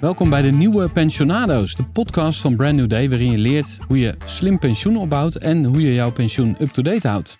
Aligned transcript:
Welkom 0.00 0.30
bij 0.30 0.42
de 0.42 0.50
nieuwe 0.50 0.88
Pensionado's, 0.88 1.74
de 1.74 1.84
podcast 1.84 2.40
van 2.40 2.56
Brand 2.56 2.76
New 2.76 2.88
Day, 2.88 3.08
waarin 3.08 3.30
je 3.30 3.38
leert 3.38 3.78
hoe 3.86 3.98
je 3.98 4.14
slim 4.24 4.58
pensioen 4.58 4.96
opbouwt 4.96 5.34
en 5.34 5.64
hoe 5.64 5.82
je 5.82 5.94
jouw 5.94 6.12
pensioen 6.12 6.56
up-to-date 6.60 7.08
houdt. 7.08 7.38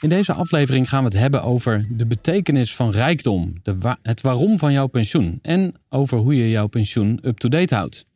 In 0.00 0.08
deze 0.08 0.32
aflevering 0.32 0.88
gaan 0.88 1.04
we 1.04 1.08
het 1.08 1.18
hebben 1.18 1.42
over 1.42 1.86
de 1.90 2.06
betekenis 2.06 2.74
van 2.74 2.90
rijkdom, 2.90 3.52
de 3.62 3.96
het 4.02 4.20
waarom 4.20 4.58
van 4.58 4.72
jouw 4.72 4.86
pensioen 4.86 5.38
en 5.42 5.74
over 5.88 6.18
hoe 6.18 6.36
je 6.36 6.50
jouw 6.50 6.66
pensioen 6.66 7.18
up-to-date 7.22 7.74
houdt. 7.74 8.06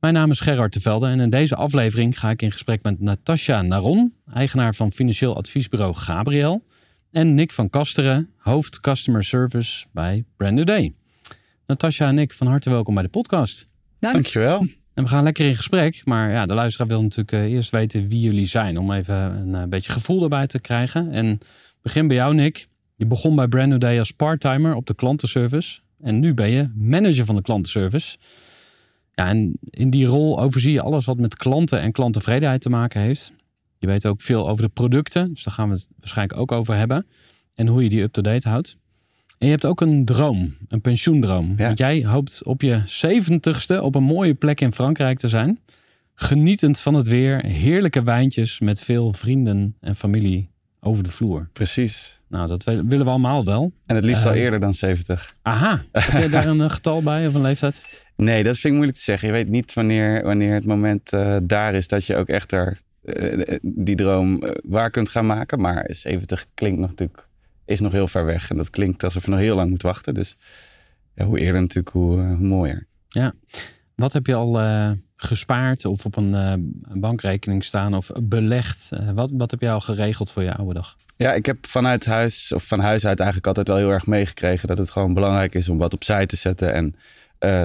Mijn 0.00 0.14
naam 0.14 0.30
is 0.30 0.40
Gerard 0.40 0.72
Tevelde 0.72 1.06
en 1.06 1.20
in 1.20 1.30
deze 1.30 1.56
aflevering 1.56 2.18
ga 2.18 2.30
ik 2.30 2.42
in 2.42 2.52
gesprek 2.52 2.82
met 2.82 3.00
Natasja 3.00 3.62
Naron, 3.62 4.14
eigenaar 4.32 4.74
van 4.74 4.92
financieel 4.92 5.36
adviesbureau 5.36 5.94
Gabriel, 5.94 6.64
en 7.10 7.34
Nick 7.34 7.52
van 7.52 7.70
Kasteren, 7.70 8.30
hoofd 8.36 8.80
Customer 8.80 9.24
Service 9.24 9.86
bij 9.92 10.24
Brand 10.36 10.54
New 10.54 10.66
Day. 10.66 10.94
Natasja 11.72 12.08
en 12.08 12.18
ik, 12.18 12.32
van 12.32 12.46
harte 12.46 12.70
welkom 12.70 12.94
bij 12.94 13.02
de 13.02 13.08
podcast. 13.08 13.68
Dank. 13.98 14.14
Dankjewel. 14.14 14.66
En 14.94 15.02
we 15.02 15.08
gaan 15.08 15.24
lekker 15.24 15.46
in 15.46 15.56
gesprek. 15.56 16.02
Maar 16.04 16.30
ja, 16.30 16.46
de 16.46 16.54
luisteraar 16.54 16.88
wil 16.88 17.02
natuurlijk 17.02 17.32
eh, 17.32 17.52
eerst 17.52 17.70
weten 17.70 18.08
wie 18.08 18.20
jullie 18.20 18.46
zijn. 18.46 18.78
Om 18.78 18.92
even 18.92 19.14
een 19.14 19.54
eh, 19.54 19.62
beetje 19.68 19.92
gevoel 19.92 20.22
erbij 20.22 20.46
te 20.46 20.60
krijgen. 20.60 21.10
En 21.10 21.38
begin 21.82 22.06
bij 22.06 22.16
jou, 22.16 22.34
Nick. 22.34 22.66
Je 22.96 23.06
begon 23.06 23.36
bij 23.36 23.48
Brand 23.48 23.68
New 23.68 23.80
Day 23.80 23.98
als 23.98 24.10
parttimer 24.10 24.74
op 24.74 24.86
de 24.86 24.94
klantenservice. 24.94 25.80
En 26.00 26.20
nu 26.20 26.34
ben 26.34 26.50
je 26.50 26.70
manager 26.74 27.24
van 27.24 27.36
de 27.36 27.42
klantenservice. 27.42 28.16
Ja, 29.14 29.28
en 29.28 29.56
in 29.60 29.90
die 29.90 30.06
rol 30.06 30.40
overzie 30.40 30.72
je 30.72 30.82
alles 30.82 31.04
wat 31.04 31.18
met 31.18 31.36
klanten 31.36 31.80
en 31.80 31.92
klanttevredenheid 31.92 32.60
te 32.60 32.70
maken 32.70 33.00
heeft. 33.00 33.32
Je 33.78 33.86
weet 33.86 34.06
ook 34.06 34.20
veel 34.20 34.48
over 34.48 34.64
de 34.64 34.70
producten. 34.70 35.32
Dus 35.34 35.42
daar 35.42 35.54
gaan 35.54 35.68
we 35.68 35.74
het 35.74 35.88
waarschijnlijk 35.98 36.40
ook 36.40 36.52
over 36.52 36.76
hebben. 36.76 37.06
En 37.54 37.66
hoe 37.66 37.82
je 37.82 37.88
die 37.88 38.02
up-to-date 38.02 38.48
houdt. 38.48 38.76
En 39.42 39.48
je 39.48 39.54
hebt 39.54 39.66
ook 39.66 39.80
een 39.80 40.04
droom, 40.04 40.54
een 40.68 40.80
pensioendroom. 40.80 41.56
Want 41.56 41.78
jij 41.78 42.04
hoopt 42.04 42.42
op 42.44 42.62
je 42.62 42.82
zeventigste 42.84 43.82
op 43.82 43.94
een 43.94 44.02
mooie 44.02 44.34
plek 44.34 44.60
in 44.60 44.72
Frankrijk 44.72 45.18
te 45.18 45.28
zijn. 45.28 45.58
Genietend 46.14 46.80
van 46.80 46.94
het 46.94 47.08
weer, 47.08 47.44
heerlijke 47.44 48.02
wijntjes 48.02 48.60
met 48.60 48.82
veel 48.82 49.12
vrienden 49.12 49.76
en 49.80 49.96
familie 49.96 50.50
over 50.80 51.04
de 51.04 51.10
vloer. 51.10 51.48
Precies. 51.52 52.20
Nou, 52.28 52.48
dat 52.48 52.64
willen 52.64 53.04
we 53.04 53.10
allemaal 53.10 53.44
wel. 53.44 53.72
En 53.86 53.96
het 53.96 54.04
liefst 54.04 54.26
al 54.26 54.32
eh, 54.32 54.40
eerder 54.40 54.60
dan 54.60 54.74
70. 54.74 55.34
Aha. 55.42 55.82
Heb 55.92 56.22
je 56.22 56.28
daar 56.28 56.46
een 56.46 56.70
getal 56.70 57.02
bij 57.02 57.26
of 57.26 57.34
een 57.34 57.42
leeftijd? 57.42 57.82
Nee, 58.16 58.42
dat 58.42 58.54
vind 58.54 58.64
ik 58.64 58.72
moeilijk 58.72 58.96
te 58.96 59.02
zeggen. 59.02 59.28
Je 59.28 59.34
weet 59.34 59.48
niet 59.48 59.72
wanneer, 59.72 60.22
wanneer 60.24 60.54
het 60.54 60.64
moment 60.64 61.12
uh, 61.12 61.36
daar 61.42 61.74
is 61.74 61.88
dat 61.88 62.04
je 62.04 62.16
ook 62.16 62.28
echt 62.28 62.52
er, 62.52 62.80
uh, 63.04 63.58
die 63.62 63.96
droom 63.96 64.42
waar 64.64 64.90
kunt 64.90 65.08
gaan 65.08 65.26
maken. 65.26 65.60
Maar 65.60 65.84
70 65.88 66.46
klinkt 66.54 66.80
nog 66.80 66.88
natuurlijk 66.88 67.28
is 67.64 67.80
nog 67.80 67.92
heel 67.92 68.08
ver 68.08 68.24
weg. 68.24 68.50
En 68.50 68.56
dat 68.56 68.70
klinkt 68.70 69.04
alsof 69.04 69.24
je 69.24 69.30
nog 69.30 69.40
heel 69.40 69.56
lang 69.56 69.70
moet 69.70 69.82
wachten. 69.82 70.14
Dus 70.14 70.36
ja, 71.14 71.24
hoe 71.24 71.38
eerder 71.38 71.60
natuurlijk, 71.60 71.94
hoe, 71.94 72.18
uh, 72.18 72.38
mooier. 72.38 72.86
Ja. 73.08 73.32
Wat 73.94 74.12
heb 74.12 74.26
je 74.26 74.34
al 74.34 74.60
uh, 74.60 74.90
gespaard 75.16 75.84
of 75.84 76.04
op 76.04 76.16
een 76.16 76.30
uh, 76.30 76.52
bankrekening 77.00 77.64
staan 77.64 77.94
of 77.94 78.10
belegd? 78.22 78.88
wat, 79.14 79.32
wat 79.34 79.50
heb 79.50 79.60
je 79.60 79.70
al 79.70 79.80
geregeld 79.80 80.32
voor 80.32 80.42
je 80.42 80.54
oude 80.54 80.74
dag? 80.74 80.96
Ja, 81.16 81.32
ik 81.32 81.46
heb 81.46 81.66
vanuit 81.66 82.04
huis 82.04 82.52
of 82.52 82.66
van 82.66 82.80
huis 82.80 83.06
uit 83.06 83.18
eigenlijk 83.18 83.46
altijd 83.46 83.68
wel 83.68 83.76
heel 83.76 83.90
erg 83.90 84.06
meegekregen 84.06 84.68
dat 84.68 84.78
het 84.78 84.90
gewoon 84.90 85.14
belangrijk 85.14 85.54
is 85.54 85.68
om 85.68 85.78
wat 85.78 85.94
opzij 85.94 86.26
te 86.26 86.36
zetten 86.36 86.72
en 86.72 86.94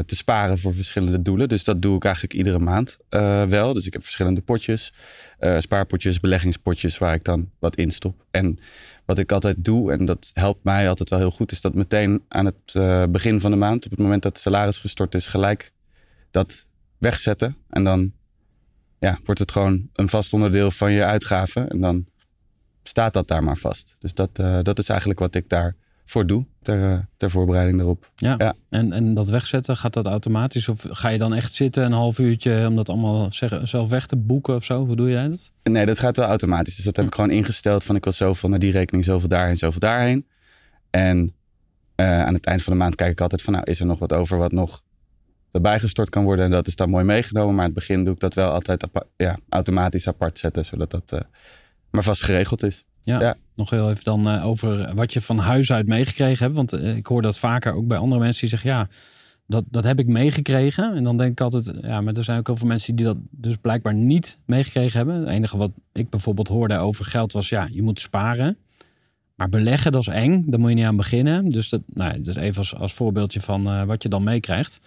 te 0.06 0.16
sparen 0.16 0.60
voor 0.60 0.74
verschillende 0.74 1.22
doelen. 1.22 1.50
Dus 1.50 1.64
dat 1.64 1.82
doe 1.82 1.96
ik 1.96 2.04
eigenlijk 2.04 2.34
iedere 2.34 2.60
maand 2.60 2.98
wel. 3.50 3.74
Dus 3.74 3.86
ik 3.86 3.94
heb 3.94 4.04
verschillende 4.04 4.42
potjes, 4.42 4.94
spaarpotjes, 5.60 6.20
beleggingspotjes 6.20 6.98
waar 6.98 7.14
ik 7.14 7.24
dan 7.24 7.50
wat 7.60 7.76
in 7.76 7.92
stop. 7.92 8.26
En 8.32 8.60
wat 9.08 9.18
ik 9.18 9.32
altijd 9.32 9.64
doe, 9.64 9.92
en 9.92 10.06
dat 10.06 10.32
helpt 10.34 10.64
mij 10.64 10.90
altijd 10.90 11.10
wel 11.10 11.20
heel 11.20 11.32
goed, 11.32 11.52
is 11.52 11.62
dat 11.62 11.74
meteen 11.74 12.24
aan 12.28 12.46
het 12.46 12.74
uh, 12.74 13.04
begin 13.10 13.40
van 13.40 13.52
de 13.52 13.58
maand, 13.58 13.86
op 13.86 13.92
het 13.92 14.00
moment 14.00 14.22
dat 14.24 14.32
het 14.32 14.42
salaris 14.42 14.80
gestort 14.80 15.16
is, 15.16 15.28
gelijk 15.28 15.72
dat 16.32 16.66
wegzetten. 16.98 17.58
En 17.70 17.84
dan 17.84 18.12
ja, 19.00 19.20
wordt 19.24 19.40
het 19.40 19.52
gewoon 19.52 19.90
een 19.94 20.10
vast 20.10 20.34
onderdeel 20.34 20.72
van 20.72 20.92
je 20.92 21.04
uitgaven. 21.04 21.70
En 21.70 21.82
dan 21.82 22.06
staat 22.84 23.14
dat 23.14 23.28
daar 23.28 23.44
maar 23.44 23.58
vast. 23.58 23.96
Dus 24.00 24.14
dat, 24.14 24.40
uh, 24.40 24.60
dat 24.62 24.80
is 24.80 24.90
eigenlijk 24.90 25.20
wat 25.20 25.36
ik 25.36 25.50
daar 25.50 25.76
voor 26.10 26.28
doe 26.28 26.46
ter, 26.62 26.92
eh, 26.92 27.00
ter 27.18 27.30
voorbereiding 27.30 27.78
daarop. 27.78 28.12
Ja. 28.16 28.36
ja. 28.38 28.54
En, 28.70 28.94
en 28.94 29.14
dat 29.14 29.30
wegzetten, 29.30 29.78
gaat 29.78 29.94
dat 29.94 30.06
automatisch? 30.06 30.70
Of 30.70 30.86
ga 30.90 31.10
je 31.10 31.18
dan 31.18 31.34
echt 31.34 31.54
zitten 31.54 31.84
een 31.84 31.92
half 31.92 32.20
uurtje 32.20 32.68
om 32.68 32.76
dat 32.76 32.90
allemaal 32.90 33.34
zeggen, 33.34 33.68
zelf 33.68 33.90
weg 33.90 34.06
te 34.06 34.16
boeken 34.16 34.56
of 34.56 34.64
zo? 34.64 34.86
Hoe 34.86 34.96
doe 34.96 35.10
je 35.10 35.30
dat? 35.30 35.52
Nee, 35.64 35.86
dat 35.86 36.00
gaat 36.00 36.18
wel 36.18 36.26
automatisch. 36.26 36.76
Dus 36.76 36.86
dat 36.86 36.96
heb 36.96 37.06
ik 37.06 37.16
gewoon 37.16 37.30
ingesteld 37.30 37.84
van 37.84 37.96
ik 37.96 38.04
wil 38.04 38.14
zoveel 38.14 38.50
naar 38.50 38.60
die 38.60 38.72
rekening, 38.72 39.06
zoveel 39.06 39.30
daarheen, 39.30 39.58
zoveel 39.58 39.80
daarheen. 39.80 40.26
En 40.90 41.34
uh, 41.96 42.22
aan 42.22 42.34
het 42.34 42.46
eind 42.46 42.64
van 42.64 42.74
de 42.74 42.80
maand 42.80 42.96
kijk 42.96 43.12
ik 43.12 43.22
altijd 43.22 43.42
van 43.42 43.54
nou, 43.54 43.66
is 43.66 43.80
er 43.80 43.86
nog 43.86 44.00
wat 44.00 44.14
over 44.14 44.38
wat 44.38 44.52
nog 44.52 44.84
erbij 45.52 45.80
gestort 45.80 46.10
kan 46.10 46.24
worden? 46.24 46.46
En 46.46 46.52
dat 46.52 46.68
is 46.68 46.76
dan 46.76 46.90
mooi 46.90 47.04
meegenomen. 47.04 47.56
Maar 47.56 47.64
aan 47.64 47.72
het 47.72 47.80
begin 47.80 48.04
doe 48.04 48.14
ik 48.14 48.20
dat 48.20 48.34
wel 48.34 48.52
altijd 48.52 48.88
ja, 49.18 49.38
automatisch 49.50 50.08
apart 50.08 50.40
zetten, 50.40 50.66
zodat 50.66 50.92
dat 50.92 51.12
uh, 51.14 51.20
maar 51.90 52.04
vast 52.04 52.24
geregeld 52.24 52.64
is. 52.64 52.86
Ja, 53.02 53.38
nog 53.58 53.70
heel 53.70 53.90
even 53.90 54.04
dan 54.04 54.28
uh, 54.28 54.46
over 54.46 54.96
wat 54.96 55.14
je 55.14 55.22
van 55.22 55.38
huis 55.38 55.72
uit 55.72 55.88
meegekregen 55.88 56.44
hebt. 56.44 56.56
Want 56.56 56.74
uh, 56.74 56.96
ik 56.96 57.08
hoor 57.08 57.22
dat 57.22 57.40
vaker 57.40 57.74
ook 57.74 57.88
bij 57.88 57.98
andere 57.98 58.22
mensen 58.22 58.42
die 58.42 58.50
zeggen, 58.50 58.70
ja, 58.70 58.88
dat, 59.48 59.64
dat 59.68 59.84
heb 59.84 60.00
ik 60.00 60.08
meegekregen. 60.08 60.96
En 60.96 61.04
dan 61.04 61.18
denk 61.18 61.32
ik 61.32 61.42
altijd, 61.42 61.74
ja, 61.82 62.02
maar 62.02 62.14
er 62.14 62.24
zijn 62.24 62.40
ook 62.40 62.48
heel 62.48 62.56
veel 62.56 62.68
mensen 62.68 62.96
die 62.96 63.06
dat 63.06 63.18
dus 63.32 63.56
blijkbaar 63.56 63.94
niet 63.94 64.40
meegekregen 64.46 64.98
hebben. 64.98 65.16
Het 65.16 65.28
enige 65.28 65.58
wat 65.58 65.72
ik 65.94 66.10
bijvoorbeeld 66.10 66.48
hoorde 66.48 66.78
over 66.78 67.06
geld 67.06 67.32
was, 67.32 67.50
ja, 67.50 67.68
je 67.72 67.82
moet 67.82 68.00
sparen. 68.00 68.58
Maar 69.36 69.50
beleggen, 69.50 69.92
dat 69.92 70.02
is 70.02 70.08
eng. 70.08 70.44
Daar 70.48 70.60
moet 70.60 70.70
je 70.70 70.76
niet 70.76 70.86
aan 70.86 70.96
beginnen. 70.96 71.50
Dus 71.50 71.70
dat, 71.70 71.82
nou, 71.94 72.22
dus 72.22 72.36
even 72.36 72.58
als, 72.58 72.76
als 72.76 72.94
voorbeeldje 72.94 73.42
van 73.42 73.68
uh, 73.68 73.84
wat 73.84 74.04
je 74.04 74.10
dan 74.10 74.24
meekrijgt. 74.24 74.80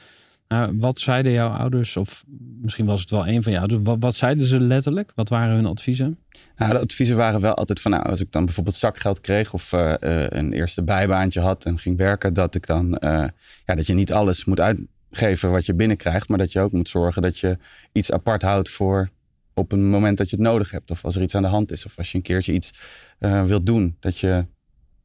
Nou, 0.50 0.78
wat 0.78 1.00
zeiden 1.00 1.32
jouw 1.32 1.48
ouders, 1.48 1.96
of 1.96 2.24
misschien 2.60 2.86
was 2.86 3.00
het 3.00 3.10
wel 3.10 3.28
een 3.28 3.42
van 3.42 3.52
jou, 3.52 3.80
wat, 3.82 4.14
zeiden 4.14 4.44
ze 4.44 4.60
letterlijk? 4.60 5.12
Wat 5.14 5.28
waren 5.28 5.54
hun 5.54 5.66
adviezen? 5.66 6.18
Nou, 6.56 6.72
de 6.72 6.78
adviezen 6.78 7.16
waren 7.16 7.40
wel 7.40 7.54
altijd 7.54 7.80
van, 7.80 7.90
nou, 7.90 8.04
als 8.04 8.20
ik 8.20 8.32
dan 8.32 8.44
bijvoorbeeld 8.44 8.76
zakgeld 8.76 9.20
kreeg 9.20 9.52
of 9.52 9.72
uh, 9.72 9.94
uh, 10.00 10.26
een 10.28 10.52
eerste 10.52 10.82
bijbaantje 10.82 11.40
had 11.40 11.64
en 11.64 11.78
ging 11.78 11.96
werken, 11.96 12.34
dat 12.34 12.54
ik 12.54 12.66
dan, 12.66 12.96
ja, 13.00 13.74
dat 13.74 13.86
je 13.86 13.94
niet 13.94 14.12
alles 14.12 14.44
moet 14.44 14.60
uitgeven 14.60 15.50
wat 15.50 15.66
je 15.66 15.74
binnenkrijgt, 15.74 16.28
maar 16.28 16.38
dat 16.38 16.52
je 16.52 16.60
ook 16.60 16.72
moet 16.72 16.88
zorgen 16.88 17.22
dat 17.22 17.38
je 17.38 17.58
iets 17.92 18.12
apart 18.12 18.42
houdt 18.42 18.68
voor 18.68 19.10
op 19.54 19.72
een 19.72 19.88
moment 19.88 20.18
dat 20.18 20.30
je 20.30 20.36
het 20.36 20.44
nodig 20.44 20.70
hebt, 20.70 20.90
of 20.90 21.04
als 21.04 21.16
er 21.16 21.22
iets 21.22 21.34
aan 21.34 21.42
de 21.42 21.48
hand 21.48 21.72
is, 21.72 21.86
of 21.86 21.98
als 21.98 22.10
je 22.10 22.16
een 22.16 22.22
keertje 22.22 22.52
iets 22.52 22.72
wilt 23.18 23.66
doen, 23.66 23.96
dat 24.00 24.18
je 24.18 24.46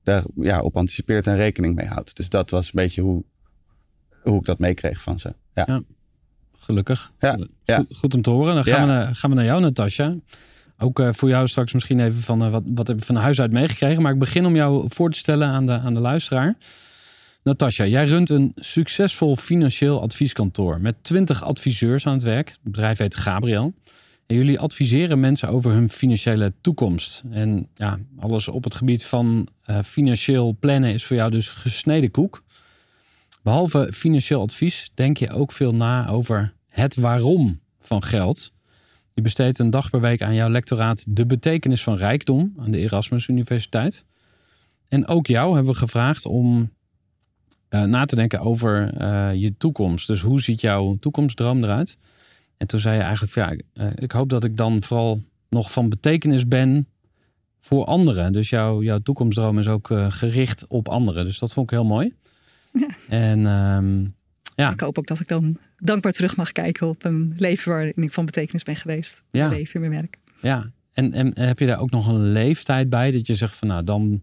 daar 0.04 0.24
ja, 0.36 0.62
op 0.62 0.78
anticipeert 0.78 1.28
en 1.28 1.36
rekening 1.36 1.76
mee 1.76 1.88
houdt. 1.88 2.16
Dus 2.16 2.30
dat 2.30 2.50
was 2.50 2.66
een 2.66 2.72
beetje 2.74 3.02
hoe, 3.02 3.24
hoe 4.26 4.40
ik 4.40 4.46
dat 4.46 4.60
meekreeg 4.60 5.02
van 5.02 5.20
ze. 5.20 5.34
Ja. 5.54 5.64
ja 5.68 5.82
gelukkig. 6.66 7.12
Ja, 7.20 7.38
ja. 7.64 7.86
Goed, 7.90 8.14
om 8.14 8.22
te 8.22 8.30
horen. 8.30 8.56
Dan 8.56 8.64
gaan, 8.64 8.88
we, 8.88 8.94
naar, 8.94 9.16
gaan 9.16 9.30
we 9.30 9.36
naar 9.36 9.46
jou, 9.46 9.62
Natasja. 9.62 10.16
Ook 10.78 11.00
uh, 11.00 11.12
voor 11.12 11.30
jou 11.30 11.48
straks 11.48 11.74
misschien 11.74 12.00
even 12.00 12.22
van 12.22 12.44
uh, 12.44 12.52
wat, 12.52 12.64
wat 12.66 12.88
heb 12.88 13.00
je 13.00 13.06
van 13.06 13.16
huis 13.16 13.42
uit 13.42 13.52
meegekregen. 13.52 14.02
Maar 14.02 14.14
ik 14.14 14.20
begin 14.20 14.46
om 14.46 14.56
jou 14.56 14.86
voor 14.88 15.12
te 15.12 15.18
stellen 15.18 15.48
aan 15.48 15.66
de, 15.66 15.72
aan 15.72 15.94
de 15.94 16.00
luisteraar. 16.00 16.56
Natasja, 17.44 17.86
jij 17.86 18.06
runt 18.06 18.30
een 18.30 18.52
succesvol 18.56 19.36
financieel 19.36 20.02
advieskantoor 20.02 20.82
met 20.82 20.96
20 21.02 21.44
adviseurs 21.44 22.08
aan 22.08 22.14
het 22.14 22.24
werk. 22.24 22.50
Het 22.50 22.60
bedrijf 22.62 22.98
heet 22.98 23.16
Gabriel. 23.16 23.74
En 24.28 24.36
jullie 24.36 24.60
adviseren 24.60 25.20
mensen 25.20 25.50
over 25.50 25.72
hun 25.72 25.90
financiële 25.90 26.54
toekomst. 26.62 27.24
En 27.32 27.68
ja, 27.76 28.00
alles 28.20 28.48
op 28.48 28.64
het 28.64 28.76
gebied 28.76 29.06
van 29.06 29.48
uh, 29.70 29.80
financieel 29.84 30.58
plannen 30.60 30.94
is 30.94 31.06
voor 31.06 31.16
jou 31.16 31.32
dus 31.32 31.50
gesneden 31.50 32.12
koek. 32.12 32.44
Behalve 33.46 33.90
financieel 33.94 34.42
advies 34.42 34.92
denk 34.94 35.18
je 35.18 35.30
ook 35.30 35.52
veel 35.52 35.76
na 35.76 36.10
over 36.10 36.54
het 36.68 36.96
waarom 36.96 37.60
van 37.80 38.04
geld. 38.04 38.52
Je 39.14 39.22
besteedt 39.22 39.60
een 39.60 39.70
dag 39.70 39.90
per 39.90 40.02
week 40.02 40.22
aan 40.22 40.34
jouw 40.34 40.50
lectoraat 40.50 41.06
De 41.08 41.26
betekenis 41.26 41.84
van 41.84 41.98
rijkdom 41.98 42.54
aan 42.58 42.72
de 42.72 42.78
Erasmus 42.78 43.28
Universiteit. 43.28 44.06
En 44.88 45.08
ook 45.08 45.28
jou 45.28 45.56
hebben 45.56 45.74
we 45.74 45.80
gevraagd 45.80 46.26
om 46.26 46.72
uh, 47.70 47.84
na 47.84 48.06
te 48.06 48.16
denken 48.16 48.40
over 48.40 49.02
uh, 49.02 49.34
je 49.34 49.58
toekomst. 49.58 50.08
Dus 50.08 50.22
hoe 50.22 50.42
ziet 50.42 50.62
jouw 50.62 50.98
toekomstdroom 51.00 51.64
eruit? 51.64 51.98
En 52.58 52.68
toen 52.68 52.80
zei 52.80 52.96
je 52.96 53.02
eigenlijk 53.02 53.36
ja, 53.36 53.84
uh, 53.84 53.92
ik 53.96 54.12
hoop 54.12 54.30
dat 54.30 54.44
ik 54.44 54.58
dan 54.58 54.84
vooral 54.84 55.22
nog 55.50 55.72
van 55.72 55.90
betekenis 55.90 56.48
ben 56.48 56.88
voor 57.60 57.86
anderen. 57.86 58.34
Dus 58.34 58.50
jouw, 58.50 58.82
jouw 58.82 59.00
toekomstdroom 59.00 59.60
is 59.60 59.68
ook 59.68 59.88
gericht 60.10 60.66
op 60.68 60.88
anderen. 60.88 61.26
Dus 61.26 61.40
dat 61.40 61.54
vond 61.54 61.72
ik 61.72 61.78
heel 61.78 61.86
mooi. 61.86 62.14
Ja. 62.80 62.88
En 63.10 63.46
um, 63.46 64.16
ja. 64.56 64.72
Ik 64.72 64.80
hoop 64.80 64.98
ook 64.98 65.08
dat 65.08 65.20
ik 65.20 65.28
dan 65.28 65.58
dankbaar 65.78 66.12
terug 66.12 66.36
mag 66.36 66.52
kijken 66.52 66.88
op 66.88 67.04
een 67.04 67.34
leven 67.38 67.72
waarin 67.72 68.04
ik 68.04 68.14
van 68.14 68.26
betekenis 68.26 68.64
ben 68.64 68.76
geweest. 68.76 69.24
Ja. 69.32 69.48
Mijn 69.48 69.60
leven 69.60 69.74
in 69.74 69.90
mijn 69.90 70.02
werk. 70.02 70.18
Ja, 70.42 70.72
en, 70.94 71.14
en 71.14 71.40
heb 71.40 71.60
je 71.60 71.66
daar 71.66 71.80
ook 71.80 71.92
nog 71.92 72.08
een 72.08 72.32
leeftijd 72.32 72.90
bij 72.90 73.12
dat 73.12 73.28
je 73.28 73.36
zegt 73.36 73.56
van 73.56 73.68
nou 73.68 73.84
dan 73.84 74.22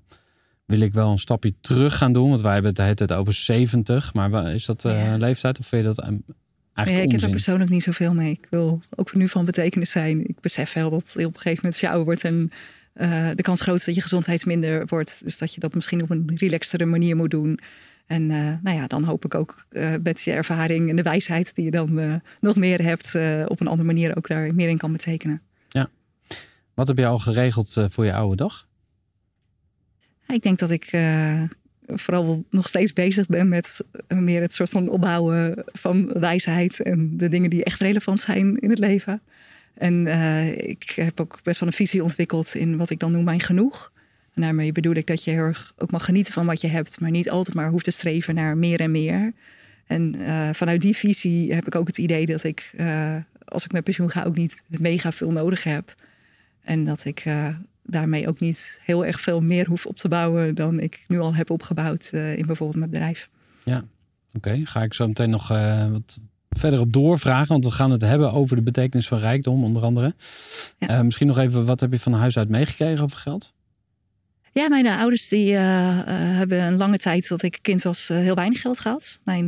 wil 0.67 0.81
ik 0.81 0.93
wel 0.93 1.11
een 1.11 1.19
stapje 1.19 1.55
terug 1.61 1.97
gaan 1.97 2.13
doen? 2.13 2.29
Want 2.29 2.41
wij 2.41 2.53
hebben 2.53 2.71
het 2.77 2.97
de 2.97 3.05
hele 3.05 3.21
over 3.21 3.35
70, 3.35 4.15
maar 4.15 4.55
is 4.55 4.65
dat 4.65 4.85
uh, 4.85 5.13
een 5.13 5.21
leeftijd 5.21 5.59
of 5.59 5.67
vind 5.67 5.83
je 5.83 5.89
dat 5.89 5.99
eigenlijk 5.99 6.31
nee, 6.75 7.03
ik 7.03 7.13
heb 7.13 7.23
er 7.23 7.31
persoonlijk 7.31 7.71
niet 7.71 7.83
zoveel 7.83 8.15
mee. 8.15 8.31
Ik 8.31 8.47
wil 8.51 8.81
ook 8.95 9.15
nu 9.15 9.29
van 9.29 9.45
betekenis 9.45 9.91
zijn. 9.91 10.29
Ik 10.29 10.41
besef 10.41 10.73
wel 10.73 10.91
dat 10.91 11.13
op 11.17 11.17
een 11.17 11.23
gegeven 11.23 11.43
moment 11.43 11.67
als 11.67 11.81
je 11.81 11.89
ouder 11.89 12.05
wordt 12.05 12.25
en 12.25 12.51
uh, 12.95 13.31
de 13.35 13.43
kans 13.43 13.61
groot 13.61 13.77
is 13.77 13.85
dat 13.85 13.95
je 13.95 14.01
gezondheid 14.01 14.47
minder 14.47 14.87
wordt. 14.87 15.21
Dus 15.25 15.39
dat 15.39 15.55
je 15.55 15.61
dat 15.61 15.75
misschien 15.75 16.03
op 16.03 16.11
een 16.11 16.33
relaxtere 16.35 16.85
manier 16.85 17.17
moet 17.17 17.31
doen. 17.31 17.59
En 18.13 18.27
nou 18.63 18.77
ja, 18.77 18.87
dan 18.87 19.05
hoop 19.05 19.25
ik 19.25 19.35
ook 19.35 19.67
met 20.03 20.23
je 20.23 20.33
ervaring 20.33 20.91
en 20.91 20.97
de 20.97 21.03
wijsheid 21.03 21.55
die 21.55 21.65
je 21.65 21.71
dan 21.71 22.21
nog 22.41 22.57
meer 22.57 22.83
hebt, 22.83 23.15
op 23.49 23.61
een 23.61 23.67
andere 23.67 23.87
manier 23.87 24.17
ook 24.17 24.29
daar 24.29 24.55
meer 24.55 24.69
in 24.69 24.79
kan 24.79 24.93
betekenen. 24.93 25.41
Ja. 25.69 25.91
Wat 26.75 26.89
heb 26.89 26.99
je 26.99 27.07
al 27.07 27.19
geregeld 27.19 27.87
voor 27.89 28.05
je 28.05 28.15
oude 28.15 28.37
dag? 28.37 28.69
Ik 30.27 30.43
denk 30.43 30.59
dat 30.59 30.71
ik 30.71 30.91
vooral 31.87 32.45
nog 32.51 32.69
steeds 32.69 32.93
bezig 32.93 33.27
ben 33.27 33.49
met 33.49 33.85
meer 34.09 34.41
het 34.41 34.55
soort 34.55 34.71
van 34.71 34.89
opbouwen 34.89 35.65
van 35.67 36.13
wijsheid 36.13 36.83
en 36.83 37.17
de 37.17 37.29
dingen 37.29 37.51
die 37.51 37.65
echt 37.65 37.81
relevant 37.81 38.21
zijn 38.21 38.59
in 38.59 38.71
het 38.71 38.79
leven. 38.79 39.23
En 39.75 40.07
ik 40.69 40.91
heb 40.91 41.21
ook 41.21 41.41
best 41.43 41.61
wel 41.61 41.69
een 41.69 41.75
visie 41.75 42.03
ontwikkeld 42.03 42.55
in 42.55 42.77
wat 42.77 42.91
ik 42.91 42.99
dan 42.99 43.13
noem 43.13 43.25
mijn 43.25 43.41
genoeg. 43.41 43.93
En 44.35 44.43
daarmee 44.43 44.73
bedoel 44.73 44.95
ik 44.95 45.07
dat 45.07 45.25
je 45.25 45.31
heel 45.31 45.41
erg 45.41 45.73
ook 45.79 45.91
mag 45.91 46.05
genieten 46.05 46.33
van 46.33 46.47
wat 46.47 46.61
je 46.61 46.69
hebt, 46.69 47.01
maar 47.01 47.11
niet 47.11 47.31
altijd 47.31 47.57
maar 47.57 47.71
hoeft 47.71 47.85
te 47.85 47.91
streven 47.91 48.35
naar 48.35 48.57
meer 48.57 48.81
en 48.81 48.91
meer. 48.91 49.33
En 49.87 50.15
uh, 50.15 50.51
vanuit 50.53 50.81
die 50.81 50.97
visie 50.97 51.55
heb 51.55 51.67
ik 51.67 51.75
ook 51.75 51.87
het 51.87 51.99
idee 51.99 52.27
dat 52.27 52.45
ik, 52.45 52.73
uh, 52.77 53.17
als 53.45 53.65
ik 53.65 53.73
met 53.73 53.85
pensioen 53.85 54.11
ga, 54.11 54.25
ook 54.25 54.37
niet 54.37 54.63
mega 54.67 55.13
veel 55.13 55.31
nodig 55.31 55.63
heb. 55.63 55.95
En 56.61 56.85
dat 56.85 57.05
ik 57.05 57.25
daarmee 57.83 58.29
ook 58.29 58.41
niet 58.41 58.81
heel 58.85 59.07
erg 59.07 59.21
veel 59.21 59.41
meer 59.41 59.67
hoef 59.67 59.87
op 59.87 59.97
te 59.97 60.09
bouwen 60.09 60.55
dan 60.55 60.81
ik 60.81 61.05
nu 61.09 61.21
al 61.21 61.35
heb 61.35 61.51
opgebouwd 61.51 62.11
in 62.13 62.47
bijvoorbeeld 62.47 62.79
mijn 62.79 62.91
bedrijf. 62.91 63.29
Ja, 63.65 63.85
oké. 64.33 64.61
Ga 64.65 64.83
ik 64.83 64.95
zo 64.95 65.07
meteen 65.07 65.31
nog 65.31 65.49
wat 65.91 66.21
verder 66.49 66.81
op 66.81 66.93
doorvragen. 66.93 67.49
Want 67.49 67.65
we 67.65 67.71
gaan 67.71 67.91
het 67.91 68.01
hebben 68.01 68.33
over 68.33 68.57
de 68.57 68.63
betekenis 68.63 69.09
van 69.09 69.19
rijkdom, 69.19 69.65
onder 69.65 69.83
andere. 69.83 70.15
Misschien 71.03 71.27
nog 71.27 71.39
even, 71.39 71.67
wat 71.67 71.81
heb 71.81 71.93
je 71.93 72.01
van 72.01 72.13
huis 72.13 72.39
uit 72.39 72.49
meegekregen 72.49 73.05
over 73.05 73.19
geld? 73.19 73.53
Ja, 74.55 74.69
mijn 74.69 74.87
uh, 74.87 74.99
ouders 75.01 75.29
die, 75.29 75.53
uh, 75.53 75.59
hebben 76.07 76.63
een 76.63 76.77
lange 76.77 76.99
tijd 76.99 77.29
dat 77.29 77.43
ik 77.43 77.59
kind 77.63 77.83
was 77.83 78.09
heel 78.09 78.35
weinig 78.35 78.61
geld 78.61 78.81
gehad. 78.81 79.21
Mijn 79.25 79.45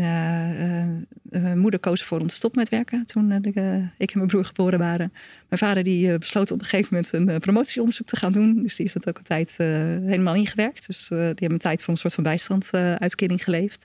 moeder 1.54 1.80
koos 1.80 2.00
ervoor 2.00 2.20
om 2.20 2.26
te 2.26 2.34
stoppen 2.34 2.60
met 2.60 2.68
werken 2.68 3.06
toen 3.06 3.32
ik 3.32 3.54
en 3.54 3.92
mijn 4.14 4.26
broer 4.26 4.44
geboren 4.44 4.78
waren. 4.78 5.12
Mijn 5.48 5.60
vader 5.60 5.82
die 5.82 6.18
besloot 6.18 6.50
op 6.50 6.58
een 6.58 6.64
gegeven 6.64 6.94
moment 6.94 7.12
een 7.12 7.40
promotieonderzoek 7.40 8.06
te 8.06 8.16
gaan 8.16 8.32
doen. 8.32 8.62
Dus 8.62 8.76
die 8.76 8.86
is 8.86 8.94
het 8.94 9.08
ook 9.08 9.18
een 9.18 9.24
tijd 9.24 9.54
helemaal 9.56 10.34
ingewerkt. 10.34 10.86
Dus 10.86 11.08
die 11.08 11.16
hebben 11.18 11.52
een 11.52 11.58
tijd 11.58 11.82
voor 11.82 11.92
een 11.92 12.00
soort 12.00 12.14
van 12.14 12.24
bijstandsuitkering 12.24 13.44
geleefd. 13.44 13.84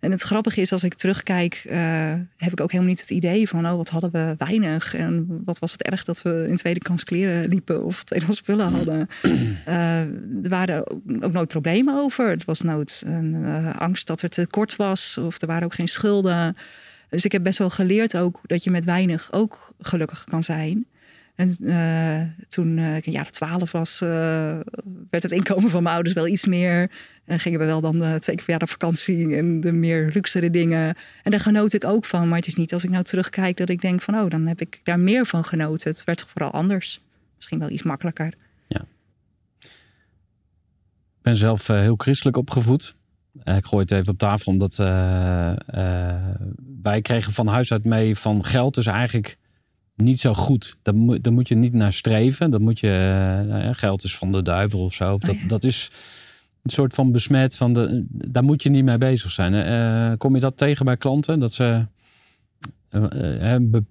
En 0.00 0.10
het 0.10 0.22
grappige 0.22 0.60
is, 0.60 0.72
als 0.72 0.84
ik 0.84 0.94
terugkijk, 0.94 1.64
uh, 1.66 2.12
heb 2.36 2.52
ik 2.52 2.60
ook 2.60 2.70
helemaal 2.70 2.92
niet 2.92 3.00
het 3.00 3.10
idee 3.10 3.48
van, 3.48 3.66
oh, 3.66 3.76
wat 3.76 3.88
hadden 3.88 4.10
we 4.10 4.34
weinig. 4.38 4.94
En 4.94 5.42
wat 5.44 5.58
was 5.58 5.72
het 5.72 5.82
erg 5.82 6.04
dat 6.04 6.22
we 6.22 6.46
in 6.48 6.56
tweede 6.56 6.80
kans 6.80 7.04
kleren 7.04 7.48
liepen 7.48 7.84
of 7.84 8.04
tweede 8.04 8.32
spullen 8.32 8.72
hadden. 8.72 9.08
Uh, 9.68 10.00
er 10.44 10.48
waren 10.48 10.90
ook 11.20 11.32
nooit 11.32 11.48
problemen 11.48 11.94
over. 11.94 12.30
Het 12.30 12.44
was 12.44 12.60
nooit 12.60 13.02
een 13.06 13.34
uh, 13.34 13.76
angst 13.76 14.06
dat 14.06 14.22
er 14.22 14.28
tekort 14.28 14.76
was 14.76 15.18
of 15.18 15.40
er 15.40 15.46
waren 15.46 15.64
ook 15.64 15.74
geen 15.74 15.88
schulden. 15.88 16.56
Dus 17.08 17.24
ik 17.24 17.32
heb 17.32 17.42
best 17.42 17.58
wel 17.58 17.70
geleerd 17.70 18.16
ook 18.16 18.40
dat 18.42 18.64
je 18.64 18.70
met 18.70 18.84
weinig 18.84 19.32
ook 19.32 19.72
gelukkig 19.80 20.24
kan 20.24 20.42
zijn. 20.42 20.86
En 21.34 21.56
toen 22.48 22.78
ik 22.78 23.06
in 23.06 23.12
jaren 23.12 23.32
twaalf 23.32 23.72
was, 23.72 23.98
werd 25.10 25.22
het 25.22 25.30
inkomen 25.30 25.70
van 25.70 25.82
mijn 25.82 25.94
ouders 25.94 26.14
wel 26.14 26.26
iets 26.26 26.46
meer. 26.46 26.90
En 27.28 27.40
gingen 27.40 27.58
we 27.58 27.64
wel 27.64 27.80
dan 27.80 27.96
uh, 28.02 28.14
twee 28.14 28.36
keer 28.36 28.44
per 28.44 28.50
jaar 28.50 28.62
op 28.62 28.68
vakantie 28.68 29.36
en 29.36 29.60
de 29.60 29.72
meer 29.72 30.10
luxere 30.14 30.50
dingen. 30.50 30.96
En 31.22 31.30
daar 31.30 31.40
genoot 31.40 31.72
ik 31.72 31.84
ook 31.84 32.04
van. 32.04 32.28
Maar 32.28 32.38
het 32.38 32.46
is 32.46 32.54
niet 32.54 32.72
als 32.72 32.84
ik 32.84 32.90
nou 32.90 33.04
terugkijk 33.04 33.56
dat 33.56 33.68
ik 33.68 33.80
denk 33.80 34.02
van... 34.02 34.14
oh, 34.14 34.30
dan 34.30 34.46
heb 34.46 34.60
ik 34.60 34.80
daar 34.82 35.00
meer 35.00 35.26
van 35.26 35.44
genoten. 35.44 35.90
Het 35.90 36.04
werd 36.04 36.24
vooral 36.28 36.50
anders. 36.50 37.00
Misschien 37.36 37.58
wel 37.58 37.70
iets 37.70 37.82
makkelijker. 37.82 38.32
Ja. 38.66 38.80
Ik 39.60 41.22
ben 41.22 41.36
zelf 41.36 41.66
heel 41.66 41.96
christelijk 41.96 42.36
opgevoed. 42.36 42.96
Ik 43.44 43.64
gooi 43.64 43.82
het 43.82 43.90
even 43.90 44.12
op 44.12 44.18
tafel 44.18 44.52
omdat 44.52 44.76
wij 46.82 47.00
kregen 47.02 47.32
van 47.32 47.46
huis 47.46 47.72
uit 47.72 47.84
mee 47.84 48.16
van 48.16 48.44
geld 48.44 48.76
is 48.76 48.86
eigenlijk 48.86 49.38
niet 49.96 50.20
zo 50.20 50.34
goed. 50.34 50.76
Daar 50.82 50.94
moet, 50.94 51.24
daar 51.24 51.32
moet 51.32 51.48
je 51.48 51.54
niet 51.54 51.72
naar 51.72 51.92
streven. 51.92 52.50
Dat 52.50 52.60
moet 52.60 52.80
je, 52.80 53.44
uh, 53.48 53.68
geld 53.72 54.04
is 54.04 54.16
van 54.16 54.32
de 54.32 54.42
duivel 54.42 54.80
of 54.80 54.94
zo. 54.94 55.12
Oh, 55.12 55.20
dat, 55.20 55.36
dat 55.46 55.64
is 55.64 55.90
een 56.68 56.74
soort 56.74 56.94
van 56.94 57.12
besmet 57.12 57.56
van 57.56 57.72
de, 57.72 58.04
daar 58.08 58.44
moet 58.44 58.62
je 58.62 58.68
niet 58.68 58.84
mee 58.84 58.98
bezig 58.98 59.30
zijn. 59.30 59.54
Uh, 59.54 60.16
kom 60.18 60.34
je 60.34 60.40
dat 60.40 60.56
tegen 60.56 60.84
bij 60.84 60.96
klanten? 60.96 61.40
Dat 61.40 61.52
ze, 61.52 61.86
uh, 62.90 63.56
be, 63.60 63.82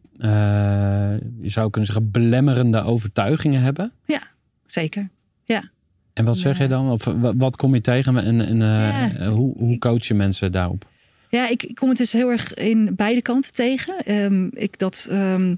je 1.42 1.50
zou 1.50 1.70
kunnen 1.70 1.92
zeggen, 1.92 2.12
belemmerende 2.12 2.82
overtuigingen 2.82 3.62
hebben? 3.62 3.92
Ja, 4.06 4.22
zeker. 4.66 5.10
Ja. 5.44 5.70
En 6.14 6.26
wat 6.26 6.38
zeg 6.38 6.58
je 6.58 6.68
dan? 6.68 6.92
Of 6.92 7.14
wat 7.36 7.56
kom 7.56 7.74
je 7.74 7.82
tegen 7.82 8.18
en, 8.18 8.42
en 8.42 8.58
ja. 8.58 9.30
hoe, 9.30 9.58
hoe 9.58 9.78
coach 9.78 10.06
je 10.08 10.14
mensen 10.14 10.52
daarop? 10.52 10.86
Ja, 11.30 11.48
ik, 11.48 11.64
ik, 11.64 11.76
kom 11.76 11.90
het 11.90 11.98
dus 11.98 12.12
heel 12.12 12.30
erg 12.30 12.54
in 12.54 12.96
beide 12.96 13.22
kanten 13.22 13.52
tegen. 13.52 14.12
Um, 14.12 14.50
ik 14.54 14.80
dat. 14.80 15.08
Um, 15.12 15.52
eh, 15.52 15.58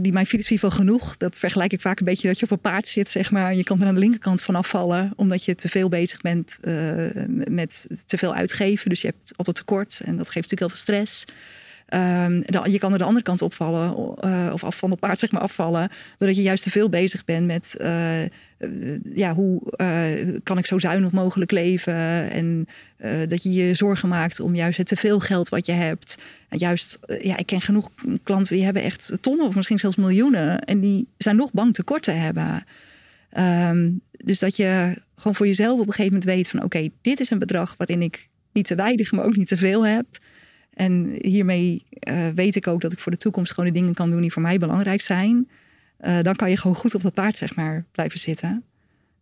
die 0.00 0.12
mijn 0.12 0.26
filosofie 0.26 0.58
van 0.58 0.72
genoeg, 0.72 1.16
dat 1.16 1.38
vergelijk 1.38 1.72
ik 1.72 1.80
vaak 1.80 1.98
een 1.98 2.04
beetje 2.04 2.28
dat 2.28 2.38
je 2.38 2.44
op 2.44 2.50
een 2.50 2.58
paard 2.58 2.88
zit, 2.88 3.10
zeg 3.10 3.30
maar. 3.30 3.54
Je 3.54 3.64
kan 3.64 3.80
er 3.80 3.86
aan 3.86 3.94
de 3.94 4.00
linkerkant 4.00 4.42
van 4.42 4.54
afvallen, 4.54 5.12
omdat 5.16 5.44
je 5.44 5.54
te 5.54 5.68
veel 5.68 5.88
bezig 5.88 6.20
bent 6.20 6.58
uh, 6.62 7.06
met 7.48 7.86
te 8.06 8.18
veel 8.18 8.34
uitgeven. 8.34 8.88
Dus 8.88 9.00
je 9.00 9.06
hebt 9.06 9.32
altijd 9.36 9.56
tekort 9.56 10.00
en 10.04 10.16
dat 10.16 10.30
geeft 10.30 10.50
natuurlijk 10.50 10.60
heel 10.60 10.68
veel 10.68 10.78
stress. 10.78 11.24
Um, 11.94 12.42
je 12.64 12.78
kan 12.78 12.92
er 12.92 12.98
de 12.98 13.04
andere 13.04 13.24
kant 13.24 13.42
opvallen, 13.42 14.16
uh, 14.24 14.50
of 14.52 14.64
af 14.64 14.76
van 14.76 14.90
het 14.90 15.00
paard 15.00 15.18
zeg 15.18 15.30
maar 15.30 15.40
afvallen, 15.40 15.90
doordat 16.18 16.36
je 16.36 16.42
juist 16.42 16.62
te 16.62 16.70
veel 16.70 16.88
bezig 16.88 17.24
bent 17.24 17.46
met 17.46 17.74
uh, 17.80 18.22
ja, 19.14 19.34
hoe 19.34 19.62
kan 20.42 20.58
ik 20.58 20.66
zo 20.66 20.78
zuinig 20.78 21.10
mogelijk 21.10 21.50
leven 21.50 22.30
en 22.30 22.66
dat 23.28 23.42
je 23.42 23.52
je 23.52 23.74
zorgen 23.74 24.08
maakt 24.08 24.40
om 24.40 24.54
juist 24.54 24.78
het 24.78 24.86
te 24.86 24.96
veel 24.96 25.20
geld 25.20 25.48
wat 25.48 25.66
je 25.66 25.72
hebt. 25.72 26.18
Juist, 26.48 26.98
ja, 27.20 27.36
ik 27.36 27.46
ken 27.46 27.60
genoeg 27.60 27.90
klanten 28.22 28.54
die 28.54 28.64
hebben 28.64 28.82
echt 28.82 29.12
tonnen 29.20 29.46
of 29.46 29.54
misschien 29.54 29.78
zelfs 29.78 29.96
miljoenen 29.96 30.60
en 30.60 30.80
die 30.80 31.08
zijn 31.18 31.36
nog 31.36 31.52
bang 31.52 31.74
tekort 31.74 32.02
te 32.02 32.10
hebben. 32.10 32.64
Um, 33.70 34.00
dus 34.10 34.38
dat 34.38 34.56
je 34.56 34.98
gewoon 35.16 35.34
voor 35.34 35.46
jezelf 35.46 35.80
op 35.80 35.86
een 35.86 35.92
gegeven 35.92 36.12
moment 36.12 36.24
weet 36.24 36.48
van 36.48 36.62
oké, 36.62 36.88
dit 37.02 37.20
is 37.20 37.30
een 37.30 37.38
bedrag 37.38 37.74
waarin 37.76 38.02
ik 38.02 38.28
niet 38.52 38.66
te 38.66 38.74
weinig, 38.74 39.12
maar 39.12 39.24
ook 39.24 39.36
niet 39.36 39.48
te 39.48 39.56
veel 39.56 39.86
heb. 39.86 40.06
En 40.74 41.16
hiermee 41.20 41.84
uh, 42.08 42.28
weet 42.28 42.56
ik 42.56 42.66
ook 42.66 42.80
dat 42.80 42.92
ik 42.92 42.98
voor 42.98 43.12
de 43.12 43.18
toekomst 43.18 43.52
gewoon 43.52 43.72
de 43.72 43.78
dingen 43.78 43.94
kan 43.94 44.10
doen 44.10 44.20
die 44.20 44.32
voor 44.32 44.42
mij 44.42 44.58
belangrijk 44.58 45.02
zijn. 45.02 45.48
Uh, 46.00 46.22
dan 46.22 46.36
kan 46.36 46.50
je 46.50 46.56
gewoon 46.56 46.76
goed 46.76 46.94
op 46.94 47.02
dat 47.02 47.14
paard, 47.14 47.36
zeg 47.36 47.54
maar, 47.54 47.84
blijven 47.92 48.18
zitten. 48.18 48.64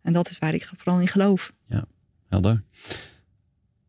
En 0.01 0.13
dat 0.13 0.29
is 0.29 0.39
waar 0.39 0.53
ik 0.53 0.69
vooral 0.77 0.99
in 0.99 1.07
geloof. 1.07 1.53
Ja, 1.67 1.85
helder. 2.29 2.61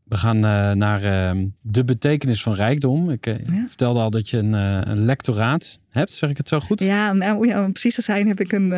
We 0.05 0.17
gaan 0.17 0.37
uh, 0.37 0.73
naar 0.73 1.03
ehm, 1.03 1.47
de 1.61 1.85
betekenis 1.85 2.43
van 2.43 2.55
rijkdom. 2.55 3.11
Ik 3.11 3.27
ja. 3.27 3.65
vertelde 3.67 4.01
al 4.01 4.11
dat 4.11 4.31
je 4.31 4.37
een, 4.37 4.53
een, 4.53 5.05
lectoraat 5.05 5.79
hebt, 5.91 6.11
zeg 6.11 6.31
ik 6.31 6.37
het 6.37 6.49
zo 6.49 6.61
goed? 6.61 6.81
Ja, 6.81 7.13
nou, 7.13 7.47
ja 7.47 7.65
om 7.65 7.73
precies 7.73 7.95
te 7.95 8.03
zijn 8.03 8.27
heb 8.27 8.41
ik 8.41 8.53
een 8.53 8.73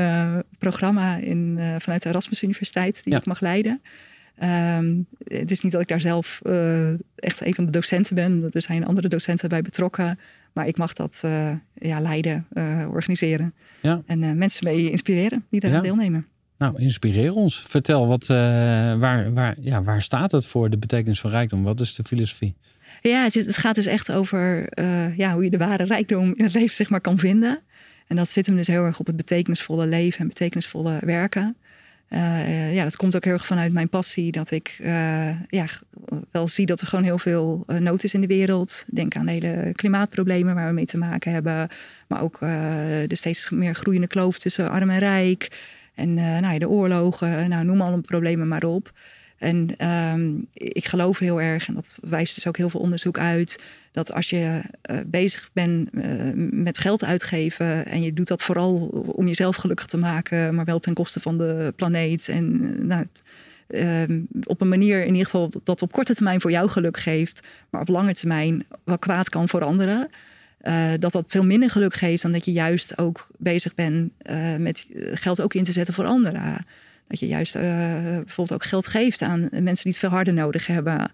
programma 0.58 1.16
in, 1.16 1.58
vanuit 1.78 2.02
de 2.02 2.08
Erasmus 2.08 2.42
Universiteit 2.42 3.04
die 3.04 3.12
ja. 3.12 3.18
ik 3.18 3.26
mag 3.26 3.40
leiden. 3.40 3.80
Um, 4.42 5.06
het 5.24 5.50
is 5.50 5.60
niet 5.60 5.72
dat 5.72 5.80
ik 5.80 5.88
daar 5.88 6.00
zelf 6.00 6.40
uh, 6.42 6.90
echt 7.14 7.46
een 7.46 7.54
van 7.54 7.64
de 7.64 7.70
docenten 7.70 8.14
ben. 8.14 8.48
Er 8.52 8.62
zijn 8.62 8.86
andere 8.86 9.08
docenten 9.08 9.48
bij 9.48 9.62
betrokken. 9.62 10.18
Maar 10.52 10.66
ik 10.66 10.76
mag 10.76 10.92
dat 10.92 11.22
uh, 11.24 11.52
ja, 11.74 12.00
leiden, 12.00 12.46
uh, 12.52 12.86
organiseren. 12.90 13.54
Ja. 13.82 14.02
En 14.06 14.38
mensen 14.38 14.64
mee 14.64 14.90
inspireren 14.90 15.44
die 15.50 15.60
daaraan 15.60 15.82
ja. 15.82 15.86
deelnemen. 15.86 16.26
Nou, 16.58 16.80
inspireer 16.80 17.32
ons. 17.32 17.62
Vertel, 17.66 18.06
wat, 18.06 18.26
waar, 18.26 19.32
waar, 19.32 19.56
ja, 19.60 19.82
waar 19.82 20.02
staat 20.02 20.32
het 20.32 20.46
voor, 20.46 20.70
de 20.70 20.78
betekenis 20.78 21.20
van 21.20 21.30
rijkdom? 21.30 21.62
Wat 21.62 21.80
is 21.80 21.94
de 21.94 22.04
filosofie? 22.04 22.54
Ja, 23.00 23.22
het, 23.22 23.34
het 23.34 23.56
gaat 23.56 23.74
dus 23.74 23.86
echt 23.86 24.12
over 24.12 24.68
ja, 25.16 25.32
hoe 25.32 25.44
je 25.44 25.50
de 25.50 25.58
ware 25.58 25.84
rijkdom 25.84 26.34
in 26.36 26.44
het 26.44 26.54
leven 26.54 26.76
zeg 26.76 26.90
maar, 26.90 27.00
kan 27.00 27.18
vinden. 27.18 27.60
En 28.06 28.16
dat 28.16 28.30
zit 28.30 28.46
hem 28.46 28.56
dus 28.56 28.66
heel 28.66 28.84
erg 28.84 29.00
op 29.00 29.06
het 29.06 29.16
betekenisvolle 29.16 29.86
leven 29.86 30.20
en 30.20 30.28
betekenisvolle 30.28 30.98
werken. 31.04 31.56
Uh, 32.10 32.74
ja, 32.74 32.84
dat 32.84 32.96
komt 32.96 33.16
ook 33.16 33.24
heel 33.24 33.32
erg 33.32 33.46
vanuit 33.46 33.72
mijn 33.72 33.88
passie. 33.88 34.32
Dat 34.32 34.50
ik 34.50 34.78
uh, 34.80 35.40
ja, 35.48 35.66
wel 36.30 36.48
zie 36.48 36.66
dat 36.66 36.80
er 36.80 36.86
gewoon 36.86 37.04
heel 37.04 37.18
veel 37.18 37.64
nood 37.66 38.04
is 38.04 38.14
in 38.14 38.20
de 38.20 38.26
wereld. 38.26 38.84
Denk 38.86 39.16
aan 39.16 39.26
de 39.26 39.32
hele 39.32 39.72
klimaatproblemen 39.72 40.54
waar 40.54 40.66
we 40.66 40.72
mee 40.72 40.86
te 40.86 40.98
maken 40.98 41.32
hebben. 41.32 41.68
Maar 42.06 42.22
ook 42.22 42.38
de 42.38 43.06
steeds 43.08 43.50
meer 43.50 43.74
groeiende 43.74 44.06
kloof 44.06 44.38
tussen 44.38 44.70
arm 44.70 44.90
en 44.90 44.98
rijk. 44.98 45.48
En 45.94 46.14
nou, 46.14 46.52
ja, 46.52 46.58
de 46.58 46.68
oorlogen, 46.68 47.48
nou, 47.48 47.64
noem 47.64 47.80
alle 47.80 48.00
problemen 48.00 48.48
maar 48.48 48.64
op. 48.64 48.92
En 49.38 49.88
um, 50.14 50.46
ik 50.52 50.86
geloof 50.86 51.18
heel 51.18 51.40
erg, 51.40 51.68
en 51.68 51.74
dat 51.74 51.98
wijst 52.02 52.34
dus 52.34 52.46
ook 52.46 52.56
heel 52.56 52.70
veel 52.70 52.80
onderzoek 52.80 53.18
uit, 53.18 53.62
dat 53.92 54.12
als 54.12 54.30
je 54.30 54.62
uh, 54.90 54.98
bezig 55.06 55.50
bent 55.52 55.88
uh, 55.92 56.02
met 56.34 56.78
geld 56.78 57.04
uitgeven 57.04 57.86
en 57.86 58.02
je 58.02 58.12
doet 58.12 58.28
dat 58.28 58.42
vooral 58.42 58.76
om 59.06 59.26
jezelf 59.26 59.56
gelukkig 59.56 59.86
te 59.86 59.96
maken, 59.96 60.54
maar 60.54 60.64
wel 60.64 60.78
ten 60.78 60.94
koste 60.94 61.20
van 61.20 61.38
de 61.38 61.72
planeet 61.76 62.28
en 62.28 62.62
uh, 62.62 62.84
nou, 62.84 63.06
um, 63.68 64.26
op 64.42 64.60
een 64.60 64.68
manier 64.68 65.00
in 65.00 65.12
ieder 65.12 65.24
geval 65.24 65.50
dat 65.64 65.82
op 65.82 65.92
korte 65.92 66.14
termijn 66.14 66.40
voor 66.40 66.50
jou 66.50 66.68
geluk 66.68 66.98
geeft, 66.98 67.46
maar 67.70 67.80
op 67.80 67.88
lange 67.88 68.14
termijn 68.14 68.66
wat 68.84 68.98
kwaad 68.98 69.28
kan 69.28 69.48
voor 69.48 69.64
anderen. 69.64 70.10
dat 70.98 71.12
dat 71.12 71.24
veel 71.26 71.44
minder 71.44 71.70
geluk 71.70 71.94
geeft 71.94 72.22
dan 72.22 72.32
dat 72.32 72.44
je 72.44 72.52
juist 72.52 72.98
ook 72.98 73.28
bezig 73.38 73.74
bent 73.74 74.12
met 74.58 74.88
geld 75.12 75.40
ook 75.40 75.54
in 75.54 75.64
te 75.64 75.72
zetten 75.72 75.94
voor 75.94 76.04
anderen. 76.04 76.64
Dat 77.08 77.18
je 77.18 77.26
juist 77.26 77.56
uh, 77.56 77.62
bijvoorbeeld 77.62 78.52
ook 78.52 78.64
geld 78.64 78.86
geeft 78.86 79.22
aan 79.22 79.40
mensen 79.40 79.84
die 79.84 79.92
het 79.92 79.98
veel 79.98 80.08
harder 80.08 80.34
nodig 80.34 80.66
hebben. 80.66 81.10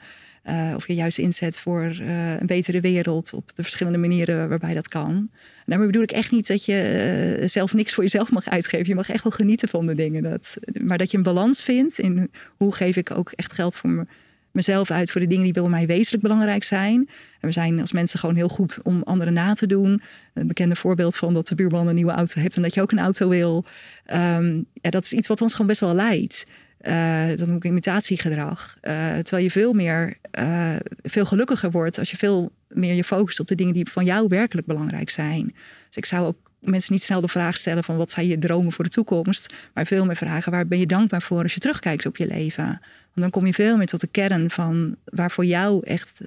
Uh, 0.49 0.73
of 0.77 0.87
je 0.87 0.95
juist 0.95 1.19
inzet 1.19 1.57
voor 1.57 1.97
uh, 2.01 2.41
een 2.41 2.47
betere 2.47 2.81
wereld 2.81 3.33
op 3.33 3.51
de 3.55 3.63
verschillende 3.63 3.99
manieren 3.99 4.49
waarbij 4.49 4.75
dat 4.75 4.89
kan. 4.89 5.31
Daarmee 5.67 5.87
bedoel 5.87 6.03
ik 6.03 6.13
echt 6.13 6.31
niet 6.31 6.47
dat 6.47 6.65
je 6.65 7.43
zelf 7.47 7.75
niks 7.75 7.95
voor 7.95 8.03
jezelf 8.03 8.31
mag 8.31 8.49
uitgeven. 8.49 8.89
Je 8.89 8.95
mag 8.95 9.11
echt 9.11 9.23
wel 9.23 9.33
genieten 9.33 9.69
van 9.69 9.87
de 9.87 9.95
dingen. 9.95 10.23
Dat, 10.23 10.57
maar 10.81 10.99
dat 10.99 11.11
je 11.11 11.17
een 11.17 11.23
balans 11.23 11.63
vindt 11.63 11.99
in 11.99 12.31
hoe 12.57 12.75
geef 12.75 12.97
ik 12.97 13.11
ook 13.11 13.33
echt 13.33 13.53
geld 13.53 13.77
voor 13.77 13.91
me, 13.91 14.07
mezelf 14.53 14.91
uit 14.91 15.11
voor 15.11 15.21
de 15.21 15.27
dingen 15.27 15.45
die 15.45 15.53
bij 15.53 15.63
mij 15.63 15.87
wezenlijk 15.87 16.23
belangrijk 16.23 16.65
zijn. 16.65 17.09
En 17.41 17.49
we 17.49 17.53
zijn 17.53 17.81
als 17.81 17.93
mensen 17.93 18.19
gewoon 18.19 18.35
heel 18.35 18.49
goed 18.49 18.79
om 18.83 19.03
anderen 19.03 19.33
na 19.33 19.55
te 19.55 19.67
doen. 19.67 20.03
Een 20.35 20.47
bekende 20.47 20.77
voorbeeld 20.77 21.17
van 21.17 21.35
dat 21.35 21.49
de 21.49 21.55
buurman 21.55 21.87
een 21.87 21.95
nieuwe 21.95 22.13
auto 22.13 22.41
heeft 22.41 22.57
en 22.57 22.63
dat 22.63 22.75
je 22.75 22.81
ook 22.81 22.93
een 22.93 22.99
auto 22.99 23.29
wil. 23.29 23.65
Um, 24.13 24.67
ja, 24.73 24.91
dat 24.91 25.05
is 25.05 25.13
iets 25.13 25.29
wat 25.29 25.41
ons 25.41 25.53
gewoon 25.53 25.67
best 25.67 25.81
wel 25.81 25.95
leidt. 25.95 26.47
Uh, 26.83 27.27
dan 27.37 27.47
noem 27.49 27.57
ik 27.57 27.65
imitatiegedrag. 27.65 28.77
Uh, 28.83 28.93
terwijl 29.09 29.43
je 29.43 29.51
veel 29.51 29.73
meer, 29.73 30.17
uh, 30.39 30.75
veel 31.03 31.25
gelukkiger 31.25 31.71
wordt 31.71 31.99
als 31.99 32.11
je 32.11 32.17
veel 32.17 32.53
meer 32.69 32.95
je 32.95 33.05
focust 33.05 33.41
op 33.41 33.47
de 33.49 33.55
dingen 33.55 33.75
die 33.75 33.89
van 33.89 34.05
jou 34.05 34.29
werkelijk 34.29 34.67
belangrijk 34.67 35.11
zijn. 35.11 35.55
Dus 35.87 35.97
ik 35.97 36.05
zou 36.05 36.27
ook 36.27 36.51
mensen 36.63 36.93
niet 36.93 37.03
snel 37.03 37.21
de 37.21 37.29
vraag 37.29 37.57
stellen 37.57 37.85
van 37.85 37.97
wat 37.97 38.11
zijn 38.11 38.27
je 38.27 38.39
dromen 38.39 38.73
voor 38.73 38.85
de 38.85 38.91
toekomst, 38.91 39.55
maar 39.75 39.87
veel 39.87 40.05
meer 40.05 40.17
vragen 40.17 40.53
waar 40.53 40.67
ben 40.67 40.79
je 40.79 40.87
dankbaar 40.87 41.23
voor 41.23 41.43
als 41.43 41.55
je 41.55 41.61
terugkijkt 41.61 42.07
op 42.07 42.17
je 42.17 42.27
leven. 42.27 42.65
Want 42.65 42.81
dan 43.15 43.31
kom 43.31 43.47
je 43.47 43.55
veel 43.55 43.77
meer 43.77 43.87
tot 43.87 44.01
de 44.01 44.07
kern 44.07 44.51
van 44.51 44.97
waar 45.05 45.31
voor 45.31 45.45
jou 45.45 45.87
echt 45.87 46.21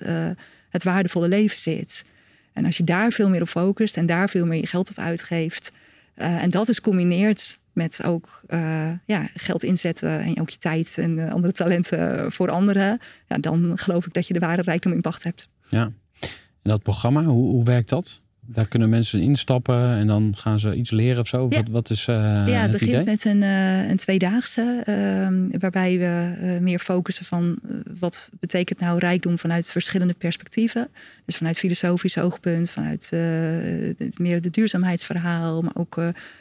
het 0.69 0.83
waardevolle 0.83 1.27
leven 1.27 1.59
zit. 1.59 2.05
En 2.53 2.65
als 2.65 2.77
je 2.77 2.83
daar 2.83 3.11
veel 3.11 3.29
meer 3.29 3.41
op 3.41 3.47
focust 3.47 3.97
en 3.97 4.05
daar 4.05 4.29
veel 4.29 4.45
meer 4.45 4.59
je 4.59 4.67
geld 4.67 4.89
op 4.89 4.97
uitgeeft 4.97 5.71
en 6.15 6.49
dat 6.49 6.69
is 6.69 6.81
combineert 6.81 7.59
met 7.73 8.03
ook 8.03 8.41
uh, 8.49 8.91
ja, 9.05 9.29
geld 9.33 9.63
inzetten 9.63 10.19
en 10.19 10.41
ook 10.41 10.49
je 10.49 10.57
tijd 10.57 10.97
en 10.97 11.29
andere 11.29 11.53
talenten 11.53 12.31
voor 12.31 12.49
anderen. 12.49 12.99
Ja, 13.27 13.37
dan 13.37 13.77
geloof 13.77 14.05
ik 14.05 14.13
dat 14.13 14.27
je 14.27 14.33
de 14.33 14.39
ware 14.39 14.61
rijkdom 14.61 14.91
in 14.91 15.01
pacht 15.01 15.23
hebt. 15.23 15.49
Ja, 15.67 15.91
en 16.21 16.71
dat 16.71 16.83
programma, 16.83 17.23
hoe, 17.23 17.51
hoe 17.51 17.65
werkt 17.65 17.89
dat? 17.89 18.21
Daar 18.47 18.67
kunnen 18.67 18.89
mensen 18.89 19.21
instappen 19.21 19.97
en 19.97 20.07
dan 20.07 20.33
gaan 20.37 20.59
ze 20.59 20.75
iets 20.75 20.91
leren 20.91 21.19
of 21.19 21.27
zo? 21.27 21.47
Ja. 21.49 21.57
Wat, 21.57 21.69
wat 21.69 21.89
is 21.89 22.07
uh, 22.07 22.15
Ja, 22.15 22.43
het, 22.43 22.61
het 22.61 22.71
begint 22.71 22.91
idee? 22.91 23.03
met 23.03 23.25
een, 23.25 23.41
uh, 23.41 23.89
een 23.89 23.97
tweedaagse. 23.97 24.83
Uh, 24.89 25.59
waarbij 25.59 25.97
we 25.97 26.35
uh, 26.41 26.59
meer 26.59 26.79
focussen 26.79 27.25
van 27.25 27.59
wat 27.99 28.29
betekent 28.39 28.79
nou 28.79 28.99
rijkdom 28.99 29.37
vanuit 29.37 29.69
verschillende 29.69 30.13
perspectieven. 30.13 30.87
Dus 31.25 31.35
vanuit 31.35 31.57
filosofisch 31.57 32.17
oogpunt, 32.17 32.69
vanuit 32.69 33.09
meer 34.17 34.41
het 34.41 34.53
duurzaamheidsverhaal. 34.53 35.61
Maar 35.61 35.75
ook 35.75 35.93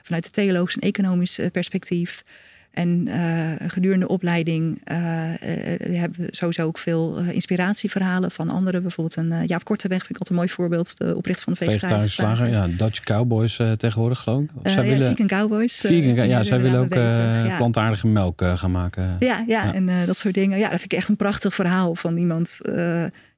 vanuit 0.02 0.24
het 0.24 0.32
theologisch 0.32 0.74
en 0.74 0.80
economisch 0.80 1.40
perspectief. 1.52 2.24
En 2.74 3.06
uh, 3.08 3.50
gedurende 3.66 4.06
de 4.06 4.12
opleiding 4.12 4.80
uh, 4.90 4.96
uh, 4.96 5.98
hebben 5.98 6.20
we 6.20 6.26
sowieso 6.30 6.66
ook 6.66 6.78
veel 6.78 7.18
inspiratieverhalen 7.18 8.30
van 8.30 8.50
anderen. 8.50 8.82
Bijvoorbeeld 8.82 9.16
een 9.16 9.46
Jaap 9.46 9.64
Korteweg 9.64 9.98
vind 9.98 10.10
ik 10.10 10.18
altijd 10.18 10.30
een 10.30 10.36
mooi 10.36 10.48
voorbeeld. 10.48 10.98
De 10.98 11.16
oprichter 11.16 11.44
van 11.44 11.52
de 11.52 11.64
vegetarische 11.64 12.10
slager. 12.10 12.48
Ja, 12.48 12.66
Dutch 12.68 13.00
Cowboys 13.00 13.60
tegenwoordig 13.76 14.18
geloof 14.18 14.42
ik. 14.42 14.50
Of 14.62 14.72
zij 14.72 14.82
willen, 14.82 15.10
vegan 15.10 15.26
Cowboys. 15.26 15.76
Vegan, 15.76 16.28
ja, 16.28 16.42
zij 16.42 16.60
willen 16.60 16.80
ook 16.80 16.94
ja. 16.94 17.56
plantaardige 17.56 18.06
melk 18.06 18.42
gaan 18.54 18.70
maken. 18.70 19.16
Ja, 19.18 19.44
ja, 19.46 19.64
ja. 19.64 19.74
en 19.74 19.88
dat 20.06 20.16
soort 20.16 20.34
dingen. 20.34 20.58
Ja, 20.58 20.68
dat 20.68 20.80
vind 20.80 20.92
ik 20.92 20.98
echt 20.98 21.08
een 21.08 21.16
prachtig 21.16 21.54
verhaal 21.54 21.94
van 21.94 22.16
iemand 22.16 22.58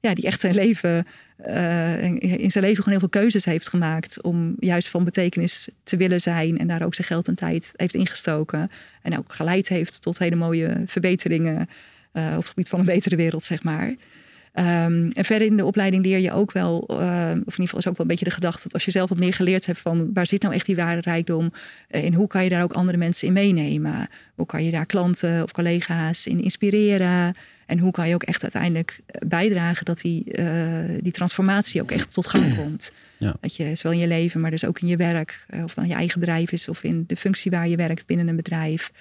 ja, 0.01 0.15
die 0.15 0.25
echt 0.25 0.41
zijn 0.41 0.55
leven 0.55 1.07
uh, 1.47 2.05
in 2.21 2.51
zijn 2.51 2.65
leven 2.65 2.83
gewoon 2.83 2.99
heel 2.99 2.99
veel 2.99 3.21
keuzes 3.21 3.45
heeft 3.45 3.69
gemaakt 3.69 4.23
om 4.23 4.55
juist 4.59 4.89
van 4.89 5.05
betekenis 5.05 5.69
te 5.83 5.97
willen 5.97 6.21
zijn 6.21 6.59
en 6.59 6.67
daar 6.67 6.83
ook 6.83 6.95
zijn 6.95 7.07
geld 7.07 7.29
en 7.29 7.35
tijd 7.35 7.73
heeft 7.77 7.95
ingestoken 7.95 8.71
en 9.03 9.19
ook 9.19 9.33
geleid 9.33 9.69
heeft 9.69 10.03
tot 10.03 10.19
hele 10.19 10.37
mooie 10.37 10.83
verbeteringen 10.87 11.69
uh, 12.13 12.31
op 12.31 12.37
het 12.37 12.49
gebied 12.49 12.69
van 12.69 12.79
een 12.79 12.87
betere 12.87 13.17
wereld, 13.17 13.45
zeg 13.45 13.63
maar. 13.63 13.95
Um, 14.59 15.11
en 15.13 15.25
verder 15.25 15.47
in 15.47 15.57
de 15.57 15.65
opleiding 15.65 16.05
leer 16.05 16.19
je 16.19 16.33
ook 16.33 16.53
wel, 16.53 16.87
uh, 16.91 16.97
of 16.97 17.01
in 17.31 17.37
ieder 17.37 17.53
geval 17.57 17.79
is 17.79 17.87
ook 17.87 17.97
wel 17.97 18.07
een 18.07 18.07
beetje 18.07 18.25
de 18.25 18.31
gedachte 18.31 18.63
dat 18.63 18.73
als 18.73 18.85
je 18.85 18.91
zelf 18.91 19.09
wat 19.09 19.19
meer 19.19 19.33
geleerd 19.33 19.67
hebt 19.67 19.79
van 19.79 20.11
waar 20.13 20.27
zit 20.27 20.43
nou 20.43 20.55
echt 20.55 20.67
die 20.67 20.77
ware 20.77 21.01
rijkdom 21.01 21.53
en 21.89 22.15
hoe 22.15 22.27
kan 22.27 22.45
je 22.45 22.51
daar 22.51 22.63
ook 22.63 22.73
andere 22.73 22.99
mensen 22.99 23.27
in 23.27 23.33
meenemen? 23.33 24.09
Hoe 24.35 24.47
kan 24.47 24.65
je 24.65 24.71
daar 24.71 24.87
klanten 24.87 25.43
of 25.43 25.53
collega's 25.53 26.27
in 26.27 26.43
inspireren? 26.43 27.35
En 27.67 27.79
hoe 27.79 27.91
kan 27.91 28.09
je 28.09 28.15
ook 28.15 28.23
echt 28.23 28.43
uiteindelijk 28.43 29.01
bijdragen 29.27 29.85
dat 29.85 30.01
die, 30.01 30.25
uh, 30.39 30.99
die 31.01 31.13
transformatie 31.13 31.83
ook 31.83 31.91
echt 31.91 32.15
tot 32.15 32.27
gang 32.27 32.57
komt? 32.57 32.93
Ja. 33.19 33.37
Dat 33.41 33.57
je 33.57 33.75
zowel 33.75 33.93
in 33.93 33.99
je 33.99 34.07
leven, 34.07 34.41
maar 34.41 34.51
dus 34.51 34.65
ook 34.65 34.81
in 34.81 34.89
je 34.89 34.97
werk, 34.97 35.47
of 35.65 35.75
dan 35.75 35.89
je 35.89 35.95
eigen 35.95 36.21
bedrijf 36.21 36.53
is 36.53 36.69
of 36.69 36.83
in 36.83 37.05
de 37.07 37.17
functie 37.17 37.51
waar 37.51 37.69
je 37.69 37.77
werkt 37.77 38.07
binnen 38.07 38.29
een 38.29 38.37
bedrijf. 38.37 38.93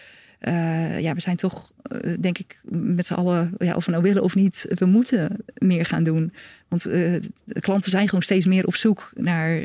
Uh, 0.48 1.00
ja, 1.00 1.14
we 1.14 1.22
zijn 1.22 1.36
toch, 1.36 1.72
uh, 1.92 2.14
denk 2.20 2.38
ik, 2.38 2.60
met 2.70 3.06
z'n 3.06 3.14
allen, 3.14 3.54
ja, 3.58 3.76
of 3.76 3.86
we 3.86 3.92
nou 3.92 4.04
willen 4.04 4.24
of 4.24 4.36
niet, 4.36 4.66
we 4.70 4.86
moeten 4.86 5.46
meer 5.58 5.86
gaan 5.86 6.04
doen. 6.04 6.34
Want 6.68 6.88
uh, 6.88 7.16
klanten 7.60 7.92
zijn 7.92 8.08
gewoon 8.08 8.24
steeds 8.24 8.46
meer 8.46 8.66
op 8.66 8.76
zoek 8.76 9.12
naar 9.16 9.62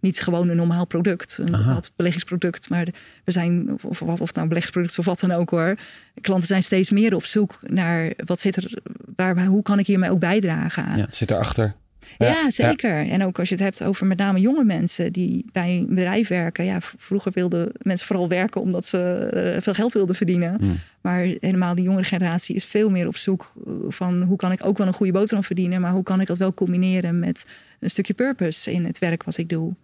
niet 0.00 0.20
gewoon 0.20 0.48
een 0.48 0.56
normaal 0.56 0.86
product, 0.86 1.38
een 1.38 1.50
bepaald 1.50 1.92
beleggingsproduct, 1.96 2.68
maar 2.68 2.88
we 3.24 3.32
zijn, 3.32 3.72
of, 3.72 3.84
of 3.84 3.98
wat, 3.98 4.20
of 4.20 4.34
nou 4.34 4.48
beleggingsproduct 4.48 4.98
of 4.98 5.04
wat 5.04 5.20
dan 5.20 5.30
ook 5.30 5.50
hoor. 5.50 5.74
Klanten 6.20 6.48
zijn 6.48 6.62
steeds 6.62 6.90
meer 6.90 7.14
op 7.14 7.24
zoek 7.24 7.58
naar 7.62 8.12
wat 8.24 8.40
zit 8.40 8.56
er, 8.56 8.78
waar, 9.16 9.44
hoe 9.44 9.62
kan 9.62 9.78
ik 9.78 9.86
hiermee 9.86 10.10
ook 10.10 10.20
bijdragen? 10.20 10.84
Ja, 10.84 11.04
het 11.04 11.14
zit 11.14 11.30
erachter. 11.30 11.74
Ja, 12.18 12.50
zeker. 12.50 13.08
En 13.08 13.24
ook 13.24 13.38
als 13.38 13.48
je 13.48 13.54
het 13.54 13.64
hebt 13.64 13.82
over 13.82 14.06
met 14.06 14.18
name 14.18 14.40
jonge 14.40 14.64
mensen 14.64 15.12
die 15.12 15.44
bij 15.52 15.76
een 15.76 15.94
bedrijf 15.94 16.28
werken. 16.28 16.64
Ja, 16.64 16.78
vroeger 16.80 17.32
wilden 17.32 17.72
mensen 17.78 18.06
vooral 18.06 18.28
werken 18.28 18.60
omdat 18.60 18.86
ze 18.86 19.30
uh, 19.56 19.62
veel 19.62 19.74
geld 19.74 19.92
wilden 19.92 20.14
verdienen. 20.14 20.56
Mm. 20.60 20.78
Maar 21.00 21.20
helemaal 21.40 21.74
die 21.74 21.84
jongere 21.84 22.04
generatie 22.04 22.54
is 22.54 22.64
veel 22.64 22.90
meer 22.90 23.06
op 23.06 23.16
zoek 23.16 23.52
van 23.88 24.22
hoe 24.22 24.36
kan 24.36 24.52
ik 24.52 24.64
ook 24.64 24.78
wel 24.78 24.86
een 24.86 24.92
goede 24.92 25.12
boterham 25.12 25.44
verdienen. 25.44 25.80
Maar 25.80 25.92
hoe 25.92 26.02
kan 26.02 26.20
ik 26.20 26.26
dat 26.26 26.38
wel 26.38 26.54
combineren 26.54 27.18
met 27.18 27.46
een 27.80 27.90
stukje 27.90 28.14
purpose 28.14 28.72
in 28.72 28.84
het 28.84 28.98
werk 28.98 29.22
wat 29.22 29.36
ik 29.36 29.48
doe. 29.48 29.74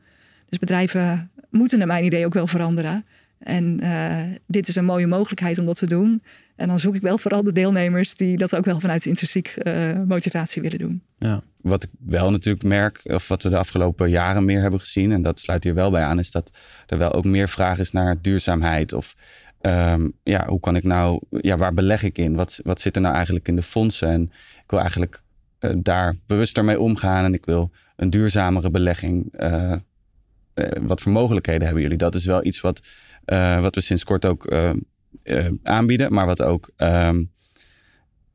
Dus 0.49 0.59
bedrijven 0.59 1.31
moeten 1.51 1.79
naar 1.79 1.87
mijn 1.87 2.05
idee 2.05 2.27
ook 2.27 2.35
wel 2.35 2.47
veranderen. 2.47 3.05
En 3.39 3.79
uh, 3.83 4.23
dit 4.47 4.69
is 4.69 4.77
een 4.77 4.85
mooie 4.85 5.07
mogelijkheid 5.07 5.59
om 5.59 5.67
dat 5.67 5.79
te 5.79 5.87
doen. 5.87 6.23
En 6.57 6.69
dan 6.69 6.79
zoek 6.79 6.95
ik 6.95 7.03
wel 7.03 7.19
vooral 7.19 7.43
de 7.43 7.53
deelnemers 7.53 8.15
die 8.15 8.37
dat 8.37 8.57
ook 8.57 8.65
wel 8.65 8.81
vanuit 8.81 9.07
intrinsiek 9.07 9.55
uh, 9.63 10.01
motivatie 10.07 10.63
willen 10.63 10.79
doen. 10.79 11.03
Ja. 11.19 11.43
Wat 11.61 11.83
ik 11.83 11.91
wel 11.99 12.31
natuurlijk 12.31 12.65
merk, 12.65 13.01
of 13.05 13.29
wat 13.29 13.43
we 13.43 13.49
de 13.49 13.57
afgelopen 13.57 14.11
jaren 14.11 14.45
meer 14.45 14.61
hebben 14.61 14.81
gezien, 14.81 15.13
en 15.13 15.23
dat 15.23 15.41
sluit 15.41 15.65
hier 15.65 15.75
wel 15.75 15.91
bij 15.91 16.03
aan, 16.03 16.19
is 16.19 16.31
dat 16.31 16.51
er 16.87 16.99
wel 16.99 17.13
ook 17.13 17.25
meer 17.25 17.49
vraag 17.49 17.79
is 17.79 17.93
naar 17.93 18.21
duurzaamheid. 18.21 18.93
Of 18.93 19.15
um, 19.61 20.13
ja, 20.23 20.47
hoe 20.47 20.61
kan 20.61 20.77
ik 20.77 20.85
nou, 20.85 21.21
ja, 21.31 21.57
waar 21.57 21.75
beleg 21.75 22.03
ik 22.03 22.19
in? 22.19 22.35
Wat, 22.35 22.61
wat 22.63 22.81
zit 22.81 22.97
er 22.97 23.03
nou 23.03 23.15
eigenlijk 23.15 23.49
in 23.49 23.57
de 23.57 23.63
fondsen? 23.63 24.09
En 24.09 24.23
ik 24.63 24.71
wil 24.71 24.81
eigenlijk 24.81 25.23
uh, 25.61 25.71
daar 25.77 26.17
bewuster 26.27 26.65
mee 26.65 26.81
omgaan 26.81 27.25
en 27.25 27.35
ik 27.35 27.45
wil 27.45 27.71
een 27.97 28.11
duurzamere 28.11 28.71
belegging. 28.71 29.35
Uh, 29.39 29.77
wat 30.81 31.01
voor 31.01 31.13
mogelijkheden 31.13 31.65
hebben 31.65 31.83
jullie? 31.83 31.99
Dat 31.99 32.15
is 32.15 32.25
wel 32.25 32.45
iets 32.45 32.61
wat, 32.61 32.83
wat 33.61 33.75
we 33.75 33.81
sinds 33.81 34.05
kort 34.05 34.25
ook 34.25 34.55
uh, 35.25 35.47
aanbieden, 35.63 36.13
maar 36.13 36.27
wat 36.27 36.43
ook 36.43 36.71
um, 36.77 37.33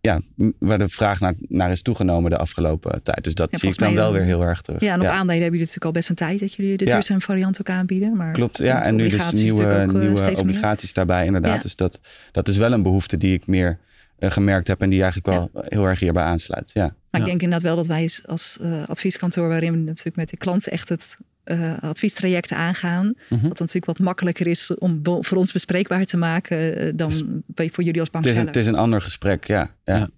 ja, 0.01 0.21
waar 0.59 0.77
de 0.77 0.88
vraag 0.88 1.19
naar, 1.19 1.33
naar 1.48 1.71
is 1.71 1.81
toegenomen 1.81 2.31
de 2.31 2.38
afgelopen 2.38 3.03
tijd. 3.03 3.24
Dus 3.24 3.33
dat 3.33 3.48
ja, 3.51 3.57
zie 3.57 3.69
ik 3.69 3.77
dan 3.77 3.93
wel 3.93 4.12
weer 4.12 4.21
heel 4.24 4.41
erg 4.41 4.62
terug. 4.62 4.81
Ja, 4.81 4.93
en 4.93 5.00
op 5.00 5.05
ja. 5.05 5.12
aandelen 5.12 5.41
hebben 5.41 5.59
jullie 5.59 5.59
natuurlijk 5.59 5.86
al 5.86 5.91
best 5.91 6.09
een 6.09 6.15
tijd 6.15 6.39
dat 6.39 6.53
jullie 6.53 6.77
de 6.77 6.86
Ja. 6.86 6.91
duurzame 6.91 7.19
variant 7.19 7.59
ook 7.59 7.69
aanbieden. 7.69 8.15
Maar 8.15 8.33
Klopt, 8.33 8.57
ja. 8.57 8.83
En 8.83 8.95
nu 8.95 9.09
dus 9.09 9.31
nieuwe, 9.31 9.65
eh, 9.65 9.88
nieuwe 9.88 10.21
meer. 10.21 10.39
obligaties 10.39 10.93
daarbij 10.93 11.25
inderdaad. 11.25 11.55
Ja. 11.55 11.62
Dus 11.62 11.75
dat, 11.75 12.00
dat 12.31 12.48
is 12.48 12.57
wel 12.57 12.71
een 12.71 12.83
behoefte 12.83 13.17
die 13.17 13.33
ik 13.33 13.48
meer 13.48 13.79
eh, 14.17 14.31
gemerkt 14.31 14.67
heb 14.67 14.81
en 14.81 14.89
die 14.89 15.01
eigenlijk 15.01 15.38
wel 15.38 15.63
heel 15.63 15.86
erg 15.86 16.00
hierbij 16.00 16.24
aansluit. 16.24 16.71
Ja. 16.74 16.81
Maar 16.83 16.95
Ja. 17.12 17.19
ik 17.19 17.25
denk 17.25 17.41
inderdaad 17.41 17.67
wel 17.67 17.75
dat 17.75 17.88
wij 17.88 18.12
als 18.25 18.57
uh, 18.62 18.88
advieskantoor, 18.88 19.48
waarin 19.48 19.71
we 19.71 19.77
natuurlijk 19.77 20.15
met 20.15 20.29
de 20.29 20.38
klanten 20.38 20.71
echt 20.71 20.89
het 20.89 21.17
uh, 21.51 21.77
adviestraject 21.82 22.53
aangaan, 22.53 23.13
Mhm. 23.29 23.48
wat 23.48 23.60
natuurlijk 23.60 23.86
wat 23.86 24.00
makkelijker 24.00 24.48
is 24.48 24.77
om 24.77 25.00
voor 25.03 25.38
ons 25.38 25.51
bespreekbaar 25.51 26.06
te 26.06 26.18
maken 26.18 26.84
uh, 26.86 26.91
dan 26.96 27.44
bij, 27.46 27.70
voor 27.70 27.84
jullie 27.84 28.00
als 28.00 28.10
bank 28.10 28.24
Het, 28.24 28.34
is 28.34 28.39
een, 28.39 28.44
zelf. 28.46 28.56
het 28.56 28.65
is 28.65 28.72
een 28.72 28.79
ander 28.79 29.01
gesprek, 29.01 29.46
ja. 29.46 29.70
ja. 29.86 29.96
Ja. 29.98 30.10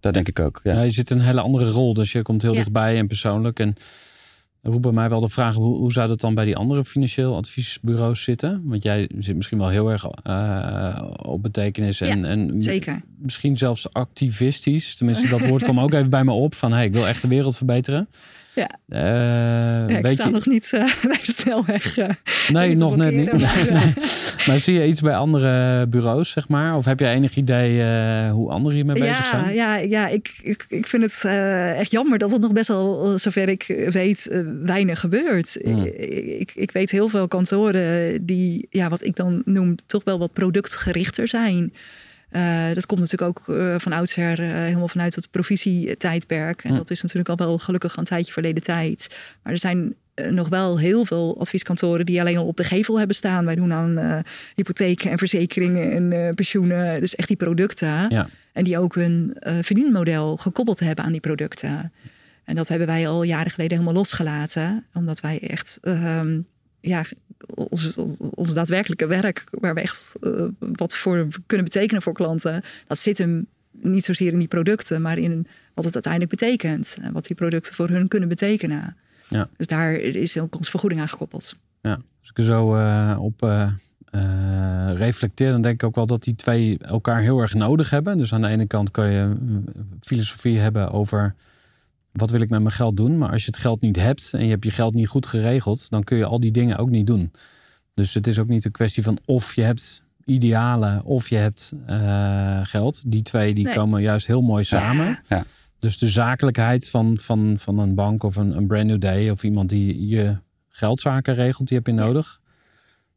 Dat 0.00 0.14
denk 0.14 0.28
ik 0.28 0.38
ook. 0.40 0.60
Ja. 0.64 0.72
Ja, 0.72 0.80
je 0.82 0.90
zit 0.90 1.10
in 1.10 1.18
een 1.18 1.24
hele 1.24 1.40
andere 1.40 1.70
rol, 1.70 1.94
dus 1.94 2.12
je 2.12 2.22
komt 2.22 2.42
heel 2.42 2.52
Ja. 2.52 2.58
dichtbij 2.58 2.96
en 2.98 3.06
persoonlijk. 3.06 3.58
En 3.60 3.74
roept 4.62 4.80
bij 4.82 4.92
mij 4.92 5.08
wel 5.08 5.20
de 5.20 5.28
vraag, 5.28 5.54
hoe, 5.54 5.76
hoe 5.76 5.92
zou 5.92 6.08
dat 6.08 6.20
dan 6.20 6.34
bij 6.34 6.44
die 6.44 6.56
andere 6.56 6.84
financieel 6.84 7.36
adviesbureaus 7.36 8.22
zitten? 8.22 8.62
Want 8.64 8.82
jij 8.82 9.10
zit 9.18 9.36
misschien 9.36 9.58
wel 9.58 9.68
heel 9.68 9.90
erg 9.90 10.04
eh, 10.22 11.02
op 11.22 11.42
betekenis 11.42 12.00
en, 12.00 12.24
en 12.24 12.62
Zeker. 12.62 13.02
misschien 13.18 13.56
zelfs 13.58 13.92
activistisch. 13.92 14.94
Tenminste, 14.96 15.28
dat 15.28 15.46
woord 15.48 15.62
kwam 15.62 15.80
ook 15.80 15.92
even 15.92 16.10
bij 16.10 16.24
me 16.24 16.32
op 16.32 16.54
van, 16.54 16.72
hey, 16.72 16.84
ik 16.84 16.92
wil 16.92 17.06
echt 17.06 17.22
de 17.22 17.28
wereld 17.28 17.56
verbeteren. 17.56 18.08
Ja. 18.56 18.68
Eh, 18.88 19.88
Ja, 19.88 19.98
ik 19.98 20.10
sta 20.10 20.24
je, 20.24 20.30
nog 20.30 20.46
niet 20.46 20.72
uh, 20.74 20.80
bij 21.08 21.20
de 21.24 21.32
snelweg. 21.32 21.98
Uh, 21.98 22.08
nee, 22.52 22.76
nog 22.76 22.96
net 22.96 23.14
niet. 23.14 23.32
maar, 23.32 23.68
uh, 23.68 23.96
maar 24.46 24.60
zie 24.60 24.74
je 24.74 24.86
iets 24.86 25.00
bij 25.00 25.16
andere 25.16 25.86
bureaus, 25.86 26.30
zeg 26.30 26.48
maar? 26.48 26.76
Of 26.76 26.84
heb 26.84 27.00
jij 27.00 27.14
enig 27.14 27.36
idee 27.36 27.82
eh, 27.82 28.30
hoe 28.30 28.50
anderen 28.50 28.76
hiermee 28.76 29.00
bezig 29.00 29.18
ja, 29.18 29.24
zijn? 29.24 29.54
ja, 29.54 29.76
ja 29.76 30.08
ik, 30.08 30.30
ik, 30.42 30.66
ik 30.68 30.86
vind 30.86 31.02
het 31.02 31.22
uh, 31.26 31.78
echt 31.78 31.90
jammer 31.90 32.18
dat 32.18 32.30
het 32.30 32.40
nog 32.40 32.52
best 32.52 32.68
wel, 32.68 33.12
uh, 33.12 33.18
zover 33.18 33.48
ik 33.48 33.86
weet, 33.88 34.28
uh, 34.30 34.40
weinig 34.62 35.00
gebeurt. 35.00 35.58
Hmm. 35.62 35.84
Ik, 36.38 36.52
ik 36.54 36.70
weet 36.70 36.90
heel 36.90 37.08
veel 37.08 37.28
kantoren 37.28 38.26
die, 38.26 38.66
ja, 38.70 38.88
wat 38.88 39.04
ik 39.04 39.16
dan 39.16 39.42
noem, 39.44 39.74
toch 39.86 40.04
wel 40.04 40.18
wat 40.18 40.32
productgerichter 40.32 41.28
zijn. 41.28 41.72
Dat 42.74 42.86
komt 42.86 43.00
natuurlijk 43.00 43.38
ook 43.38 43.58
van 43.80 43.92
oudsher 43.92 44.40
helemaal 44.40 44.88
vanuit 44.88 45.14
het 45.14 45.30
provisietijdperk. 45.30 46.64
En 46.64 46.76
dat 46.76 46.90
is 46.90 47.02
natuurlijk 47.02 47.28
al 47.28 47.46
wel 47.46 47.58
gelukkig 47.58 47.96
een 47.96 48.04
tijdje 48.04 48.32
verleden 48.32 48.62
tijd. 48.62 49.16
Maar 49.42 49.52
er 49.52 49.58
zijn 49.58 49.94
nog 50.30 50.48
wel 50.48 50.78
heel 50.78 51.04
veel 51.04 51.36
advieskantoren 51.38 52.06
die 52.06 52.20
alleen 52.20 52.36
al 52.36 52.46
op 52.46 52.56
de 52.56 52.64
gevel 52.64 52.98
hebben 52.98 53.16
staan. 53.16 53.44
Wij 53.44 53.54
doen 53.54 53.72
aan 53.72 54.22
hypotheken 54.54 55.10
en 55.10 55.18
verzekeringen 55.18 55.92
en 55.92 56.34
pensioenen. 56.34 57.00
Dus 57.00 57.14
echt 57.14 57.28
die 57.28 57.36
producten. 57.36 58.06
Ja. 58.08 58.28
En 58.52 58.64
die 58.64 58.78
ook 58.78 58.94
hun 58.94 59.36
verdienmodel 59.40 60.36
gekoppeld 60.36 60.80
hebben 60.80 61.04
aan 61.04 61.12
die 61.12 61.20
producten. 61.20 61.92
En 62.46 62.54
dat 62.54 62.68
hebben 62.68 62.86
wij 62.86 63.08
al 63.08 63.22
jaren 63.22 63.50
geleden 63.50 63.78
helemaal 63.78 63.98
losgelaten. 63.98 64.84
Omdat 64.94 65.20
wij 65.20 65.40
echt 65.40 65.78
ehm, 65.82 66.40
ja, 66.86 67.04
ons, 67.54 67.94
ons 68.34 68.54
daadwerkelijke 68.54 69.06
werk, 69.06 69.44
waar 69.50 69.74
we 69.74 69.80
echt 69.80 70.14
uh, 70.20 70.44
wat 70.58 70.94
voor 70.94 71.28
kunnen 71.46 71.66
betekenen 71.66 72.02
voor 72.02 72.12
klanten, 72.12 72.62
dat 72.86 72.98
zit 72.98 73.18
hem 73.18 73.46
niet 73.70 74.04
zozeer 74.04 74.32
in 74.32 74.38
die 74.38 74.48
producten, 74.48 75.02
maar 75.02 75.18
in 75.18 75.46
wat 75.74 75.84
het 75.84 75.94
uiteindelijk 75.94 76.32
betekent. 76.32 76.96
En 77.00 77.12
wat 77.12 77.26
die 77.26 77.36
producten 77.36 77.74
voor 77.74 77.88
hun 77.88 78.08
kunnen 78.08 78.28
betekenen. 78.28 78.96
Ja. 79.28 79.48
Dus 79.56 79.66
daar 79.66 79.94
is 79.94 80.38
ook 80.38 80.56
onze 80.56 80.70
vergoeding 80.70 81.00
aan 81.00 81.08
gekoppeld. 81.08 81.56
Ja, 81.80 82.00
als 82.20 82.30
ik 82.30 82.38
er 82.38 82.44
zo 82.44 82.76
uh, 82.76 83.16
op 83.20 83.42
uh, 83.42 83.70
reflecteer, 84.94 85.50
dan 85.50 85.62
denk 85.62 85.74
ik 85.74 85.88
ook 85.88 85.94
wel 85.94 86.06
dat 86.06 86.22
die 86.22 86.34
twee 86.34 86.78
elkaar 86.78 87.20
heel 87.20 87.40
erg 87.40 87.54
nodig 87.54 87.90
hebben. 87.90 88.18
Dus 88.18 88.32
aan 88.32 88.42
de 88.42 88.48
ene 88.48 88.66
kant 88.66 88.90
kan 88.90 89.12
je 89.12 89.36
filosofie 90.00 90.58
hebben 90.58 90.90
over 90.90 91.34
wat 92.16 92.30
wil 92.30 92.40
ik 92.40 92.50
met 92.50 92.60
mijn 92.60 92.74
geld 92.74 92.96
doen? 92.96 93.18
Maar 93.18 93.30
als 93.30 93.44
je 93.44 93.50
het 93.50 93.60
geld 93.60 93.80
niet 93.80 93.96
hebt 93.96 94.32
en 94.32 94.44
je 94.44 94.50
hebt 94.50 94.64
je 94.64 94.70
geld 94.70 94.94
niet 94.94 95.08
goed 95.08 95.26
geregeld, 95.26 95.90
dan 95.90 96.04
kun 96.04 96.16
je 96.16 96.24
al 96.24 96.40
die 96.40 96.50
dingen 96.50 96.76
ook 96.76 96.90
niet 96.90 97.06
doen. 97.06 97.32
Dus 97.94 98.14
het 98.14 98.26
is 98.26 98.38
ook 98.38 98.48
niet 98.48 98.64
een 98.64 98.70
kwestie 98.70 99.02
van 99.02 99.18
of 99.24 99.54
je 99.54 99.62
hebt 99.62 100.02
idealen 100.24 101.04
of 101.04 101.28
je 101.28 101.36
hebt 101.36 101.72
uh, 101.90 102.60
geld. 102.62 103.02
Die 103.06 103.22
twee 103.22 103.54
die 103.54 103.70
komen 103.70 104.02
juist 104.02 104.26
heel 104.26 104.42
mooi 104.42 104.64
samen. 104.64 105.18
Ja. 105.28 105.44
Dus 105.78 105.98
de 105.98 106.08
zakelijkheid 106.08 106.88
van, 106.88 107.18
van, 107.18 107.54
van 107.58 107.78
een 107.78 107.94
bank 107.94 108.22
of 108.22 108.36
een, 108.36 108.56
een 108.56 108.66
brand 108.66 108.86
new 108.86 109.00
day 109.00 109.30
of 109.30 109.42
iemand 109.44 109.68
die 109.68 110.06
je 110.06 110.36
geldzaken 110.68 111.34
regelt, 111.34 111.68
die 111.68 111.76
heb 111.76 111.86
je 111.86 111.92
nodig. 111.92 112.40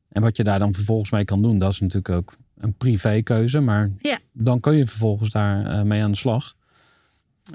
En 0.10 0.22
wat 0.22 0.38
je 0.38 0.44
daar 0.44 0.60
dan 0.60 0.74
vervolgens 0.74 1.12
mee 1.12 1.26
kan 1.26 1.42
doen, 1.42 1.60
dat 1.60 1.72
is 1.72 1.80
natuurlijk 1.80 2.10
ook 2.10 2.36
een 2.58 2.74
privékeuze. 2.74 3.60
Maar 3.60 3.92
dan 4.32 4.60
kun 4.60 4.76
je 4.76 4.88
vervolgens 4.88 5.30
daar 5.30 5.66
uh, 5.66 5.82
mee 5.82 6.04
aan 6.04 6.12
de 6.12 6.18
slag. 6.18 6.56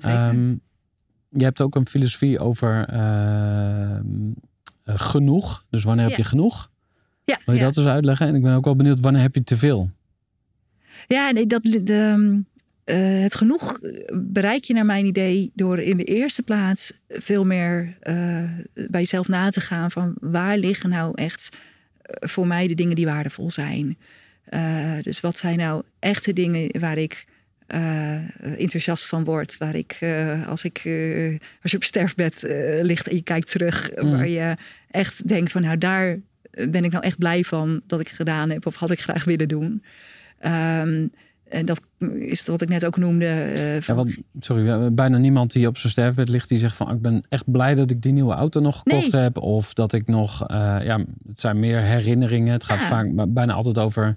Um, 0.06 0.60
je 1.36 1.44
hebt 1.44 1.60
ook 1.60 1.74
een 1.74 1.86
filosofie 1.86 2.38
over 2.38 2.94
uh, 2.94 4.00
genoeg. 4.84 5.64
Dus 5.70 5.84
wanneer 5.84 6.08
heb 6.08 6.16
je 6.16 6.24
genoeg? 6.24 6.70
Ja, 7.24 7.38
Wil 7.46 7.54
je 7.54 7.60
dat 7.60 7.76
eens 7.76 7.86
uitleggen? 7.86 8.26
En 8.26 8.34
ik 8.34 8.42
ben 8.42 8.54
ook 8.54 8.64
wel 8.64 8.76
benieuwd, 8.76 9.00
wanneer 9.00 9.22
heb 9.22 9.34
je 9.34 9.44
te 9.44 9.56
veel? 9.56 9.90
Ja, 11.06 11.30
nee, 11.30 11.46
dat, 11.46 11.62
de, 11.62 12.42
uh, 12.84 13.22
het 13.22 13.34
genoeg 13.34 13.78
bereik 14.12 14.64
je 14.64 14.74
naar 14.74 14.86
mijn 14.86 15.06
idee 15.06 15.50
door 15.54 15.78
in 15.78 15.96
de 15.96 16.04
eerste 16.04 16.42
plaats 16.42 16.92
veel 17.08 17.44
meer 17.44 17.96
uh, 18.02 18.50
bij 18.72 19.00
jezelf 19.00 19.28
na 19.28 19.50
te 19.50 19.60
gaan 19.60 19.90
van 19.90 20.14
waar 20.20 20.58
liggen 20.58 20.90
nou 20.90 21.12
echt 21.14 21.48
voor 22.08 22.46
mij 22.46 22.66
de 22.66 22.74
dingen 22.74 22.96
die 22.96 23.06
waardevol 23.06 23.50
zijn. 23.50 23.96
dus 25.02 25.20
wat 25.20 25.38
zijn 25.38 25.58
nou 25.58 25.82
echte 25.98 26.32
dingen 26.32 26.80
waar 26.80 26.98
ik 26.98 27.26
uh, 27.68 28.60
enthousiast 28.60 29.06
van 29.06 29.24
wordt. 29.24 29.58
Waar 29.58 29.74
ik, 29.74 29.98
uh, 30.00 30.48
als, 30.48 30.64
ik 30.64 30.84
uh, 30.84 31.38
als 31.62 31.70
je 31.70 31.76
op 31.76 31.84
sterfbed 31.84 32.42
ligt 32.82 33.08
en 33.08 33.16
je 33.16 33.22
kijkt 33.22 33.50
terug, 33.50 33.90
mm. 33.96 34.10
waar 34.10 34.28
je 34.28 34.56
echt 34.90 35.28
denkt 35.28 35.52
van 35.52 35.62
nou 35.62 35.78
daar 35.78 36.18
ben 36.68 36.84
ik 36.84 36.90
nou 36.90 37.04
echt 37.04 37.18
blij 37.18 37.44
van 37.44 37.82
dat 37.86 38.00
ik 38.00 38.08
gedaan 38.08 38.50
heb 38.50 38.66
of 38.66 38.74
had 38.74 38.90
ik 38.90 39.00
graag 39.00 39.24
willen 39.24 39.48
doen. 39.48 39.84
Um, 40.46 41.10
en 41.44 41.66
dat 41.66 41.80
is 42.18 42.44
wat 42.44 42.62
ik 42.62 42.68
net 42.68 42.86
ook 42.86 42.96
noemde. 42.96 43.52
Van... 43.80 43.96
Ja, 43.96 44.02
want, 44.02 44.16
sorry, 44.40 44.92
bijna 44.92 45.18
niemand 45.18 45.52
die 45.52 45.66
op 45.66 45.76
zijn 45.78 45.92
sterfbed 45.92 46.28
ligt 46.28 46.48
die 46.48 46.58
zegt 46.58 46.76
van 46.76 46.90
ik 46.90 47.00
ben 47.00 47.24
echt 47.28 47.50
blij 47.50 47.74
dat 47.74 47.90
ik 47.90 48.02
die 48.02 48.12
nieuwe 48.12 48.34
auto 48.34 48.60
nog 48.60 48.78
gekocht 48.78 49.12
heb. 49.12 49.38
Of 49.38 49.72
dat 49.72 49.92
ik 49.92 50.06
nog, 50.06 50.44
ja, 50.48 51.04
het 51.28 51.40
zijn 51.40 51.60
meer 51.60 51.80
herinneringen. 51.80 52.52
Het 52.52 52.64
gaat 52.64 52.80
vaak 52.80 53.10
bijna 53.28 53.52
altijd 53.52 53.78
over 53.78 54.16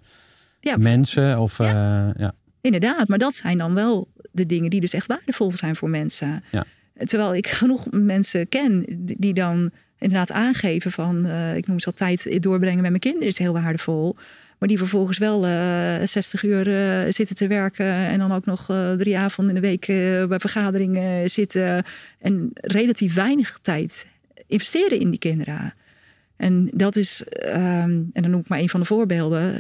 ja. 0.60 0.78
mensen. 0.78 1.39
Of, 1.39 1.58
ja. 1.58 2.13
ja. 2.17 2.34
Inderdaad, 2.67 3.08
maar 3.08 3.17
dat 3.17 3.36
zijn 3.36 3.58
dan 3.58 3.73
wel 3.73 4.08
de 4.32 4.45
dingen 4.45 4.69
die 4.69 4.82
dus 4.82 4.93
echt 4.93 5.08
waardevol 5.08 5.51
zijn 5.51 5.75
voor 5.75 5.89
mensen. 5.89 6.43
Ja. 6.51 6.65
Terwijl 6.97 7.36
ik 7.36 7.47
genoeg 7.62 7.88
mensen 7.91 8.49
ken 8.49 8.86
die 9.17 9.34
dan 9.34 9.71
inderdaad 9.99 10.32
aangeven 10.32 10.91
van, 10.91 11.25
uh, 11.25 11.56
ik 11.56 11.67
noem 11.67 11.80
ze 11.80 11.86
altijd, 11.86 12.41
doorbrengen 12.41 12.82
met 12.82 12.89
mijn 12.89 13.01
kinderen 13.01 13.27
is 13.27 13.38
heel 13.38 13.53
waardevol. 13.53 14.15
Maar 14.58 14.67
die 14.67 14.77
vervolgens 14.77 15.17
wel 15.17 15.45
uh, 15.45 16.01
eh, 16.01 16.08
60 16.08 16.43
uur 16.43 16.67
uh, 16.67 17.12
zitten 17.12 17.36
te 17.36 17.47
werken 17.47 17.86
en 17.86 18.19
dan 18.19 18.32
ook 18.32 18.45
nog 18.45 18.65
drie 18.97 19.17
avonden 19.17 19.56
in 19.56 19.62
de 19.62 19.67
week 19.67 19.86
bij 20.30 20.39
vergaderingen 20.39 21.30
zitten. 21.30 21.86
En 22.19 22.49
relatief 22.53 23.13
weinig 23.13 23.60
tijd 23.62 24.08
investeren 24.47 24.99
in 24.99 25.10
die 25.10 25.19
kinderen. 25.19 25.73
En 26.38 26.69
dat 26.73 26.95
is, 26.95 27.23
um, 27.45 28.10
en 28.13 28.21
dan 28.21 28.30
noem 28.30 28.39
ik 28.39 28.47
maar 28.47 28.60
een 28.60 28.69
van 28.69 28.80
de 28.80 28.86
voorbeelden. 28.86 29.53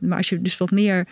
maar 0.00 0.18
als 0.18 0.28
je 0.28 0.42
dus 0.42 0.56
wat 0.56 0.70
meer 0.70 1.06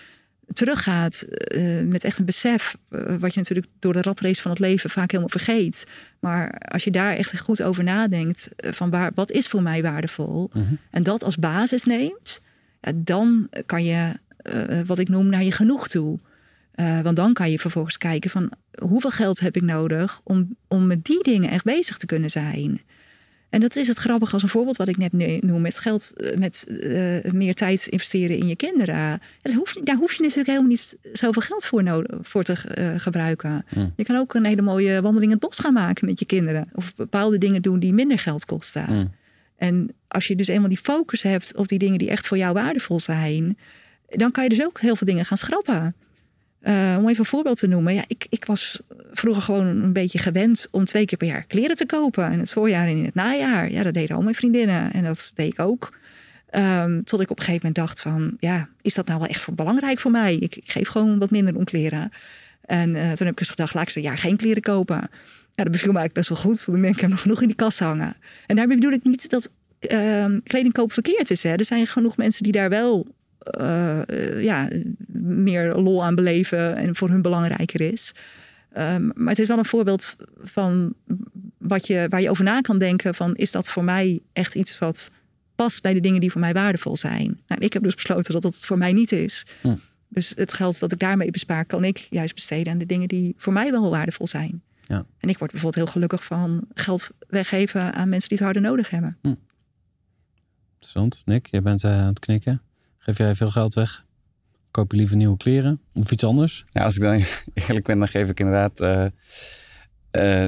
teruggaat 0.52 1.24
uh, 1.48 1.82
met 1.82 2.04
echt 2.04 2.18
een 2.18 2.24
besef, 2.24 2.76
uh, 2.90 3.16
wat 3.18 3.34
je 3.34 3.38
natuurlijk 3.38 3.66
door 3.78 3.92
de 3.92 4.02
ratrace 4.02 4.42
van 4.42 4.50
het 4.50 4.60
leven 4.60 4.90
vaak 4.90 5.10
helemaal 5.10 5.30
vergeet. 5.30 5.86
Maar 6.20 6.58
als 6.58 6.84
je 6.84 6.90
daar 6.90 7.16
echt 7.16 7.40
goed 7.40 7.62
over 7.62 7.84
nadenkt, 7.84 8.48
uh, 8.56 8.72
van 8.72 8.90
waar, 8.90 9.10
wat 9.14 9.30
is 9.30 9.48
voor 9.48 9.62
mij 9.62 9.82
waardevol, 9.82 10.50
mhm. 10.52 10.74
en 10.90 11.02
dat 11.02 11.24
als 11.24 11.36
basis 11.36 11.84
neemt, 11.84 12.42
ja, 12.80 12.92
dan 12.94 13.48
kan 13.66 13.84
je, 13.84 14.12
wat 14.86 14.98
ik 14.98 15.08
noem, 15.08 15.26
naar 15.26 15.42
je 15.42 15.52
genoeg 15.52 15.88
toe. 15.88 16.18
want 17.02 17.16
dan 17.16 17.32
kan 17.32 17.50
je 17.50 17.58
vervolgens 17.58 17.98
kijken 17.98 18.30
van 18.30 18.52
hoeveel 18.78 19.10
geld 19.10 19.40
heb 19.40 19.56
ik 19.56 19.62
nodig 19.62 20.20
om, 20.24 20.56
om 20.68 20.86
met 20.86 21.04
die 21.04 21.22
dingen 21.22 21.50
echt 21.50 21.64
bezig 21.64 21.96
te 21.96 22.06
kunnen 22.06 22.30
zijn. 22.30 22.80
En 23.50 23.60
dat 23.60 23.76
is 23.76 23.88
het 23.88 23.98
grappige 23.98 24.32
als 24.32 24.42
een 24.42 24.48
voorbeeld 24.48 24.76
wat 24.76 24.88
ik 24.88 24.96
net 24.96 25.42
noem. 25.42 25.60
Met 25.60 25.78
geld, 25.78 26.12
eh, 26.16 26.36
met 26.36 26.64
uh, 26.68 27.32
meer 27.32 27.54
tijd 27.54 27.86
investeren 27.86 28.38
in 28.38 28.46
je 28.48 28.56
kinderen. 28.56 29.20
Dat 29.42 29.52
daar 29.82 29.96
hoef 29.96 30.12
je 30.12 30.22
natuurlijk 30.22 30.48
helemaal 30.48 30.68
niet 30.68 30.96
zoveel 31.12 31.42
geld 31.42 31.64
voor, 31.64 31.82
nodig, 31.82 32.18
voor 32.22 32.42
te 32.42 32.56
uh, 32.78 33.00
gebruiken. 33.00 33.64
Je 33.96 34.04
kan 34.04 34.16
ook 34.16 34.34
een 34.34 34.44
hele 34.44 34.62
mooie 34.62 35.00
wandeling 35.00 35.32
in 35.32 35.38
het 35.38 35.48
bos 35.48 35.58
gaan 35.58 35.72
maken 35.72 36.06
met 36.06 36.18
je 36.18 36.24
kinderen. 36.24 36.68
Of 36.72 36.94
bepaalde 36.94 37.38
dingen 37.38 37.62
doen 37.62 37.78
die 37.78 37.92
minder 37.92 38.18
geld 38.18 38.44
kosten. 38.44 39.12
En 39.56 39.94
als 40.08 40.26
je 40.26 40.36
dus 40.36 40.48
eenmaal 40.48 40.68
die 40.68 40.78
focus 40.78 41.22
hebt 41.22 41.56
op 41.56 41.68
die 41.68 41.78
dingen 41.78 41.98
die 41.98 42.10
echt 42.10 42.26
voor 42.26 42.38
jou 42.38 42.52
waardevol 42.52 43.00
zijn. 43.00 43.58
Dan 44.08 44.30
kan 44.30 44.42
je 44.42 44.50
dus 44.50 44.62
ook 44.62 44.80
heel 44.80 44.96
veel 44.96 45.06
dingen 45.06 45.24
gaan 45.24 45.38
schrappen. 45.38 45.94
Uh, 46.62 46.96
om 46.98 47.08
even 47.08 47.18
een 47.18 47.24
voorbeeld 47.24 47.58
te 47.58 47.66
noemen. 47.66 47.94
Ja, 47.94 48.04
ik, 48.06 48.26
ik 48.28 48.44
was 48.44 48.80
vroeger 49.12 49.42
gewoon 49.42 49.66
een 49.66 49.92
beetje 49.92 50.18
gewend 50.18 50.68
om 50.70 50.84
twee 50.84 51.04
keer 51.04 51.18
per 51.18 51.26
jaar 51.26 51.44
kleren 51.46 51.76
te 51.76 51.86
kopen. 51.86 52.32
In 52.32 52.38
het 52.38 52.50
voorjaar 52.50 52.86
en 52.86 52.96
in 52.96 53.04
het 53.04 53.14
najaar. 53.14 53.70
Ja, 53.70 53.82
dat 53.82 53.94
deden 53.94 54.16
al 54.16 54.22
mijn 54.22 54.34
vriendinnen. 54.34 54.92
En 54.92 55.04
dat 55.04 55.32
deed 55.34 55.52
ik 55.52 55.60
ook. 55.60 55.98
Um, 56.54 57.04
tot 57.04 57.20
ik 57.20 57.30
op 57.30 57.38
een 57.38 57.44
gegeven 57.44 57.66
moment 57.66 57.74
dacht 57.74 58.00
van... 58.00 58.36
ja, 58.38 58.68
is 58.82 58.94
dat 58.94 59.06
nou 59.06 59.18
wel 59.18 59.28
echt 59.28 59.54
belangrijk 59.54 59.98
voor 59.98 60.10
mij? 60.10 60.36
Ik, 60.36 60.56
ik 60.56 60.70
geef 60.70 60.88
gewoon 60.88 61.18
wat 61.18 61.30
minder 61.30 61.56
om 61.56 61.64
kleren. 61.64 62.10
En 62.64 62.88
uh, 62.90 63.12
toen 63.12 63.26
heb 63.26 63.30
ik 63.30 63.40
eens 63.40 63.50
gedacht, 63.50 63.74
laat 63.74 63.88
ik 63.88 63.96
een 63.96 64.02
jaar 64.02 64.18
geen 64.18 64.36
kleren 64.36 64.62
kopen. 64.62 64.96
Ja, 65.54 65.62
dat 65.64 65.72
beviel 65.72 65.92
me 65.92 65.98
eigenlijk 65.98 66.14
best 66.14 66.28
wel 66.28 66.38
goed. 66.38 66.64
Want 66.64 66.96
ik 66.96 67.08
nog 67.08 67.20
genoeg 67.20 67.40
in 67.40 67.46
die 67.46 67.56
kast 67.56 67.78
hangen. 67.78 68.16
En 68.46 68.56
daarmee 68.56 68.76
bedoel 68.76 68.92
ik 68.92 69.04
niet 69.04 69.30
dat 69.30 69.50
uh, 69.80 70.24
kleding 70.44 70.72
kopen 70.72 70.94
verkeerd 70.94 71.30
is. 71.30 71.42
Hè. 71.42 71.54
Er 71.54 71.64
zijn 71.64 71.86
genoeg 71.86 72.16
mensen 72.16 72.42
die 72.42 72.52
daar 72.52 72.68
wel 72.68 73.06
uh, 73.60 74.42
ja, 74.42 74.68
meer 75.30 75.74
lol 75.74 76.04
aan 76.04 76.14
beleven 76.14 76.76
en 76.76 76.96
voor 76.96 77.08
hun 77.08 77.22
belangrijker 77.22 77.80
is. 77.80 78.12
Um, 78.78 79.12
maar 79.14 79.28
het 79.28 79.38
is 79.38 79.48
wel 79.48 79.58
een 79.58 79.64
voorbeeld 79.64 80.16
van 80.42 80.94
wat 81.58 81.86
je, 81.86 82.06
waar 82.08 82.20
je 82.20 82.30
over 82.30 82.44
na 82.44 82.60
kan 82.60 82.78
denken: 82.78 83.14
van 83.14 83.36
is 83.36 83.52
dat 83.52 83.68
voor 83.68 83.84
mij 83.84 84.20
echt 84.32 84.54
iets 84.54 84.78
wat 84.78 85.10
past 85.54 85.82
bij 85.82 85.94
de 85.94 86.00
dingen 86.00 86.20
die 86.20 86.30
voor 86.30 86.40
mij 86.40 86.52
waardevol 86.52 86.96
zijn? 86.96 87.40
Nou, 87.46 87.60
ik 87.60 87.72
heb 87.72 87.82
dus 87.82 87.94
besloten 87.94 88.32
dat 88.32 88.42
dat 88.42 88.54
het 88.54 88.66
voor 88.66 88.78
mij 88.78 88.92
niet 88.92 89.12
is. 89.12 89.46
Hm. 89.60 89.76
Dus 90.08 90.32
het 90.36 90.52
geld 90.52 90.78
dat 90.78 90.92
ik 90.92 90.98
daarmee 90.98 91.30
bespaar, 91.30 91.64
kan 91.64 91.84
ik 91.84 91.98
juist 91.98 92.34
besteden 92.34 92.72
aan 92.72 92.78
de 92.78 92.86
dingen 92.86 93.08
die 93.08 93.34
voor 93.36 93.52
mij 93.52 93.70
wel 93.70 93.90
waardevol 93.90 94.26
zijn. 94.26 94.62
Ja. 94.86 95.04
En 95.18 95.28
ik 95.28 95.38
word 95.38 95.50
bijvoorbeeld 95.50 95.84
heel 95.84 95.92
gelukkig 95.92 96.24
van 96.24 96.64
geld 96.74 97.10
weggeven 97.28 97.94
aan 97.94 98.08
mensen 98.08 98.28
die 98.28 98.38
het 98.38 98.46
harder 98.46 98.62
nodig 98.62 98.90
hebben. 98.90 99.18
Hm. 99.22 99.34
Interessant. 100.72 101.22
Nick, 101.24 101.46
jij 101.50 101.62
bent 101.62 101.84
uh, 101.84 102.00
aan 102.00 102.06
het 102.06 102.18
knikken. 102.18 102.62
Geef 102.98 103.18
jij 103.18 103.34
veel 103.34 103.50
geld 103.50 103.74
weg? 103.74 104.04
Koop 104.70 104.90
je 104.92 104.96
liever 104.96 105.16
nieuwe 105.16 105.36
kleren 105.36 105.80
of 105.94 106.10
iets 106.10 106.24
anders? 106.24 106.64
Ja, 106.72 106.84
als 106.84 106.96
ik 106.96 107.02
dan 107.02 107.24
eerlijk 107.66 107.86
ben, 107.86 107.98
dan 107.98 108.08
geef 108.08 108.28
ik 108.28 108.40
inderdaad 108.40 108.80
uh, 108.80 109.06
uh, 110.12 110.46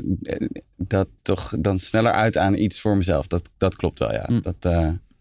dat 0.76 1.08
toch 1.22 1.54
dan 1.58 1.78
sneller 1.78 2.12
uit 2.12 2.36
aan 2.36 2.54
iets 2.54 2.80
voor 2.80 2.96
mezelf. 2.96 3.26
Dat, 3.26 3.50
dat 3.58 3.76
klopt 3.76 3.98
wel, 3.98 4.12
ja. 4.12 4.26
Mm. 4.28 4.42
Dat, 4.42 4.56
uh, 4.66 4.72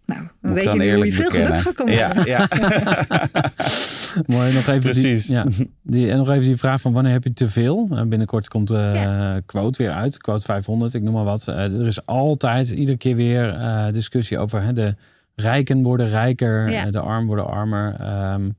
nou, 0.05 0.27
dan 0.41 0.53
weet 0.53 0.63
je 0.63 0.69
hoe 0.69 1.05
je 1.05 1.13
veel 1.13 1.29
geluk 1.29 1.75
kan 1.75 1.91
Ja, 1.91 2.11
ja. 2.25 2.47
Mooi, 4.27 4.53
nog 4.53 4.67
even 4.67 4.79
Precies. 4.79 5.25
Die, 5.25 5.35
ja, 5.35 5.45
die, 5.81 6.11
en 6.11 6.17
nog 6.17 6.29
even 6.29 6.43
die 6.43 6.57
vraag 6.57 6.81
van 6.81 6.93
wanneer 6.93 7.11
heb 7.11 7.23
je 7.23 7.33
te 7.33 7.47
veel? 7.47 7.87
binnenkort 8.07 8.47
komt 8.47 8.67
de 8.67 8.91
ja. 8.93 9.41
quote 9.45 9.83
weer 9.83 9.91
uit, 9.91 10.17
quote 10.17 10.45
500, 10.45 10.93
ik 10.93 11.01
noem 11.01 11.13
maar 11.13 11.23
wat. 11.23 11.47
er 11.47 11.85
is 11.85 12.05
altijd, 12.05 12.71
iedere 12.71 12.97
keer 12.97 13.15
weer 13.15 13.57
discussie 13.91 14.39
over 14.39 14.61
hè, 14.61 14.73
de 14.73 14.95
rijken 15.35 15.83
worden 15.83 16.09
rijker, 16.09 16.91
de 16.91 16.99
armen 16.99 17.27
worden 17.27 17.47
armer. 17.47 17.95
Um, 18.33 18.55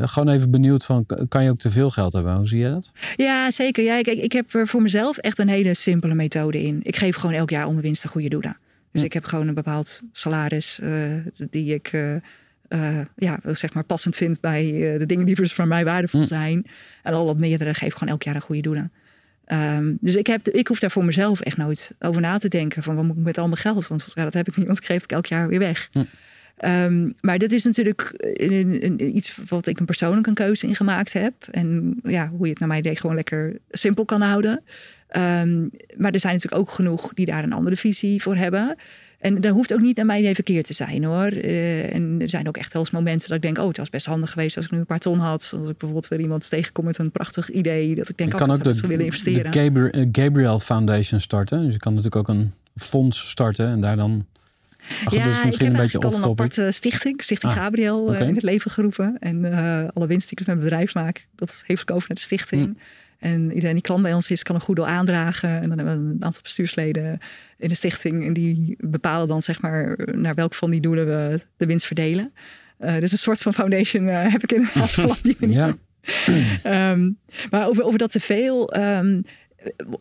gewoon 0.00 0.28
even 0.28 0.50
benieuwd 0.50 0.84
van, 0.84 1.06
kan 1.28 1.44
je 1.44 1.50
ook 1.50 1.58
te 1.58 1.70
veel 1.70 1.90
geld 1.90 2.12
hebben? 2.12 2.36
Hoe 2.36 2.48
zie 2.48 2.60
je 2.60 2.70
dat? 2.70 2.92
Ja, 3.16 3.50
zeker. 3.50 3.84
Ja, 3.84 3.96
ik, 3.96 4.06
ik 4.06 4.32
heb 4.32 4.54
er 4.54 4.68
voor 4.68 4.82
mezelf 4.82 5.16
echt 5.16 5.38
een 5.38 5.48
hele 5.48 5.74
simpele 5.74 6.14
methode 6.14 6.62
in. 6.62 6.80
Ik 6.82 6.96
geef 6.96 7.16
gewoon 7.16 7.34
elk 7.36 7.50
jaar 7.50 7.66
om 7.66 7.72
mijn 7.72 7.84
winst 7.84 8.04
een 8.04 8.10
goede 8.10 8.28
doelen. 8.28 8.56
Dus 8.92 9.02
ik 9.02 9.12
heb 9.12 9.24
gewoon 9.24 9.48
een 9.48 9.54
bepaald 9.54 10.02
salaris 10.12 10.80
die 11.50 11.74
ik 11.74 11.92
uh, 11.92 13.00
ja, 13.16 13.40
zeg 13.44 13.74
maar 13.74 13.84
passend 13.84 14.16
vind 14.16 14.40
bij 14.40 14.62
de 14.98 15.06
dingen 15.06 15.26
die 15.26 15.50
voor 15.50 15.66
mij 15.66 15.84
waardevol 15.84 16.20
mm. 16.20 16.26
zijn. 16.26 16.66
En 17.02 17.12
al 17.12 17.24
wat 17.24 17.38
meerdere 17.38 17.74
geef 17.74 17.92
gewoon 17.92 18.08
elk 18.08 18.22
jaar 18.22 18.34
een 18.34 18.40
goede 18.40 18.62
doelen. 18.62 18.92
Um, 19.52 19.98
dus 20.00 20.16
ik, 20.16 20.26
heb, 20.26 20.48
ik 20.48 20.66
hoef 20.66 20.78
daar 20.78 20.90
voor 20.90 21.04
mezelf 21.04 21.40
echt 21.40 21.56
nooit 21.56 21.94
over 21.98 22.20
na 22.20 22.38
te 22.38 22.48
denken 22.48 22.82
van 22.82 22.94
wat 22.94 23.04
moet 23.04 23.16
ik 23.16 23.22
met 23.22 23.38
al 23.38 23.46
mijn 23.46 23.60
geld? 23.60 23.86
Want 23.86 24.06
ja, 24.14 24.24
dat 24.24 24.34
heb 24.34 24.48
ik 24.48 24.56
niet, 24.56 24.66
want 24.66 24.78
ik 24.78 24.84
geef 24.84 25.02
ik 25.02 25.12
elk 25.12 25.26
jaar 25.26 25.48
weer 25.48 25.58
weg. 25.58 25.88
Mm. 25.92 26.06
Um, 26.64 27.14
maar 27.20 27.38
dit 27.38 27.52
is 27.52 27.64
natuurlijk 27.64 28.14
een, 28.16 28.84
een, 28.84 29.16
iets 29.16 29.38
wat 29.48 29.66
ik 29.66 29.80
een 29.80 29.86
persoonlijke 29.86 30.32
keuze 30.32 30.66
in 30.66 30.74
gemaakt 30.74 31.12
heb. 31.12 31.34
En 31.50 31.98
ja, 32.02 32.28
hoe 32.28 32.44
je 32.44 32.50
het 32.50 32.58
naar 32.58 32.68
mij 32.68 32.80
deed, 32.80 33.00
gewoon 33.00 33.16
lekker 33.16 33.58
simpel 33.70 34.04
kan 34.04 34.20
houden. 34.20 34.62
Um, 35.16 35.70
maar 35.96 36.12
er 36.12 36.20
zijn 36.20 36.34
natuurlijk 36.34 36.62
ook 36.62 36.70
genoeg 36.70 37.14
die 37.14 37.26
daar 37.26 37.42
een 37.42 37.52
andere 37.52 37.76
visie 37.76 38.22
voor 38.22 38.36
hebben. 38.36 38.76
En 39.18 39.40
dat 39.40 39.52
hoeft 39.52 39.74
ook 39.74 39.80
niet 39.80 40.00
aan 40.00 40.06
mij 40.06 40.20
even 40.20 40.34
verkeerd 40.34 40.66
te 40.66 40.74
zijn 40.74 41.04
hoor. 41.04 41.32
Uh, 41.32 41.94
en 41.94 42.16
er 42.20 42.28
zijn 42.28 42.48
ook 42.48 42.56
echt 42.56 42.72
wel 42.72 42.82
eens 42.82 42.90
momenten 42.90 43.28
dat 43.28 43.36
ik 43.36 43.42
denk: 43.42 43.58
oh, 43.58 43.68
het 43.68 43.76
was 43.76 43.90
best 43.90 44.06
handig 44.06 44.30
geweest 44.30 44.56
als 44.56 44.64
ik 44.64 44.70
nu 44.70 44.78
een 44.78 44.86
paar 44.86 44.98
ton 44.98 45.18
had. 45.18 45.50
Als 45.60 45.68
ik 45.68 45.76
bijvoorbeeld 45.78 46.08
weer 46.08 46.20
iemand 46.20 46.48
tegenkom 46.48 46.84
met 46.84 46.98
een 46.98 47.10
prachtig 47.10 47.50
idee. 47.50 47.94
Dat 47.94 48.08
ik 48.08 48.16
denk: 48.16 48.40
oh, 48.40 48.54
ik 48.54 48.74
zou 48.74 48.88
willen 48.88 49.04
investeren. 49.04 49.50
De 49.50 49.90
eh, 49.90 50.08
Gabriel 50.12 50.60
Foundation 50.60 51.20
starten. 51.20 51.62
Dus 51.62 51.72
je 51.72 51.78
kan 51.78 51.94
natuurlijk 51.94 52.28
ook 52.28 52.36
een 52.36 52.52
fonds 52.76 53.28
starten 53.30 53.66
en 53.66 53.80
daar 53.80 53.96
dan. 53.96 54.26
Ach, 55.04 55.12
ja, 55.12 55.24
dus 55.24 55.44
misschien 55.44 55.52
ik 55.52 55.58
heb 55.58 55.72
een 55.72 55.76
beetje 55.76 55.98
al 55.98 56.14
een 56.14 56.24
aparte 56.24 56.70
stichting, 56.72 57.22
Stichting 57.22 57.52
ah, 57.52 57.58
Gabriel, 57.58 58.14
uh, 58.14 58.20
in 58.20 58.34
het 58.34 58.42
leven 58.42 58.70
geroepen. 58.70 59.16
En 59.18 59.44
uh, 59.44 59.88
alle 59.94 60.06
winst 60.06 60.28
die 60.28 60.38
ik 60.38 60.46
met 60.46 60.46
mijn 60.46 60.68
bedrijf 60.68 60.94
maak, 60.94 61.26
dat 61.34 61.62
heeft 61.66 61.82
ik 61.82 61.90
over 61.90 62.08
naar 62.08 62.16
de 62.16 62.22
stichting. 62.22 62.64
Hm. 62.64 62.72
En 63.18 63.52
iedereen 63.52 63.74
die 63.74 63.82
klant 63.82 64.02
bij 64.02 64.14
ons 64.14 64.30
is, 64.30 64.42
kan 64.42 64.54
een 64.54 64.60
goed 64.60 64.76
doel 64.76 64.86
aandragen. 64.86 65.60
En 65.60 65.68
dan 65.68 65.78
hebben 65.78 66.06
we 66.06 66.14
een 66.14 66.24
aantal 66.24 66.42
bestuursleden 66.42 67.18
in 67.58 67.68
de 67.68 67.74
stichting. 67.74 68.26
En 68.26 68.32
die 68.32 68.76
bepalen 68.78 69.28
dan 69.28 69.42
zeg 69.42 69.60
maar 69.60 69.98
naar 70.12 70.34
welk 70.34 70.54
van 70.54 70.70
die 70.70 70.80
doelen 70.80 71.06
we 71.06 71.40
de 71.56 71.66
winst 71.66 71.86
verdelen. 71.86 72.32
Uh, 72.80 72.98
dus 72.98 73.12
een 73.12 73.18
soort 73.18 73.40
van 73.40 73.54
foundation 73.54 74.06
uh, 74.06 74.32
heb 74.32 74.42
ik 74.42 74.52
inderdaad 74.52 74.90
van 75.08 75.16
die 75.22 75.36
manier. 75.38 75.76
Ja. 76.64 76.90
um, 76.90 77.18
maar 77.50 77.66
over, 77.66 77.84
over 77.84 77.98
dat 77.98 78.10
te 78.10 78.20
veel. 78.20 78.76
Um, 78.76 79.22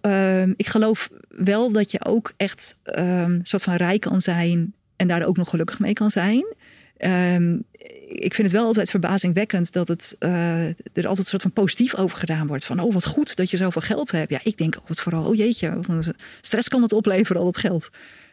um, 0.02 0.54
ik 0.58 0.68
geloof 0.68 1.10
wel 1.30 1.72
dat 1.72 1.92
je 1.92 2.06
ook 2.06 2.34
echt 2.38 2.76
een 2.84 3.40
soort 3.44 3.64
van 3.64 3.76
rijk 3.76 4.02
kan 4.02 4.22
zijn. 4.22 4.74
En 4.96 5.08
daar 5.08 5.26
ook 5.26 5.38
nog 5.38 5.50
gelukkig 5.50 5.80
mee 5.80 5.94
kan 5.94 6.10
zijn. 6.10 6.46
Um, 6.98 7.64
ik 8.08 8.34
vind 8.34 8.48
het 8.48 8.52
wel 8.52 8.66
altijd 8.66 8.90
verbazingwekkend 8.90 9.72
dat 9.72 9.88
het, 9.88 10.16
uh, 10.20 10.66
er 10.68 10.76
altijd 10.94 11.18
een 11.18 11.26
soort 11.26 11.42
van 11.42 11.52
positief 11.52 11.96
over 11.96 12.18
gedaan 12.18 12.48
wordt. 12.48 12.66
Van, 12.66 12.80
oh 12.80 12.94
wat 12.94 13.06
goed 13.06 13.36
dat 13.36 13.50
je 13.50 13.58
zoveel 13.58 13.82
geld 13.82 14.12
hebt. 14.12 14.30
Ja, 14.30 14.40
ik 14.44 14.58
denk 14.58 14.76
altijd 14.76 15.00
vooral, 15.00 15.26
oh 15.26 15.36
jeetje, 15.36 15.76
wat 15.76 15.88
een 15.88 16.16
stress 16.42 16.68
kan 16.68 16.82
het 16.82 16.94
opleveren, 16.94 17.42
al 17.42 17.46
dat 17.46 17.58
geld. 17.58 17.90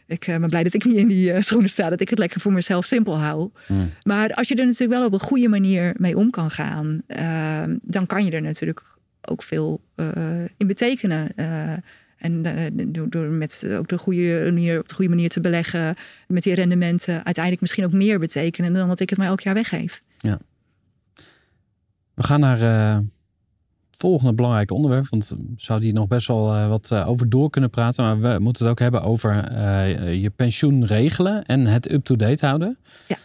Ik 0.07 0.27
uh, 0.27 0.37
ben 0.37 0.49
blij 0.49 0.63
dat 0.63 0.75
ik 0.75 0.85
niet 0.85 0.97
in 0.97 1.09
die 1.09 1.33
uh, 1.33 1.41
schoenen 1.41 1.71
sta, 1.71 1.91
dat 1.91 2.01
ik 2.01 2.09
het 2.09 2.19
lekker 2.19 2.41
voor 2.41 2.53
mezelf 2.53 2.85
simpel 2.85 3.19
hou. 3.19 3.51
Hmm. 3.67 3.93
Maar 4.03 4.35
als 4.35 4.49
je 4.49 4.55
er 4.55 4.67
natuurlijk 4.67 4.99
wel 4.99 5.07
op 5.07 5.13
een 5.13 5.21
goede 5.21 5.49
manier 5.49 5.95
mee 5.99 6.17
om 6.17 6.31
kan 6.31 6.51
gaan, 6.51 7.03
ehm, 7.07 7.77
dan 7.83 8.07
kan 8.07 8.25
je 8.25 8.31
er 8.31 8.43
natuurlijk 8.43 8.96
ook 9.29 9.43
veel 9.43 9.81
in 10.57 10.67
betekenen. 10.67 11.35
En 12.17 12.33
uh, 12.45 12.87
door, 12.87 13.11
door, 13.11 13.27
met 13.27 13.67
ook 13.79 13.89
de 13.89 13.99
goede 13.99 14.41
manier, 14.45 14.79
op 14.79 14.89
de 14.89 14.95
goede 14.95 15.11
manier 15.11 15.29
te 15.29 15.41
beleggen, 15.41 15.97
met 16.29 16.43
die 16.43 16.55
rendementen, 16.55 17.15
uiteindelijk 17.15 17.61
misschien 17.61 17.85
ook 17.85 17.93
meer 17.93 18.19
betekenen 18.19 18.73
dan 18.73 18.89
dat 18.89 19.01
ik 19.01 19.11
het 19.11 19.19
mij 19.19 19.27
elk 19.27 19.41
jaar 19.41 19.55
weggeef. 19.55 20.03
Ja. 20.19 20.39
We 22.15 22.23
gaan 22.23 22.41
naar 22.41 22.63
uh, 22.63 22.95
het 23.91 24.01
volgende 24.01 24.33
belangrijke 24.33 24.75
onderwerp, 24.75 25.09
want 25.09 25.29
we 25.29 25.53
zouden 25.57 25.89
hier 25.89 25.97
nog 25.97 26.09
best 26.09 26.27
wel 26.27 26.55
uh, 26.55 26.69
wat 26.69 26.93
over 26.93 27.29
door 27.29 27.51
kunnen 27.51 27.71
praten, 27.71 28.05
maar 28.05 28.33
we 28.33 28.39
moeten 28.39 28.63
het 28.63 28.73
ook 28.73 28.79
hebben 28.79 29.03
over 29.03 29.53
je 30.13 30.31
pensioen 30.31 30.85
regelen 30.85 31.45
en 31.45 31.67
het 31.67 31.91
up-to-date 31.91 32.47
houden. 32.47 32.79
Ja. 33.09 33.17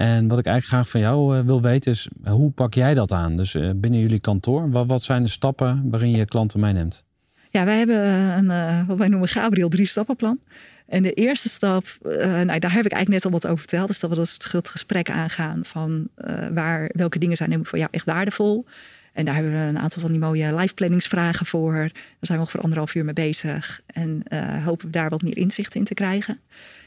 En 0.00 0.28
wat 0.28 0.38
ik 0.38 0.46
eigenlijk 0.46 0.66
graag 0.66 0.88
van 0.88 1.00
jou 1.00 1.44
wil 1.44 1.62
weten 1.62 1.92
is, 1.92 2.08
hoe 2.24 2.50
pak 2.50 2.74
jij 2.74 2.94
dat 2.94 3.12
aan? 3.12 3.36
Dus 3.36 3.52
binnen 3.74 4.00
jullie 4.00 4.20
kantoor, 4.20 4.70
wat, 4.86 5.02
zijn 5.02 5.22
de 5.22 5.28
stappen 5.28 5.90
waarin 5.90 6.10
je 6.10 6.24
klanten 6.24 6.60
meeneemt? 6.60 7.04
Ja, 7.50 7.64
wij 7.64 7.78
hebben 7.78 8.04
een, 8.06 8.44
uh, 8.44 8.86
wat 8.86 8.98
wij 8.98 9.08
noemen 9.08 9.28
Gabriel 9.28 9.68
drie 9.68 9.86
stappenplan. 9.86 10.38
En 10.86 11.02
de 11.02 11.12
eerste 11.12 11.48
stap, 11.48 11.84
uh, 12.02 12.12
daar 12.46 12.72
heb 12.72 12.84
ik 12.84 12.92
eigenlijk 12.92 13.08
net 13.08 13.24
al 13.24 13.30
wat 13.30 13.46
over 13.46 13.58
verteld. 13.58 13.88
Dus 13.88 13.98
dat 13.98 14.10
we 14.10 14.16
dus 14.16 14.38
het 14.52 14.68
gesprek 14.68 15.10
aangaan 15.10 15.60
van 15.64 16.08
waar, 16.52 16.90
welke 16.92 17.18
dingen 17.18 17.36
zijn 17.36 17.66
voor 17.66 17.78
jou 17.78 17.90
echt 17.90 18.04
waardevol. 18.04 18.66
En 19.12 19.24
daar 19.24 19.34
hebben 19.34 19.52
we 19.52 19.58
een 19.58 19.78
aantal 19.78 20.02
van 20.02 20.10
die 20.10 20.20
mooie 20.20 20.54
life 20.54 20.74
planningsvragen 20.74 21.46
voor. 21.46 21.72
Daar 21.72 21.92
zijn 22.20 22.38
we 22.38 22.44
ongeveer 22.44 22.60
anderhalf 22.60 22.94
uur 22.94 23.04
mee 23.04 23.14
bezig. 23.14 23.80
En 23.86 24.22
hopen 24.64 24.86
we 24.86 24.92
daar 24.92 25.10
wat 25.10 25.22
meer 25.22 25.36
inzicht 25.36 25.74
in 25.74 25.84
te 25.84 25.94
krijgen. 25.94 26.40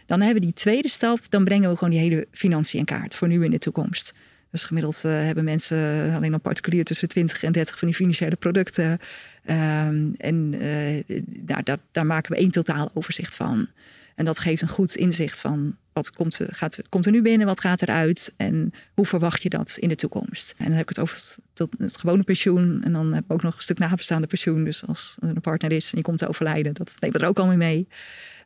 Dan 0.06 0.22
hebben 0.22 0.40
we 0.40 0.46
die 0.46 0.56
tweede 0.56 0.90
stap. 0.90 1.20
Dan 1.30 1.44
brengen 1.44 1.70
we 1.70 1.78
gewoon 1.78 1.94
die 1.94 2.00
hele 2.00 2.28
financiën 2.32 2.80
in 2.80 2.86
kaart 2.86 3.16
voor 3.16 3.28
nu 3.28 3.44
in 3.44 3.52
de 3.52 3.58
toekomst. 3.58 4.14
Dus 4.54 4.64
gemiddeld 4.64 5.02
uh, 5.06 5.12
hebben 5.12 5.44
mensen 5.44 6.14
alleen 6.16 6.34
al 6.34 6.40
particulier 6.40 6.84
tussen 6.84 7.08
20 7.08 7.44
en 7.44 7.52
30 7.52 7.80
van 7.80 7.88
die 7.88 7.98
financiële 7.98 8.36
producten. 8.36 8.92
Um, 8.92 10.16
en 10.18 10.54
uh, 10.54 11.04
daar, 11.26 11.64
daar, 11.64 11.78
daar, 11.92 12.06
maken 12.06 12.32
we 12.32 12.38
één 12.38 12.52
totaal 12.52 12.92
overzicht 12.94 13.36
van. 13.36 13.68
En 14.16 14.26
dat 14.26 14.40
geeft 14.40 14.62
een 14.62 14.68
goed 14.68 14.96
inzicht 14.96 15.40
van 15.40 15.76
wat 15.94 16.12
komt, 16.12 16.40
gaat, 16.50 16.80
komt 16.90 17.06
er 17.06 17.12
nu 17.12 17.22
binnen, 17.22 17.48
wat 17.48 17.60
gaat 17.60 17.82
eruit 17.82 18.34
en 18.38 18.74
hoe 18.94 19.06
verwacht 19.06 19.44
je 19.44 19.50
dat 19.50 19.78
in 19.80 19.90
de 19.90 19.96
toekomst. 19.96 20.54
En 20.58 20.66
dan 20.66 20.74
heb 20.74 20.82
ik 20.82 20.90
het 20.90 21.00
over 21.00 21.38
het, 21.78 21.98
gewone 21.98 22.24
pensioen 22.24 22.82
en 22.84 22.94
dan 22.94 23.14
heb 23.14 23.24
ik 23.24 23.32
ook 23.32 23.44
nog 23.44 23.56
een 23.56 23.62
stuk 23.62 23.78
nabestaande 23.78 24.28
pensioen. 24.28 24.64
Dus 24.64 24.88
als 24.88 25.16
er 25.20 25.30
een 25.30 25.42
partner 25.42 25.72
is 25.72 25.92
en 25.92 25.98
je 25.98 26.04
komt 26.04 26.18
te 26.18 26.28
overlijden, 26.28 26.74
dat 26.74 26.96
nemen 27.00 27.18
we 27.18 27.24
er 27.24 27.30
ook 27.30 27.40
al 27.40 27.56
mee. 27.56 27.88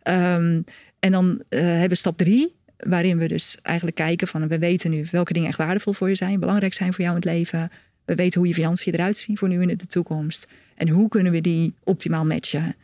Um, 0.04 0.64
en 1.00 1.12
dan 1.12 1.42
uh, 1.50 1.60
hebben 1.60 1.90
we 1.90 1.96
stap 1.96 2.18
drie 2.18 2.56
waarin 2.78 3.18
we 3.18 3.28
dus 3.28 3.58
eigenlijk 3.62 3.98
kijken 3.98 4.28
van 4.28 4.48
we 4.48 4.60
weten 4.60 4.92
nu 4.92 5.08
welke 5.12 5.34
dingen 5.34 5.50
echt 5.50 5.58
waardevol 5.58 5.94
voor 5.94 6.10
je 6.10 6.16
zijn, 6.16 6.40
belangrijk 6.40 6.74
zijn 6.74 6.94
voor 6.94 7.04
jou 7.04 7.16
in 7.16 7.22
het 7.22 7.32
leven. 7.32 7.72
We 8.06 8.16
weten 8.16 8.40
hoe 8.40 8.48
je 8.48 8.54
financiën 8.54 8.94
eruit 8.94 9.18
zien 9.18 9.38
voor 9.38 9.48
nu 9.48 9.62
in 9.62 9.78
de 9.78 9.88
toekomst. 9.88 10.48
En 10.76 10.90
hoe 10.90 11.10
kunnen 11.10 11.32
we 11.32 11.42
die 11.42 11.74
optimaal 11.84 12.26
matchen. 12.26 12.76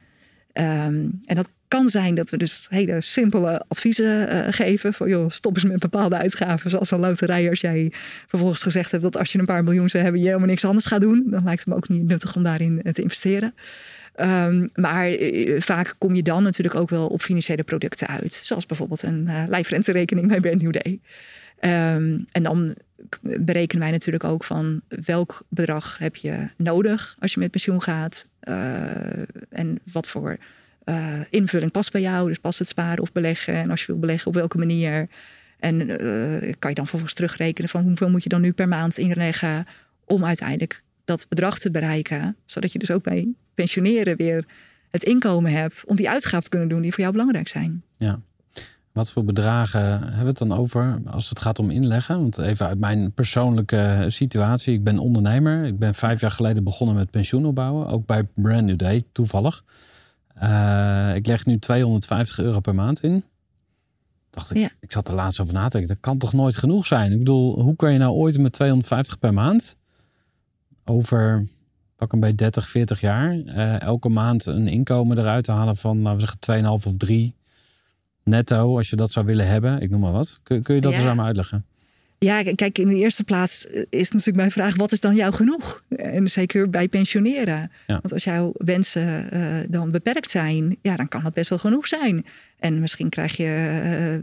Um, 0.53 1.21
en 1.25 1.35
dat 1.35 1.49
kan 1.67 1.89
zijn 1.89 2.15
dat 2.15 2.29
we 2.29 2.37
dus 2.37 2.67
hele 2.69 3.01
simpele 3.01 3.63
adviezen 3.67 4.33
uh, 4.33 4.45
geven. 4.49 4.93
Van 4.93 5.09
joh, 5.09 5.29
stop 5.29 5.55
eens 5.55 5.63
met 5.65 5.79
bepaalde 5.79 6.17
uitgaven. 6.17 6.69
Zoals 6.69 6.91
een 6.91 6.99
loterij. 6.99 7.49
Als 7.49 7.61
jij 7.61 7.91
vervolgens 8.27 8.61
gezegd 8.61 8.91
hebt 8.91 9.03
dat 9.03 9.17
als 9.17 9.31
je 9.31 9.39
een 9.39 9.45
paar 9.45 9.63
miljoen 9.63 9.89
zou 9.89 10.03
hebben, 10.03 10.21
je 10.21 10.27
helemaal 10.27 10.47
niks 10.47 10.65
anders 10.65 10.85
gaat 10.85 11.01
doen. 11.01 11.23
Dan 11.29 11.43
lijkt 11.43 11.59
het 11.59 11.69
me 11.69 11.75
ook 11.75 11.89
niet 11.89 12.07
nuttig 12.07 12.35
om 12.35 12.43
daarin 12.43 12.81
te 12.91 13.01
investeren. 13.01 13.53
Um, 14.21 14.69
maar 14.75 15.11
uh, 15.19 15.61
vaak 15.61 15.95
kom 15.97 16.15
je 16.15 16.23
dan 16.23 16.43
natuurlijk 16.43 16.75
ook 16.75 16.89
wel 16.89 17.07
op 17.07 17.21
financiële 17.21 17.63
producten 17.63 18.07
uit. 18.07 18.41
Zoals 18.43 18.65
bijvoorbeeld 18.65 19.01
een 19.01 19.25
uh, 19.27 19.43
lijfrenterekening 19.47 20.27
bij 20.27 20.39
Brand 20.39 20.61
New. 20.61 20.75
Um, 20.75 22.25
en 22.31 22.43
dan 22.43 22.75
berekenen 23.21 23.83
wij 23.83 23.91
natuurlijk 23.91 24.23
ook 24.23 24.43
van 24.43 24.81
welk 24.87 25.45
bedrag 25.49 25.97
heb 25.97 26.15
je 26.15 26.47
nodig 26.57 27.15
als 27.19 27.33
je 27.33 27.39
met 27.39 27.51
pensioen 27.51 27.81
gaat. 27.81 28.27
Uh, 28.43 28.55
en 29.49 29.79
wat 29.91 30.07
voor 30.07 30.37
invulling 31.29 31.71
past 31.71 31.91
bij 31.91 32.01
jou. 32.01 32.27
Dus 32.27 32.39
past 32.39 32.59
het 32.59 32.67
sparen 32.67 33.01
of 33.01 33.11
beleggen. 33.11 33.53
En 33.53 33.69
als 33.69 33.79
je 33.79 33.87
wil 33.87 33.99
beleggen, 33.99 34.27
op 34.27 34.33
welke 34.33 34.57
manier. 34.57 35.07
En 35.59 35.77
kan 36.59 36.69
je 36.69 36.75
dan 36.75 36.87
vervolgens 36.87 37.13
terugrekenen 37.13 37.69
van 37.69 37.83
hoeveel 37.83 38.09
moet 38.09 38.23
je 38.23 38.29
dan 38.29 38.41
nu 38.41 38.51
per 38.51 38.67
maand 38.67 38.97
inleggen 38.97 39.67
om 40.05 40.25
uiteindelijk 40.25 40.83
dat 41.05 41.25
bedrag 41.29 41.59
te 41.59 41.71
bereiken. 41.71 42.35
Zodat 42.45 42.71
je 42.71 42.79
dus 42.79 42.91
ook 42.91 43.03
bij 43.03 43.27
pensioneren 43.53 44.17
weer 44.17 44.45
het 44.89 45.03
inkomen 45.03 45.51
hebt 45.51 45.85
om 45.85 45.95
die 45.95 46.09
uitgaven 46.09 46.43
te 46.43 46.49
kunnen 46.49 46.69
doen 46.69 46.81
die 46.81 46.91
voor 46.91 46.99
jou 46.99 47.11
belangrijk 47.11 47.47
zijn. 47.47 47.83
Ja. 47.97 48.19
Wat 48.93 49.11
voor 49.11 49.23
bedragen 49.23 49.81
hebben 49.89 50.19
we 50.19 50.27
het 50.27 50.37
dan 50.37 50.53
over 50.53 51.01
als 51.05 51.29
het 51.29 51.39
gaat 51.39 51.59
om 51.59 51.69
inleggen? 51.69 52.19
Want 52.19 52.37
even 52.37 52.67
uit 52.67 52.79
mijn 52.79 53.11
persoonlijke 53.13 54.05
situatie. 54.07 54.73
Ik 54.73 54.83
ben 54.83 54.99
ondernemer. 54.99 55.65
Ik 55.65 55.79
ben 55.79 55.93
vijf 55.93 56.21
jaar 56.21 56.31
geleden 56.31 56.63
begonnen 56.63 56.95
met 56.95 57.11
pensioen 57.11 57.45
opbouwen. 57.45 57.87
Ook 57.87 58.05
bij 58.05 58.27
Brand 58.35 58.65
New 58.65 58.77
Day, 58.77 59.03
toevallig. 59.11 59.63
Uh, 60.43 61.15
ik 61.15 61.27
leg 61.27 61.45
nu 61.45 61.59
250 61.59 62.39
euro 62.39 62.59
per 62.59 62.75
maand 62.75 63.03
in. 63.03 63.23
Dacht 64.29 64.51
ik, 64.51 64.57
ja. 64.57 64.69
ik 64.79 64.91
zat 64.91 65.07
er 65.07 65.13
laatst 65.13 65.39
over 65.39 65.53
na 65.53 65.63
te 65.63 65.77
denken. 65.77 65.93
Dat 65.93 66.03
kan 66.03 66.17
toch 66.17 66.33
nooit 66.33 66.55
genoeg 66.55 66.85
zijn? 66.85 67.11
Ik 67.11 67.17
bedoel, 67.17 67.61
hoe 67.61 67.75
kan 67.75 67.91
je 67.91 67.99
nou 67.99 68.13
ooit 68.13 68.37
met 68.37 68.53
250 68.53 69.19
per 69.19 69.33
maand 69.33 69.77
over 70.85 71.47
pak 71.95 72.11
hem 72.11 72.19
bij 72.19 72.35
30, 72.35 72.67
40 72.67 73.01
jaar, 73.01 73.35
uh, 73.35 73.81
elke 73.81 74.09
maand 74.09 74.45
een 74.45 74.67
inkomen 74.67 75.17
eruit 75.17 75.43
te 75.43 75.51
halen 75.51 75.75
van, 75.75 76.01
laten 76.01 76.19
we 76.19 76.37
zeggen, 76.45 76.79
2,5 76.81 76.87
of 76.87 76.97
3 76.97 77.35
netto, 78.23 78.77
als 78.77 78.89
je 78.89 78.95
dat 78.95 79.11
zou 79.11 79.25
willen 79.25 79.47
hebben. 79.47 79.81
Ik 79.81 79.89
noem 79.89 79.99
maar 79.99 80.11
wat. 80.11 80.39
Kun, 80.43 80.63
kun 80.63 80.75
je 80.75 80.81
dat 80.81 80.91
ja. 80.93 80.99
eens 80.99 81.07
aan 81.07 81.15
me 81.15 81.23
uitleggen? 81.23 81.65
Ja, 82.23 82.43
kijk, 82.55 82.77
in 82.77 82.87
de 82.87 82.95
eerste 82.95 83.23
plaats 83.23 83.65
is 83.89 84.11
natuurlijk 84.11 84.37
mijn 84.37 84.51
vraag: 84.51 84.75
wat 84.75 84.91
is 84.91 84.99
dan 84.99 85.15
jou 85.15 85.33
genoeg? 85.33 85.83
En 85.95 86.29
zeker 86.29 86.69
bij 86.69 86.87
pensioneren. 86.87 87.71
Want 87.87 88.13
als 88.13 88.23
jouw 88.23 88.51
wensen 88.57 89.27
uh, 89.33 89.55
dan 89.67 89.91
beperkt 89.91 90.29
zijn, 90.29 90.77
ja, 90.81 90.95
dan 90.95 91.07
kan 91.07 91.23
dat 91.23 91.33
best 91.33 91.49
wel 91.49 91.59
genoeg 91.59 91.87
zijn. 91.87 92.25
En 92.59 92.79
misschien 92.79 93.09
krijg 93.09 93.37
je 93.37 93.43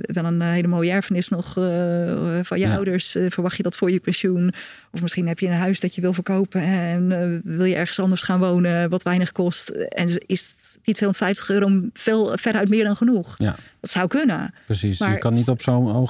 uh, 0.00 0.14
wel 0.14 0.24
een 0.24 0.40
hele 0.40 0.68
mooie 0.68 0.90
erfenis 0.90 1.28
nog 1.28 1.56
uh, 1.58 2.38
van 2.42 2.58
je 2.58 2.68
ouders. 2.68 3.16
verwacht 3.28 3.56
je 3.56 3.62
dat 3.62 3.76
voor 3.76 3.90
je 3.90 4.00
pensioen? 4.00 4.52
Of 4.90 5.02
misschien 5.02 5.28
heb 5.28 5.38
je 5.38 5.46
een 5.46 5.52
huis 5.52 5.80
dat 5.80 5.94
je 5.94 6.00
wil 6.00 6.12
verkopen 6.12 6.62
en 6.62 7.40
wil 7.44 7.64
je 7.64 7.74
ergens 7.74 8.00
anders 8.00 8.22
gaan 8.22 8.40
wonen 8.40 8.90
wat 8.90 9.02
weinig 9.02 9.32
kost. 9.32 9.68
En 9.68 10.26
is 10.26 10.54
die 10.82 10.94
250 10.94 11.50
euro 11.50 11.88
veel 11.92 12.32
veruit 12.38 12.68
meer 12.68 12.84
dan 12.84 12.96
genoeg? 12.96 13.34
Ja. 13.38 13.56
Dat 13.80 13.90
zou 13.90 14.08
kunnen. 14.08 14.54
Precies, 14.66 14.98
maar 14.98 15.10
je 15.10 15.18
kan 15.18 15.32
niet 15.32 15.48
op 15.48 15.62
zo'n 15.62 16.08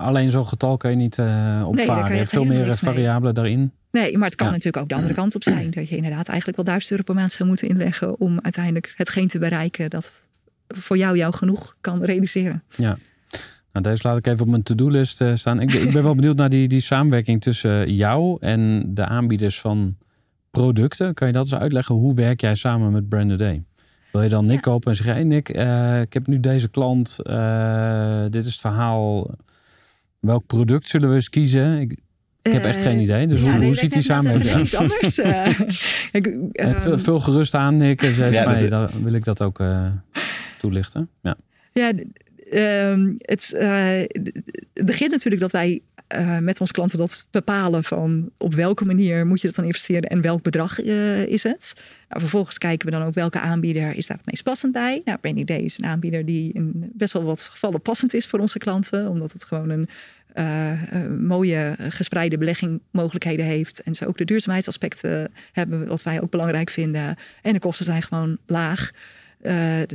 alleen 0.00 0.30
zo'n 0.30 0.46
getal 0.46 0.76
kan 0.76 0.90
je 0.90 0.96
niet 0.96 1.18
opvaren. 1.18 2.02
Nee, 2.02 2.12
je, 2.12 2.18
hebt 2.18 2.30
veel 2.30 2.44
meer 2.44 2.74
variabelen 2.76 3.34
daarin. 3.34 3.72
Nee, 3.90 4.18
maar 4.18 4.28
het 4.28 4.36
kan 4.36 4.46
natuurlijk 4.46 4.76
ook 4.76 4.88
de 4.88 4.94
andere 4.94 5.14
kant 5.14 5.34
op 5.34 5.42
zijn. 5.42 5.70
Dat 5.76 5.88
je 5.88 5.96
inderdaad 5.96 6.28
eigenlijk 6.28 6.56
wel 6.56 6.66
1000 6.66 6.90
euro 6.90 7.04
per 7.04 7.14
maand 7.14 7.32
zou 7.32 7.48
moeten 7.48 7.68
inleggen 7.68 8.20
om 8.20 8.38
uiteindelijk 8.42 8.92
hetgeen 8.96 9.28
te 9.28 9.38
bereiken 9.38 9.90
dat 9.90 10.26
voor 10.68 10.96
jou 10.96 11.16
jou 11.16 11.34
genoeg 11.34 11.76
kan 11.80 12.04
realiseren. 12.04 12.62
Ja. 12.76 12.98
Nou, 13.72 13.84
deze 13.84 14.08
laat 14.08 14.16
ik 14.16 14.26
even 14.26 14.40
op 14.40 14.48
mijn 14.48 14.62
to-do-list 14.62 15.20
uh, 15.20 15.34
staan. 15.34 15.60
Ik, 15.60 15.72
ik, 15.72 15.92
ben 15.92 16.02
wel 16.02 16.14
benieuwd 16.20 16.36
naar 16.36 16.48
die, 16.48 16.68
die 16.68 16.80
samenwerking 16.80 17.40
tussen 17.40 17.94
jou 17.94 18.36
en 18.40 18.90
de 18.94 19.04
aanbieders 19.04 19.60
van 19.60 19.96
producten. 20.50 21.14
Kan 21.14 21.26
je 21.26 21.32
dat 21.32 21.42
eens 21.44 21.54
uitleggen? 21.54 21.94
Hoe 21.94 22.14
werk 22.14 22.40
jij 22.40 22.54
samen 22.54 22.92
met 22.92 23.08
Branded 23.08 23.38
Day? 23.38 23.64
Wil 24.12 24.22
je 24.22 24.28
dan 24.28 24.46
Nick 24.46 24.64
ja. 24.64 24.78
en 24.80 24.96
zeggen: 24.96 25.14
Hey 25.14 25.24
Nick, 25.24 25.56
uh, 25.56 26.00
ik 26.00 26.12
heb 26.12 26.26
nu 26.26 26.40
deze 26.40 26.68
klant. 26.68 27.18
Uh, 27.22 28.22
dit 28.22 28.44
is 28.44 28.50
het 28.50 28.60
verhaal. 28.60 29.30
Welk 30.18 30.46
product 30.46 30.88
zullen 30.88 31.08
we 31.08 31.14
eens 31.14 31.28
kiezen? 31.28 31.80
Ik, 31.80 31.96
ik 32.42 32.52
heb 32.52 32.64
echt 32.64 32.82
geen 32.82 33.00
idee. 33.00 33.26
Dus 33.26 33.40
hoe, 33.40 33.64
hoe 33.64 33.74
ziet 33.74 33.92
die 33.92 34.02
samenwerking 34.02 34.54
uit? 34.54 34.74
anders. 34.74 35.18
ik, 36.18 36.26
um, 36.26 36.98
vul, 36.98 37.20
gerust 37.20 37.54
aan, 37.54 37.76
Nick. 37.76 38.02
En 38.02 38.14
zeg, 38.14 38.32
ja, 38.32 38.68
dan 38.68 38.88
wil 39.02 39.12
ik 39.12 39.24
dat 39.24 39.42
ook 39.42 39.62
toelichten. 40.58 41.08
Ja, 41.22 41.36
ja 41.72 41.92
het, 43.18 43.52
uh, 43.54 44.02
het 44.74 44.86
begint 44.86 45.10
natuurlijk 45.10 45.42
dat 45.42 45.52
wij 45.52 45.80
uh, 46.16 46.38
met 46.38 46.60
onze 46.60 46.72
klanten 46.72 46.98
dat 46.98 47.26
bepalen 47.30 47.84
van 47.84 48.30
op 48.36 48.54
welke 48.54 48.84
manier 48.84 49.26
moet 49.26 49.40
je 49.40 49.46
dat 49.46 49.56
dan 49.56 49.64
investeren 49.64 50.08
en 50.08 50.20
welk 50.20 50.42
bedrag 50.42 50.82
uh, 50.82 51.26
is 51.26 51.42
het. 51.42 51.72
Nou, 52.08 52.20
vervolgens 52.20 52.58
kijken 52.58 52.86
we 52.86 52.96
dan 52.96 53.06
ook 53.06 53.14
welke 53.14 53.40
aanbieder 53.40 53.94
is 53.94 54.06
daar 54.06 54.16
het 54.16 54.26
meest 54.26 54.42
passend 54.42 54.72
bij. 54.72 55.02
Nou, 55.04 55.44
Day 55.44 55.58
is 55.58 55.78
een 55.78 55.84
aanbieder 55.84 56.24
die 56.24 56.52
in 56.52 56.90
best 56.92 57.12
wel 57.12 57.24
wat 57.24 57.40
gevallen 57.40 57.82
passend 57.82 58.14
is 58.14 58.26
voor 58.26 58.38
onze 58.38 58.58
klanten, 58.58 59.08
omdat 59.08 59.32
het 59.32 59.44
gewoon 59.44 59.70
een 59.70 59.88
mooie 61.26 61.76
gespreide 61.78 62.38
beleggingmogelijkheden 62.38 63.46
heeft. 63.46 63.82
En 63.82 63.94
ze 63.94 64.06
ook 64.06 64.18
de 64.18 64.24
duurzaamheidsaspecten 64.24 65.32
hebben, 65.52 65.86
wat 65.86 66.02
wij 66.02 66.20
ook 66.20 66.30
belangrijk 66.30 66.70
vinden. 66.70 67.16
En 67.42 67.52
de 67.52 67.58
kosten 67.58 67.84
zijn 67.84 68.02
gewoon 68.02 68.38
laag. 68.46 68.90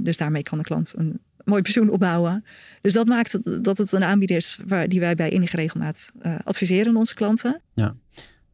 Dus 0.01 0.17
daarmee 0.17 0.43
kan 0.43 0.57
de 0.57 0.63
klant 0.63 0.93
een 0.95 1.19
mooi 1.45 1.61
pensioen 1.61 1.89
opbouwen. 1.89 2.45
Dus 2.81 2.93
dat 2.93 3.07
maakt 3.07 3.63
dat 3.63 3.77
het 3.77 3.91
een 3.91 4.03
aanbieder 4.03 4.37
is 4.37 4.59
waar, 4.67 4.87
die 4.87 4.99
wij 4.99 5.15
bij 5.15 5.29
enige 5.29 5.55
regelmaat 5.55 6.11
uh, 6.21 6.35
adviseren 6.43 6.87
aan 6.87 6.95
onze 6.95 7.13
klanten. 7.13 7.61
Ja. 7.73 7.85
En 7.85 7.95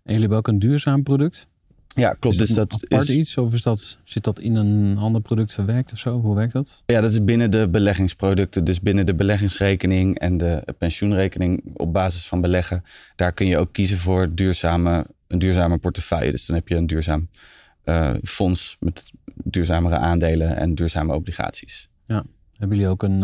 jullie 0.04 0.20
hebben 0.20 0.38
ook 0.38 0.48
een 0.48 0.60
duurzaam 0.60 1.04
product? 1.04 1.48
Ja, 1.96 2.14
klopt. 2.14 2.36
Is 2.36 2.48
dus 2.48 2.56
dat 2.56 2.74
apart 2.74 3.10
is 3.10 3.16
iets 3.16 3.38
of 3.38 3.54
is 3.54 3.62
dat, 3.62 3.98
zit 4.04 4.24
dat 4.24 4.40
in 4.40 4.56
een 4.56 4.98
ander 4.98 5.22
product 5.22 5.54
verwerkt 5.54 5.92
of 5.92 6.00
zo? 6.00 6.20
Hoe 6.20 6.36
werkt 6.36 6.54
dat? 6.54 6.84
Ja, 6.86 7.02
dat 7.02 7.12
is 7.12 7.24
binnen 7.24 7.52
de 7.52 7.70
beleggingsproducten. 7.70 8.64
Dus 8.64 8.82
binnen 8.82 9.06
de 9.06 9.16
beleggingsrekening 9.16 10.20
en 10.20 10.38
de 10.38 10.64
pensioenrekening 10.78 11.62
op 11.74 11.94
basis 11.94 12.28
van 12.28 12.42
beleggen. 12.42 12.84
Daar 13.16 13.34
kun 13.34 13.48
je 13.48 13.58
ook 13.58 13.74
kiezen 13.74 13.98
voor 13.98 14.36
duurzame, 14.36 15.06
een 15.28 15.40
duurzame 15.40 15.78
portefeuille. 15.78 16.32
Dus 16.32 16.46
dan 16.46 16.56
heb 16.56 16.68
je 16.68 16.76
een 16.76 16.88
duurzaam 16.88 17.30
uh, 17.86 18.14
fonds 18.24 18.78
met 18.80 19.12
duurzamere 19.44 19.98
aandelen 19.98 20.58
en 20.58 20.76
duurzame 20.76 21.14
obligaties. 21.14 21.90
Ja. 22.08 22.24
Hebben 22.62 22.80
jullie 22.80 22.91
ook 22.91 23.04
een 23.04 23.21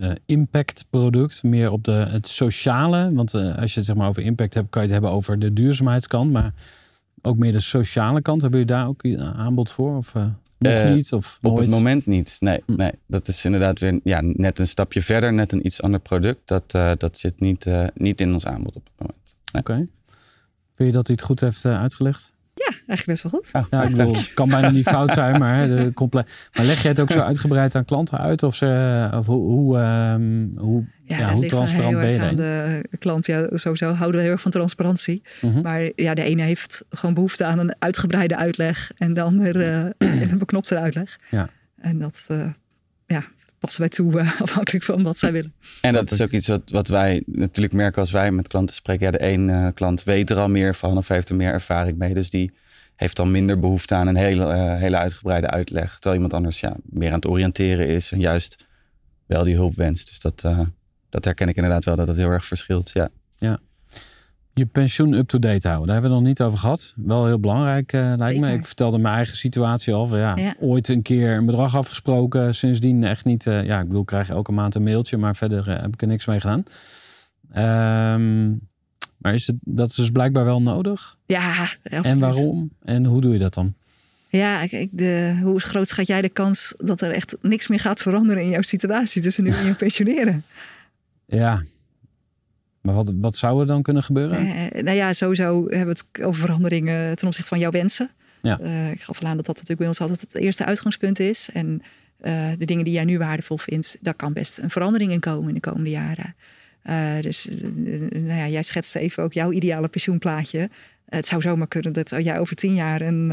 uh, 0.00 0.10
impact 0.26 0.86
product, 0.90 1.42
meer 1.42 1.70
op 1.70 1.84
de, 1.84 1.92
het 1.92 2.28
sociale? 2.28 3.12
Want 3.12 3.34
uh, 3.34 3.58
als 3.58 3.70
je 3.72 3.78
het 3.78 3.88
zeg 3.88 3.96
maar 3.96 4.08
over 4.08 4.22
impact 4.22 4.54
hebt, 4.54 4.70
kan 4.70 4.82
je 4.82 4.88
het 4.88 4.96
hebben 4.96 5.16
over 5.16 5.38
de 5.38 5.52
duurzaamheidskant, 5.52 6.32
maar 6.32 6.52
ook 7.22 7.36
meer 7.36 7.52
de 7.52 7.60
sociale 7.60 8.22
kant. 8.22 8.40
Hebben 8.40 8.60
jullie 8.60 8.74
daar 8.74 8.86
ook 8.86 9.02
een 9.02 9.20
aanbod 9.20 9.72
voor? 9.72 9.96
Of 9.96 10.14
nog 10.58 10.94
niet? 10.94 11.12
Of 11.12 11.38
op 11.42 11.58
het 11.58 11.68
moment 11.68 12.06
niet. 12.06 12.36
Nee, 12.40 12.62
hm. 12.66 12.76
nee, 12.76 12.92
dat 13.06 13.28
is 13.28 13.44
inderdaad 13.44 13.78
weer 13.78 14.00
ja, 14.04 14.20
net 14.22 14.58
een 14.58 14.66
stapje 14.66 15.02
verder, 15.02 15.32
net 15.32 15.52
een 15.52 15.66
iets 15.66 15.82
ander 15.82 16.00
product. 16.00 16.40
Dat, 16.44 16.70
dat 17.00 17.18
zit 17.18 17.40
niet, 17.40 17.66
niet 17.94 18.20
in 18.20 18.32
ons 18.32 18.46
aanbod 18.46 18.76
op 18.76 18.84
het 18.84 19.06
moment. 19.06 19.36
Oké. 19.52 19.74
Vind 20.74 20.88
je 20.88 20.92
dat 20.92 21.06
hij 21.06 21.16
het 21.16 21.26
goed 21.26 21.40
heeft 21.40 21.64
uitgelegd? 21.64 22.32
Eigenlijk 22.88 23.20
best 23.20 23.22
wel 23.22 23.40
goed. 23.40 23.68
Ja, 23.70 23.82
ik 23.82 23.96
bedoel, 23.96 24.16
kan 24.34 24.48
bijna 24.48 24.70
niet 24.70 24.88
fout 24.88 25.12
zijn, 25.12 25.38
maar, 25.38 25.66
de 25.68 25.90
compleet. 25.94 26.48
maar 26.52 26.64
leg 26.64 26.82
je 26.82 26.88
het 26.88 27.00
ook 27.00 27.10
zo 27.10 27.18
uitgebreid 27.18 27.74
aan 27.74 27.84
klanten 27.84 28.18
uit? 28.18 28.42
Of, 28.42 28.54
ze, 28.54 29.10
of 29.14 29.26
hoe, 29.26 29.50
hoe, 29.50 29.78
um, 29.78 30.52
hoe, 30.56 30.84
ja, 31.04 31.18
ja 31.18 31.32
hoe 31.32 31.46
transparant 31.46 31.96
ben 31.96 32.10
je 32.10 32.20
aan 32.20 32.36
de 32.36 32.82
klant. 32.98 33.26
Ja, 33.26 33.48
sowieso 33.52 33.92
houden 33.92 34.16
we 34.16 34.22
heel 34.22 34.32
erg 34.32 34.42
van 34.42 34.50
transparantie. 34.50 35.22
Uh-huh. 35.42 35.62
Maar 35.62 35.90
ja, 35.96 36.14
de 36.14 36.22
ene 36.22 36.42
heeft 36.42 36.84
gewoon 36.90 37.14
behoefte 37.14 37.44
aan 37.44 37.58
een 37.58 37.74
uitgebreide 37.78 38.36
uitleg 38.36 38.90
en 38.96 39.14
de 39.14 39.20
ander 39.20 39.56
uh, 39.56 39.90
een 40.30 40.38
beknopte 40.38 40.78
uitleg. 40.78 41.18
Ja. 41.30 41.48
En 41.80 41.98
dat, 41.98 42.26
uh, 42.30 42.46
ja, 43.06 43.24
passen 43.58 43.80
wij 43.80 43.88
toe 43.88 44.20
uh, 44.20 44.40
afhankelijk 44.40 44.84
van 44.84 45.02
wat 45.02 45.18
zij 45.18 45.32
willen. 45.32 45.52
En 45.80 45.92
dat 45.92 46.10
is 46.10 46.22
ook 46.22 46.30
iets 46.30 46.46
wat, 46.46 46.62
wat 46.70 46.88
wij 46.88 47.22
natuurlijk 47.26 47.74
merken 47.74 48.00
als 48.00 48.10
wij 48.10 48.30
met 48.30 48.48
klanten 48.48 48.74
spreken. 48.74 49.06
Ja, 49.06 49.12
de 49.12 49.24
een 49.24 49.48
uh, 49.48 49.68
klant 49.74 50.04
weet 50.04 50.30
er 50.30 50.38
al 50.38 50.48
meer 50.48 50.74
van 50.74 50.96
of 50.96 51.08
heeft 51.08 51.28
er 51.28 51.36
meer 51.36 51.52
ervaring 51.52 51.98
mee. 51.98 52.14
Dus 52.14 52.30
die 52.30 52.52
heeft 52.98 53.16
dan 53.16 53.30
minder 53.30 53.58
behoefte 53.58 53.94
aan 53.94 54.06
een 54.06 54.16
hele, 54.16 54.44
uh, 54.44 54.76
hele 54.76 54.96
uitgebreide 54.96 55.50
uitleg. 55.50 55.92
Terwijl 55.92 56.14
iemand 56.14 56.32
anders 56.32 56.60
ja, 56.60 56.76
meer 56.82 57.08
aan 57.08 57.14
het 57.14 57.26
oriënteren 57.26 57.86
is 57.86 58.12
en 58.12 58.18
juist 58.18 58.66
wel 59.26 59.44
die 59.44 59.54
hulp 59.54 59.74
wenst. 59.74 60.06
Dus 60.06 60.20
dat, 60.20 60.40
dat 61.08 61.24
herken 61.24 61.48
ik 61.48 61.56
inderdaad 61.56 61.84
wel, 61.84 61.96
dat 61.96 62.06
het 62.06 62.16
heel 62.16 62.30
erg 62.30 62.46
verschilt. 62.46 62.90
Ja. 62.90 63.08
ja 63.38 63.60
je 64.58 64.66
pensioen 64.66 65.12
up-to-date 65.12 65.68
houden. 65.68 65.86
Daar 65.86 65.94
hebben 65.94 66.10
we 66.10 66.16
het 66.16 66.24
nog 66.24 66.34
niet 66.34 66.42
over 66.42 66.58
gehad. 66.58 66.94
Wel 66.96 67.26
heel 67.26 67.40
belangrijk 67.40 67.92
uh, 67.92 68.12
lijkt 68.16 68.40
me. 68.40 68.52
Ik 68.52 68.66
vertelde 68.66 68.98
mijn 68.98 69.14
eigen 69.14 69.36
situatie 69.36 69.94
al. 69.94 70.06
Van, 70.06 70.18
ja, 70.18 70.54
Ooit 70.60 70.88
een 70.88 71.02
keer 71.02 71.36
een 71.36 71.46
bedrag 71.46 71.76
afgesproken. 71.76 72.54
Sindsdien 72.54 73.04
echt 73.04 73.24
niet. 73.24 73.46
Uh, 73.46 73.64
ja, 73.64 73.80
ik 73.80 73.86
bedoel, 73.86 74.00
ik 74.00 74.06
krijg 74.06 74.28
elke 74.28 74.52
maand 74.52 74.74
een 74.74 74.82
mailtje. 74.82 75.16
Maar 75.16 75.36
verder 75.36 75.68
uh, 75.68 75.80
heb 75.80 75.92
ik 75.92 76.02
er 76.02 76.08
niks 76.08 76.26
mee 76.26 76.40
gedaan. 76.40 76.62
Um, 78.14 78.68
maar 79.18 79.34
is 79.34 79.46
het, 79.46 79.56
dat 79.60 79.88
is 79.88 79.94
dus 79.94 80.10
blijkbaar 80.10 80.44
wel 80.44 80.62
nodig? 80.62 81.16
Ja, 81.26 81.60
absoluut. 81.82 82.04
En 82.04 82.18
waarom? 82.18 82.70
En 82.84 83.04
hoe 83.04 83.20
doe 83.20 83.32
je 83.32 83.38
dat 83.38 83.54
dan? 83.54 83.74
Ja, 84.30 84.66
kijk, 84.66 84.88
de, 84.92 85.38
hoe 85.42 85.60
groot 85.60 85.88
schat 85.88 86.06
jij 86.06 86.22
de 86.22 86.28
kans 86.28 86.74
dat 86.76 87.00
er 87.00 87.10
echt 87.10 87.36
niks 87.40 87.68
meer 87.68 87.80
gaat 87.80 88.00
veranderen 88.00 88.42
in 88.42 88.48
jouw 88.48 88.62
situatie 88.62 89.22
tussen 89.22 89.44
nu 89.44 89.50
en 89.50 89.64
je 89.64 89.74
pensioneren? 89.84 90.44
Ja, 91.24 91.62
maar 92.80 92.94
wat, 92.94 93.12
wat 93.14 93.36
zou 93.36 93.60
er 93.60 93.66
dan 93.66 93.82
kunnen 93.82 94.02
gebeuren? 94.02 94.46
Uh, 94.46 94.82
nou 94.82 94.96
ja, 94.96 95.12
sowieso 95.12 95.66
hebben 95.68 95.94
we 95.94 96.02
het 96.12 96.24
over 96.24 96.40
veranderingen 96.40 97.16
ten 97.16 97.26
opzichte 97.26 97.48
van 97.48 97.58
jouw 97.58 97.70
wensen. 97.70 98.10
Ja. 98.40 98.60
Uh, 98.60 98.90
ik 98.90 99.02
gaf 99.02 99.20
al 99.20 99.26
aan 99.26 99.36
dat 99.36 99.46
dat 99.46 99.54
natuurlijk 99.54 99.78
bij 99.78 99.88
ons 99.88 100.00
altijd 100.00 100.20
het 100.20 100.34
eerste 100.34 100.64
uitgangspunt 100.64 101.18
is. 101.18 101.48
En 101.52 101.82
uh, 102.20 102.50
de 102.58 102.64
dingen 102.64 102.84
die 102.84 102.92
jij 102.92 103.04
nu 103.04 103.18
waardevol 103.18 103.58
vindt, 103.58 103.96
daar 104.00 104.14
kan 104.14 104.32
best 104.32 104.58
een 104.58 104.70
verandering 104.70 105.12
in 105.12 105.20
komen 105.20 105.48
in 105.48 105.54
de 105.54 105.60
komende 105.60 105.90
jaren. 105.90 106.34
Dus 107.20 107.48
nou 108.10 108.38
ja, 108.38 108.48
jij 108.48 108.62
schetste 108.62 108.98
even 108.98 109.22
ook 109.22 109.32
jouw 109.32 109.52
ideale 109.52 109.88
pensioenplaatje. 109.88 110.70
het 111.08 111.26
zou 111.26 111.42
zomaar 111.42 111.68
kunnen 111.68 111.92
dat 111.92 112.10
jij 112.10 112.38
over 112.38 112.56
tien 112.56 112.74
jaar 112.74 113.00
een, 113.00 113.30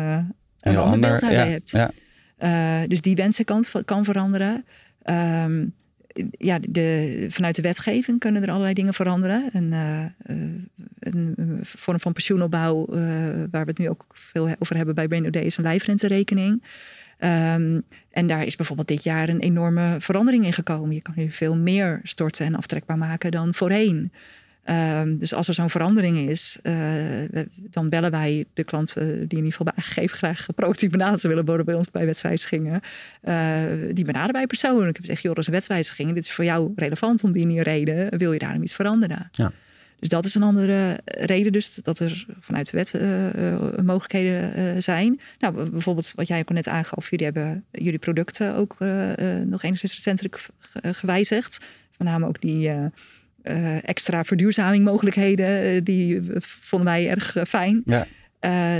een 0.59 0.77
ander 0.77 0.99
beeld 0.99 1.19
daarbij 1.19 1.49
hebt. 1.49 2.89
Dus 2.89 3.01
die 3.01 3.15
wensen 3.15 3.45
kan, 3.45 3.63
kan 3.85 4.03
veranderen. 4.03 4.65
Um, 5.05 5.73
ja, 6.31 6.59
de, 6.69 7.25
vanuit 7.29 7.55
de 7.55 7.61
wetgeving 7.61 8.19
kunnen 8.19 8.43
er 8.43 8.49
allerlei 8.49 8.73
dingen 8.73 8.93
veranderen. 8.93 9.49
Een, 9.53 9.71
uh, 9.71 10.05
een 10.99 11.59
vorm 11.61 11.99
van 11.99 12.13
pensioenopbouw, 12.13 12.87
uh, 12.89 12.97
waar 13.51 13.65
we 13.65 13.69
het 13.69 13.77
nu 13.77 13.89
ook 13.89 14.05
veel 14.13 14.55
over 14.59 14.75
hebben 14.75 14.95
bij 14.95 15.07
BNOD, 15.07 15.35
is 15.35 15.57
een 15.57 15.63
lijfrenterekening. 15.63 16.63
Um, 17.19 17.83
en 18.11 18.27
daar 18.27 18.45
is 18.45 18.55
bijvoorbeeld 18.55 18.87
dit 18.87 19.03
jaar 19.03 19.29
een 19.29 19.39
enorme 19.39 19.95
verandering 19.99 20.45
in 20.45 20.53
gekomen. 20.53 20.95
Je 20.95 21.01
kan 21.01 21.13
nu 21.17 21.31
veel 21.31 21.55
meer 21.55 21.99
storten 22.03 22.45
en 22.45 22.55
aftrekbaar 22.55 22.97
maken 22.97 23.31
dan 23.31 23.53
voorheen. 23.53 24.11
Um, 24.69 25.17
dus 25.17 25.33
als 25.33 25.47
er 25.47 25.53
zo'n 25.53 25.69
verandering 25.69 26.29
is, 26.29 26.59
uh, 26.63 26.75
dan 27.55 27.89
bellen 27.89 28.11
wij 28.11 28.45
de 28.53 28.63
klanten 28.63 29.07
die 29.07 29.19
in 29.21 29.35
ieder 29.35 29.51
geval 29.51 29.65
bij 29.65 29.73
aangegeven 29.75 30.17
graag 30.17 30.45
proactief 30.55 30.89
benaderd 30.89 31.21
willen 31.21 31.45
worden 31.45 31.65
bij 31.65 31.75
ons 31.75 31.91
bij 31.91 32.05
wetswijzigingen. 32.05 32.81
Uh, 33.23 33.57
die 33.93 34.05
benaderen 34.05 34.33
wij 34.33 34.47
persoonlijk. 34.47 34.89
Ik 34.89 34.95
heb 34.95 35.05
gezegd, 35.05 35.21
joh, 35.21 35.33
dat 35.33 35.41
is 35.41 35.47
een 35.47 35.53
wetswijziging. 35.53 36.13
Dit 36.13 36.25
is 36.25 36.31
voor 36.31 36.43
jou 36.43 36.71
relevant 36.75 37.23
om 37.23 37.31
die 37.31 37.41
en 37.41 37.49
die 37.49 37.63
reden. 37.63 38.17
Wil 38.17 38.33
je 38.33 38.39
daarom 38.39 38.63
iets 38.63 38.75
veranderen? 38.75 39.29
Ja. 39.31 39.51
Dus 39.99 40.09
dat 40.09 40.25
is 40.25 40.35
een 40.35 40.43
andere 40.43 40.99
reden, 41.03 41.51
dus 41.51 41.75
dat 41.75 41.99
er 41.99 42.25
vanuit 42.39 42.71
de 42.71 42.77
wet 42.77 42.93
mogelijkheden 43.85 44.83
zijn. 44.83 45.19
Nou, 45.39 45.69
bijvoorbeeld 45.69 46.11
wat 46.15 46.27
jij 46.27 46.39
ook 46.39 46.49
net 46.49 46.67
aangaf, 46.67 47.09
jullie 47.09 47.25
hebben 47.25 47.63
jullie 47.71 47.99
producten 47.99 48.55
ook 48.55 48.77
nog 49.45 49.63
enigszins 49.63 49.93
recentelijk 49.93 50.45
gewijzigd. 50.81 51.65
Met 51.97 52.07
name 52.07 52.27
ook 52.27 52.41
die 52.41 52.71
uh, 53.49 53.87
extra 53.87 54.23
verduurzaming 54.23 54.83
mogelijkheden. 54.83 55.61
Eh, 55.61 55.81
die 55.83 56.21
vonden 56.39 56.87
wij 56.87 57.09
erg 57.09 57.35
eh, 57.35 57.43
fijn. 57.43 57.83
Ja. 57.85 58.07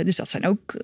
dus 0.02 0.16
dat 0.16 0.28
zijn 0.28 0.46
ook 0.46 0.74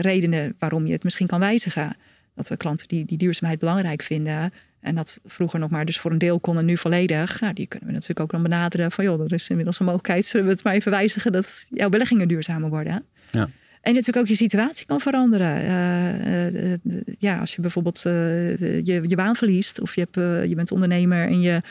redenen 0.00 0.54
waarom 0.58 0.86
je 0.86 0.92
het 0.92 1.04
misschien 1.04 1.26
kan 1.26 1.40
wijzigen. 1.40 1.96
Dat 2.34 2.48
we 2.48 2.56
klanten 2.56 2.88
die 2.88 3.04
die 3.04 3.18
duurzaamheid 3.18 3.58
belangrijk 3.58 4.02
vinden, 4.02 4.52
En 4.80 4.94
dat 4.94 5.20
vroeger 5.24 5.58
nog 5.58 5.70
maar 5.70 5.84
dus 5.84 5.98
voor 5.98 6.10
een 6.10 6.18
deel 6.18 6.40
kon 6.40 6.58
en 6.58 6.64
nu 6.64 6.76
volledig. 6.76 7.40
Nou, 7.40 7.52
die 7.52 7.66
kunnen 7.66 7.88
we 7.88 7.94
natuurlijk 7.94 8.20
ook 8.20 8.30
dan 8.30 8.42
benaderen 8.42 8.92
van 8.92 9.04
joh, 9.04 9.20
er 9.20 9.32
is 9.32 9.48
inmiddels 9.48 9.78
een 9.78 9.84
mogelijkheid. 9.84 10.26
Zullen 10.26 10.46
we 10.46 10.52
het 10.52 10.64
maar 10.64 10.74
even 10.74 10.90
wijzigen 10.90 11.32
dat 11.32 11.66
jouw 11.70 11.88
beleggingen 11.88 12.28
duurzamer 12.28 12.70
worden? 12.70 13.04
Ja. 13.30 13.48
En 13.80 13.94
natuurlijk 13.94 14.16
ook 14.16 14.26
je 14.26 14.36
situatie 14.36 14.86
kan 14.86 15.00
veranderen. 15.00 15.62
Uh, 15.62 16.94
ja, 17.18 17.38
als 17.38 17.54
je 17.54 17.60
bijvoorbeeld 17.60 18.00
je, 18.02 19.02
je 19.06 19.16
baan 19.16 19.36
verliest 19.36 19.80
of 19.80 19.94
je, 19.94 20.00
hebt, 20.00 20.48
je 20.48 20.54
bent 20.54 20.72
ondernemer 20.72 21.26
en 21.26 21.40
je 21.40 21.62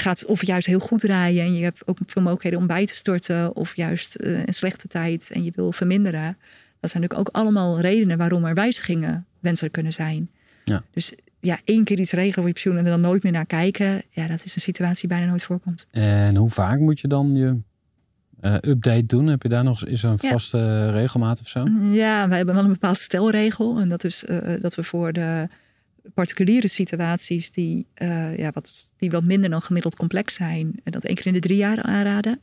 gaat 0.00 0.24
of 0.24 0.46
juist 0.46 0.66
heel 0.66 0.78
goed 0.78 1.02
rijden 1.02 1.42
en 1.42 1.54
je 1.54 1.62
hebt 1.62 1.86
ook 1.86 1.98
veel 2.06 2.22
mogelijkheden 2.22 2.58
om 2.58 2.66
bij 2.66 2.86
te 2.86 2.94
storten 2.94 3.56
of 3.56 3.76
juist 3.76 4.14
een 4.18 4.54
slechte 4.54 4.88
tijd 4.88 5.30
en 5.30 5.44
je 5.44 5.52
wil 5.54 5.72
verminderen. 5.72 6.36
Dat 6.80 6.90
zijn 6.90 7.02
natuurlijk 7.02 7.28
ook 7.28 7.36
allemaal 7.36 7.80
redenen 7.80 8.18
waarom 8.18 8.44
er 8.44 8.54
wijzigingen 8.54 9.26
wenselijk 9.40 9.72
kunnen 9.72 9.92
zijn. 9.92 10.30
Ja. 10.64 10.82
Dus 10.90 11.12
ja, 11.40 11.60
één 11.64 11.84
keer 11.84 11.98
iets 11.98 12.12
regelen 12.12 12.34
voor 12.34 12.46
je 12.46 12.52
pensioen 12.52 12.76
en 12.76 12.84
er 12.84 12.90
dan 12.90 13.00
nooit 13.00 13.22
meer 13.22 13.32
naar 13.32 13.46
kijken. 13.46 14.02
Ja, 14.10 14.26
dat 14.26 14.44
is 14.44 14.54
een 14.54 14.60
situatie 14.60 15.08
die 15.08 15.16
bijna 15.16 15.26
nooit 15.30 15.44
voorkomt. 15.44 15.86
En 15.90 16.36
hoe 16.36 16.50
vaak 16.50 16.78
moet 16.78 17.00
je 17.00 17.08
dan 17.08 17.34
je 17.34 17.56
uh, 18.40 18.54
update 18.54 19.06
doen? 19.06 19.26
Heb 19.26 19.42
je 19.42 19.48
daar 19.48 19.64
nog 19.64 19.86
is 19.86 20.02
er 20.02 20.10
een 20.10 20.18
vaste 20.18 20.90
regelmaat 20.90 21.40
of 21.40 21.48
zo? 21.48 21.66
Ja, 21.90 22.28
wij 22.28 22.36
hebben 22.36 22.54
wel 22.54 22.64
een 22.64 22.72
bepaald 22.72 22.98
stelregel. 22.98 23.78
En 23.78 23.88
dat 23.88 24.04
is 24.04 24.24
uh, 24.24 24.38
dat 24.60 24.74
we 24.74 24.82
voor 24.82 25.12
de 25.12 25.48
particuliere 26.14 26.68
situaties 26.68 27.50
die, 27.50 27.86
uh, 28.02 28.36
ja, 28.38 28.50
wat, 28.50 28.90
die 28.96 29.10
wat 29.10 29.24
minder 29.24 29.50
dan 29.50 29.62
gemiddeld 29.62 29.96
complex 29.96 30.34
zijn, 30.34 30.80
en 30.84 30.92
dat 30.92 31.04
één 31.04 31.14
keer 31.14 31.26
in 31.26 31.32
de 31.32 31.38
drie 31.38 31.56
jaar 31.56 31.82
aanraden. 31.82 32.40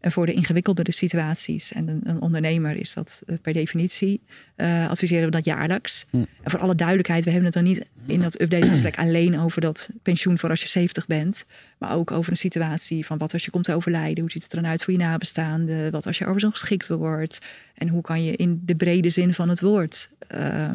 En 0.00 0.12
voor 0.12 0.26
de 0.26 0.32
ingewikkeldere 0.32 0.92
situaties 0.92 1.72
en 1.72 1.88
een, 1.88 2.00
een 2.04 2.20
ondernemer 2.20 2.76
is 2.76 2.94
dat 2.94 3.22
uh, 3.26 3.36
per 3.42 3.52
definitie, 3.52 4.20
uh, 4.56 4.88
adviseren 4.88 5.24
we 5.24 5.30
dat 5.30 5.44
jaarlijks. 5.44 6.06
Hm. 6.10 6.16
En 6.16 6.50
voor 6.50 6.60
alle 6.60 6.74
duidelijkheid, 6.74 7.24
we 7.24 7.30
hebben 7.30 7.46
het 7.46 7.54
dan 7.54 7.64
niet 7.64 7.86
in 8.06 8.20
dat 8.20 8.40
update-gesprek 8.40 8.98
alleen 8.98 9.38
over 9.38 9.60
dat 9.60 9.88
pensioen 10.02 10.38
voor 10.38 10.50
als 10.50 10.62
je 10.62 10.68
70 10.68 11.06
bent, 11.06 11.44
maar 11.78 11.94
ook 11.94 12.10
over 12.10 12.30
een 12.30 12.38
situatie 12.38 13.06
van 13.06 13.18
wat 13.18 13.32
als 13.32 13.44
je 13.44 13.50
komt 13.50 13.64
te 13.64 13.74
overlijden, 13.74 14.20
hoe 14.20 14.30
ziet 14.30 14.42
het 14.42 14.52
er 14.52 14.62
dan 14.62 14.70
uit 14.70 14.82
voor 14.84 14.92
je 14.92 14.98
nabestaanden, 14.98 15.90
wat 15.90 16.06
als 16.06 16.18
je 16.18 16.24
overigens 16.24 16.58
geschikt 16.58 16.88
wordt 16.88 17.38
en 17.74 17.88
hoe 17.88 18.02
kan 18.02 18.24
je 18.24 18.36
in 18.36 18.62
de 18.64 18.76
brede 18.76 19.10
zin 19.10 19.34
van 19.34 19.48
het 19.48 19.60
woord 19.60 20.10
uh, 20.34 20.70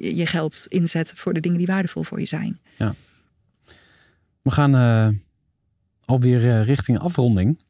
je 0.00 0.26
geld 0.26 0.66
inzetten 0.68 1.16
voor 1.16 1.34
de 1.34 1.40
dingen 1.40 1.58
die 1.58 1.66
waardevol 1.66 2.02
voor 2.02 2.20
je 2.20 2.26
zijn. 2.26 2.60
Ja. 2.78 2.94
We 4.42 4.50
gaan 4.50 4.74
uh, 4.74 5.08
alweer 6.04 6.62
richting 6.62 6.98
afronding. 6.98 7.62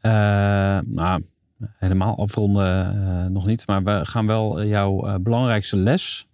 Nou, 0.00 1.24
helemaal 1.58 2.18
afronden 2.18 3.32
nog 3.32 3.46
niet. 3.46 3.66
Maar 3.66 3.82
we 3.82 4.00
gaan 4.04 4.26
wel 4.26 4.64
jouw 4.64 5.18
belangrijkste 5.18 5.76
les 5.76 6.26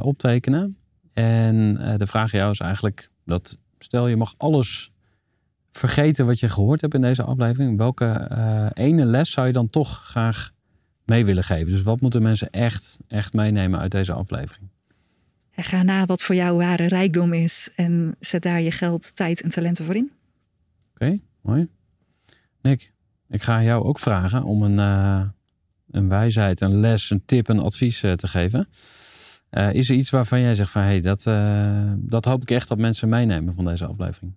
optekenen. 0.00 0.76
En 1.12 1.74
de 1.96 2.06
vraag 2.06 2.34
aan 2.34 2.40
jou 2.40 2.50
is 2.52 2.60
eigenlijk 2.60 3.10
dat 3.24 3.58
stel 3.78 4.08
je 4.08 4.16
mag 4.16 4.34
alles 4.36 4.90
vergeten 5.70 6.26
wat 6.26 6.40
je 6.40 6.48
gehoord 6.48 6.80
hebt 6.80 6.94
in 6.94 7.00
deze 7.00 7.22
aflevering. 7.22 7.78
Welke 7.78 8.30
ene 8.74 9.04
les 9.04 9.30
zou 9.30 9.46
je 9.46 9.52
dan 9.52 9.70
toch 9.70 10.04
graag 10.04 10.50
mee 11.06 11.24
willen 11.24 11.44
geven? 11.44 11.72
Dus 11.72 11.82
wat 11.82 12.00
moeten 12.00 12.22
mensen 12.22 12.50
echt, 12.50 12.98
echt 13.08 13.32
meenemen 13.32 13.80
uit 13.80 13.90
deze 13.90 14.12
aflevering? 14.12 14.68
En 15.50 15.64
ga 15.64 15.82
na 15.82 16.06
wat 16.06 16.22
voor 16.22 16.34
jou 16.34 16.56
ware 16.56 16.86
rijkdom 16.86 17.32
is 17.32 17.68
en 17.76 18.16
zet 18.20 18.42
daar 18.42 18.60
je 18.60 18.70
geld, 18.70 19.16
tijd 19.16 19.42
en 19.42 19.50
talenten 19.50 19.84
voor 19.84 19.94
in. 19.94 20.10
Oké, 20.94 21.04
okay, 21.04 21.20
mooi. 21.40 21.68
Nick, 22.62 22.92
ik 23.28 23.42
ga 23.42 23.62
jou 23.62 23.84
ook 23.84 23.98
vragen 23.98 24.42
om 24.42 24.62
een, 24.62 24.78
uh, 24.78 25.28
een 25.90 26.08
wijsheid, 26.08 26.60
een 26.60 26.80
les, 26.80 27.10
een 27.10 27.22
tip, 27.24 27.48
een 27.48 27.58
advies 27.58 28.02
uh, 28.02 28.12
te 28.12 28.28
geven. 28.28 28.68
Uh, 29.50 29.72
is 29.72 29.90
er 29.90 29.96
iets 29.96 30.10
waarvan 30.10 30.40
jij 30.40 30.54
zegt 30.54 30.70
van 30.70 30.82
hé, 30.82 30.88
hey, 30.88 31.00
dat, 31.00 31.22
dat 31.96 32.24
hoop 32.24 32.42
ik 32.42 32.50
echt 32.50 32.68
dat 32.68 32.78
mensen 32.78 33.08
meenemen 33.08 33.54
van 33.54 33.64
deze 33.64 33.86
aflevering? 33.86 34.32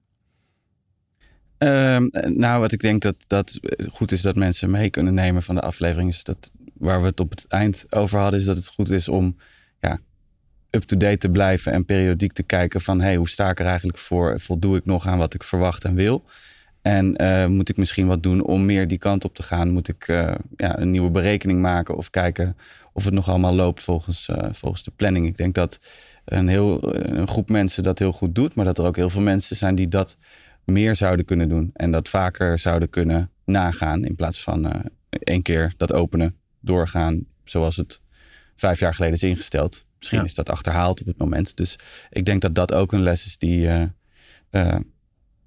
Um, 1.57 2.09
nou, 2.27 2.59
wat 2.59 2.71
ik 2.71 2.79
denk 2.79 3.01
dat, 3.01 3.15
dat 3.27 3.59
goed 3.91 4.11
is 4.11 4.21
dat 4.21 4.35
mensen 4.35 4.69
mee 4.69 4.89
kunnen 4.89 5.13
nemen 5.13 5.43
van 5.43 5.55
de 5.55 5.61
aflevering, 5.61 6.09
is 6.09 6.23
dat 6.23 6.51
waar 6.79 7.01
we 7.01 7.07
het 7.07 7.19
op 7.19 7.29
het 7.29 7.45
eind 7.47 7.85
over 7.89 8.19
hadden, 8.19 8.39
is 8.39 8.45
dat 8.45 8.55
het 8.55 8.67
goed 8.67 8.89
is 8.89 9.09
om 9.09 9.35
ja, 9.79 9.99
up-to-date 10.69 11.17
te 11.17 11.29
blijven 11.29 11.71
en 11.71 11.85
periodiek 11.85 12.31
te 12.31 12.43
kijken 12.43 12.81
van 12.81 13.01
hey, 13.01 13.15
hoe 13.15 13.29
sta 13.29 13.49
ik 13.49 13.59
er 13.59 13.65
eigenlijk 13.65 13.97
voor? 13.97 14.39
Voldoe 14.39 14.77
ik 14.77 14.85
nog 14.85 15.07
aan 15.07 15.17
wat 15.17 15.33
ik 15.33 15.43
verwacht 15.43 15.83
en 15.83 15.95
wil? 15.95 16.25
En 16.81 17.21
uh, 17.21 17.45
moet 17.45 17.69
ik 17.69 17.77
misschien 17.77 18.07
wat 18.07 18.23
doen 18.23 18.43
om 18.43 18.65
meer 18.65 18.87
die 18.87 18.97
kant 18.97 19.23
op 19.23 19.35
te 19.35 19.43
gaan? 19.43 19.69
Moet 19.69 19.87
ik 19.87 20.07
uh, 20.07 20.35
ja, 20.55 20.79
een 20.79 20.91
nieuwe 20.91 21.11
berekening 21.11 21.61
maken 21.61 21.95
of 21.95 22.09
kijken 22.09 22.57
of 22.93 23.05
het 23.05 23.13
nog 23.13 23.29
allemaal 23.29 23.55
loopt 23.55 23.83
volgens, 23.83 24.27
uh, 24.27 24.37
volgens 24.51 24.83
de 24.83 24.91
planning? 24.95 25.27
Ik 25.27 25.37
denk 25.37 25.55
dat 25.55 25.79
een, 26.25 26.47
heel, 26.47 26.95
een 26.95 27.27
groep 27.27 27.49
mensen 27.49 27.83
dat 27.83 27.99
heel 27.99 28.11
goed 28.11 28.35
doet, 28.35 28.55
maar 28.55 28.65
dat 28.65 28.77
er 28.77 28.85
ook 28.85 28.95
heel 28.95 29.09
veel 29.09 29.21
mensen 29.21 29.55
zijn 29.55 29.75
die 29.75 29.87
dat 29.87 30.17
meer 30.65 30.95
zouden 30.95 31.25
kunnen 31.25 31.49
doen 31.49 31.69
en 31.73 31.91
dat 31.91 32.09
vaker 32.09 32.59
zouden 32.59 32.89
kunnen 32.89 33.31
nagaan 33.45 34.05
in 34.05 34.15
plaats 34.15 34.43
van 34.43 34.83
één 35.09 35.41
keer 35.41 35.73
dat 35.77 35.93
openen, 35.93 36.35
doorgaan 36.61 37.25
zoals 37.43 37.75
het 37.77 38.01
vijf 38.55 38.79
jaar 38.79 38.93
geleden 38.93 39.15
is 39.15 39.23
ingesteld. 39.23 39.85
Misschien 39.97 40.19
Ja. 40.19 40.25
is 40.25 40.33
dat 40.33 40.49
achterhaald 40.49 40.99
op 41.01 41.07
het 41.07 41.17
moment. 41.17 41.57
Dus 41.57 41.75
ik 42.09 42.25
denk 42.25 42.41
dat 42.41 42.55
dat 42.55 42.73
ook 42.73 42.91
een 42.91 43.01
les 43.03 43.25
is 43.25 43.37
die, 43.37 43.67
eh, 43.67 43.81
eh, 44.49 44.79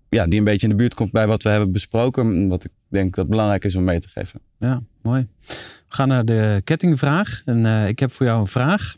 ja, 0.08 0.26
die 0.26 0.38
een 0.38 0.44
beetje 0.44 0.66
in 0.66 0.72
de 0.72 0.78
buurt 0.78 0.94
komt 0.94 1.12
bij 1.12 1.26
wat 1.26 1.42
we 1.42 1.48
hebben 1.48 1.72
besproken. 1.72 2.48
Wat 2.48 2.64
ik 2.64 2.70
denk 2.88 3.14
dat 3.14 3.28
belangrijk 3.28 3.64
is 3.64 3.76
om 3.76 3.84
mee 3.84 3.98
te 4.00 4.08
geven. 4.08 4.40
Ja, 4.58 4.82
mooi. 5.02 5.26
We 5.48 5.54
gaan 5.88 6.08
naar 6.08 6.24
de 6.24 6.60
kettingvraag. 6.64 7.42
En 7.44 7.66
eh, 7.66 7.88
ik 7.88 7.98
heb 7.98 8.12
voor 8.12 8.26
jou 8.26 8.40
een 8.40 8.46
vraag. 8.46 8.96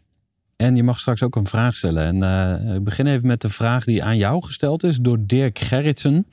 En 0.57 0.77
je 0.77 0.83
mag 0.83 1.01
straks 1.01 1.23
ook 1.23 1.37
een 1.37 1.47
vraag 1.47 1.77
stellen. 1.77 2.23
En 2.23 2.75
ik 2.75 2.85
begin 2.85 3.07
even 3.07 3.27
met 3.27 3.41
de 3.41 3.49
vraag 3.49 3.85
die 3.85 4.05
aan 4.05 4.17
jou 4.17 4.45
gesteld 4.45 4.83
is 4.85 4.99
door 4.99 5.19
Dirk 5.27 5.59
Gerritsen 5.59 6.27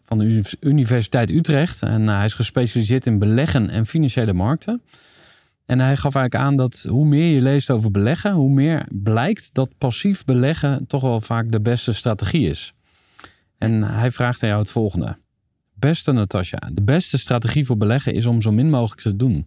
Van 0.00 0.18
de 0.18 0.24
Uni- 0.24 0.42
Universiteit 0.60 1.30
Utrecht. 1.30 1.82
En 1.82 2.08
eh, 2.08 2.16
hij 2.16 2.24
is 2.24 2.34
gespecialiseerd 2.34 3.06
in 3.06 3.18
beleggen 3.18 3.70
en 3.70 3.86
financiële 3.86 4.32
markten. 4.32 4.82
En 5.66 5.78
hij 5.80 5.96
gaf 5.96 6.14
eigenlijk 6.14 6.46
aan 6.46 6.56
dat 6.56 6.86
hoe 6.88 7.06
meer 7.06 7.34
je 7.34 7.42
leest 7.42 7.70
over 7.70 7.90
beleggen, 7.90 8.32
hoe 8.32 8.50
meer 8.50 8.86
blijkt 8.90 9.54
dat 9.54 9.70
passief 9.78 10.24
beleggen 10.24 10.86
toch 10.86 11.02
wel 11.02 11.20
vaak 11.20 11.50
de 11.50 11.60
beste 11.60 11.92
strategie 11.92 12.48
is. 12.48 12.72
En 13.58 13.82
hij 13.82 14.10
vraagt 14.10 14.42
aan 14.42 14.48
jou 14.48 14.60
het 14.60 14.70
volgende. 14.70 15.16
Beste 15.74 16.12
Natasja, 16.12 16.70
de 16.72 16.82
beste 16.82 17.18
strategie 17.18 17.64
voor 17.64 17.76
beleggen 17.76 18.14
is 18.14 18.26
om 18.26 18.42
zo 18.42 18.52
min 18.52 18.70
mogelijk 18.70 19.00
te 19.00 19.16
doen. 19.16 19.46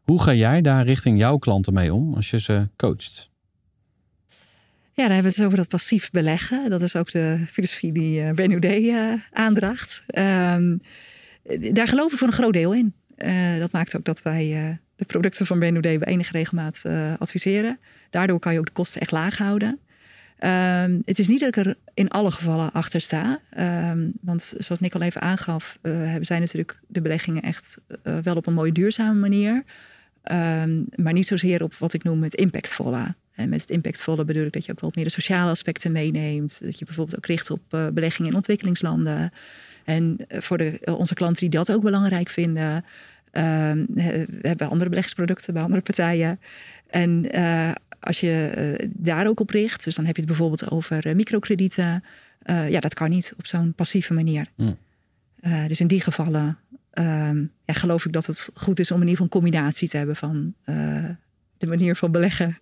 Hoe 0.00 0.22
ga 0.22 0.34
jij 0.34 0.60
daar 0.60 0.84
richting 0.84 1.18
jouw 1.18 1.36
klanten 1.36 1.72
mee 1.74 1.94
om 1.94 2.14
als 2.14 2.30
je 2.30 2.40
ze 2.40 2.68
coacht? 2.76 3.30
Ja, 4.96 5.02
dan 5.02 5.12
hebben 5.14 5.22
we 5.22 5.28
het 5.28 5.36
dus 5.36 5.44
over 5.44 5.56
dat 5.56 5.68
passief 5.68 6.10
beleggen. 6.10 6.70
Dat 6.70 6.82
is 6.82 6.96
ook 6.96 7.10
de 7.10 7.46
filosofie 7.50 7.92
die 7.92 8.20
uh, 8.22 8.30
Ben 8.30 8.50
Uday 8.50 8.88
eh, 8.88 9.20
aandraagt. 9.32 10.02
Ehm, 10.06 10.76
daar 11.72 11.88
geloven 11.88 12.10
we 12.10 12.16
voor 12.16 12.26
een 12.26 12.32
groot 12.32 12.52
deel 12.52 12.74
in. 12.74 12.94
Eh, 13.16 13.58
dat 13.58 13.72
maakt 13.72 13.96
ook 13.96 14.04
dat 14.04 14.22
wij 14.22 14.54
eh, 14.54 14.76
de 14.96 15.04
producten 15.04 15.46
van 15.46 15.58
Ben 15.58 15.74
Uday 15.74 15.98
bij 15.98 16.08
enige 16.08 16.32
regelmaat 16.32 16.80
eh, 16.82 17.12
adviseren. 17.18 17.78
Daardoor 18.10 18.38
kan 18.38 18.52
je 18.52 18.58
ook 18.58 18.66
de 18.66 18.72
kosten 18.72 19.00
echt 19.00 19.10
laag 19.10 19.38
houden. 19.38 19.78
Ehm, 20.38 21.00
het 21.04 21.18
is 21.18 21.28
niet 21.28 21.40
dat 21.40 21.56
ik 21.56 21.66
er 21.66 21.76
in 21.94 22.08
alle 22.08 22.30
gevallen 22.30 22.72
achter 22.72 23.00
sta. 23.00 23.40
Ehm, 23.50 24.08
want 24.20 24.54
zoals 24.58 24.80
Nick 24.80 24.94
al 24.94 25.00
even 25.00 25.20
aangaf, 25.20 25.78
eh, 25.82 25.92
hebben 25.92 26.26
zij 26.26 26.38
natuurlijk 26.38 26.80
de 26.86 27.00
beleggingen 27.00 27.42
echt 27.42 27.78
eh, 28.02 28.18
wel 28.18 28.36
op 28.36 28.46
een 28.46 28.54
mooie 28.54 28.72
duurzame 28.72 29.20
manier. 29.20 29.64
Maar 30.96 31.12
niet 31.12 31.26
zozeer 31.26 31.62
op 31.62 31.74
wat 31.74 31.92
ik 31.92 32.02
noem 32.02 32.22
het 32.22 32.34
impactvolle. 32.34 33.14
En 33.34 33.48
met 33.48 33.60
het 33.60 33.70
impactvolle 33.70 34.24
bedoel 34.24 34.44
ik 34.44 34.52
dat 34.52 34.64
je 34.64 34.72
ook 34.72 34.80
wat 34.80 34.94
meer 34.94 35.04
de 35.04 35.10
sociale 35.10 35.50
aspecten 35.50 35.92
meeneemt. 35.92 36.60
Dat 36.62 36.78
je 36.78 36.84
bijvoorbeeld 36.84 37.16
ook 37.16 37.26
richt 37.26 37.50
op 37.50 37.60
eh, 37.70 37.86
beleggingen 37.92 38.30
in 38.30 38.36
ontwikkelingslanden. 38.36 39.32
En 39.84 40.16
eh, 40.28 40.40
voor 40.40 40.58
de, 40.58 40.80
onze 40.98 41.14
klanten 41.14 41.40
die 41.40 41.58
dat 41.58 41.72
ook 41.72 41.82
belangrijk 41.82 42.28
vinden, 42.28 42.84
ehm, 43.30 43.84
we 43.88 44.38
hebben 44.42 44.68
andere 44.68 44.88
beleggingsproducten 44.88 45.54
bij 45.54 45.62
andere 45.62 45.82
partijen. 45.82 46.40
En 46.90 47.30
eh, 47.30 47.72
als 48.00 48.20
je 48.20 48.46
eh, 48.46 48.88
daar 48.92 49.26
ook 49.26 49.40
op 49.40 49.50
richt, 49.50 49.84
dus 49.84 49.94
dan 49.94 50.04
heb 50.04 50.14
je 50.14 50.22
het 50.22 50.30
bijvoorbeeld 50.30 50.70
over 50.70 51.06
eh, 51.06 51.14
microkredieten. 51.14 52.04
Eh, 52.42 52.70
ja, 52.70 52.80
dat 52.80 52.94
kan 52.94 53.10
niet 53.10 53.34
op 53.38 53.46
zo'n 53.46 53.72
passieve 53.74 54.14
manier. 54.14 54.46
Hmm. 54.54 54.76
Eh, 55.40 55.66
dus 55.66 55.80
in 55.80 55.86
die 55.86 56.00
gevallen 56.00 56.58
ehm, 56.90 57.44
ja, 57.64 57.74
geloof 57.74 58.04
ik 58.04 58.12
dat 58.12 58.26
het 58.26 58.50
goed 58.54 58.78
is 58.78 58.90
om 58.90 59.00
in 59.00 59.08
ieder 59.08 59.22
geval 59.22 59.26
een 59.26 59.42
combinatie 59.42 59.88
te 59.88 59.96
hebben 59.96 60.16
van 60.16 60.54
eh, 60.64 61.04
de 61.58 61.66
manier 61.66 61.96
van 61.96 62.12
beleggen 62.12 62.58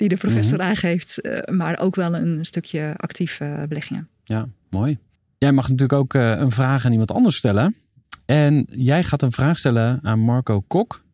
die 0.00 0.08
de 0.08 0.16
professor 0.16 0.60
aangeeft, 0.60 1.20
eh, 1.20 1.54
maar 1.54 1.78
ook 1.78 1.94
wel 1.94 2.14
een 2.14 2.44
stukje 2.44 2.94
actieve 2.96 3.64
beleggingen. 3.68 4.08
Ja, 4.24 4.48
mooi. 4.70 4.98
Jij 5.38 5.52
mag 5.52 5.68
natuurlijk 5.68 6.00
ook 6.00 6.14
eh, 6.14 6.30
een 6.30 6.50
vraag 6.50 6.84
aan 6.84 6.90
iemand 6.90 7.10
anders 7.10 7.36
stellen. 7.36 7.74
En 8.26 8.66
jij 8.70 9.02
gaat 9.04 9.22
een 9.22 9.32
vraag 9.32 9.58
stellen 9.58 9.98
aan 10.02 10.18
Marco 10.18 10.60
Kok, 10.60 11.04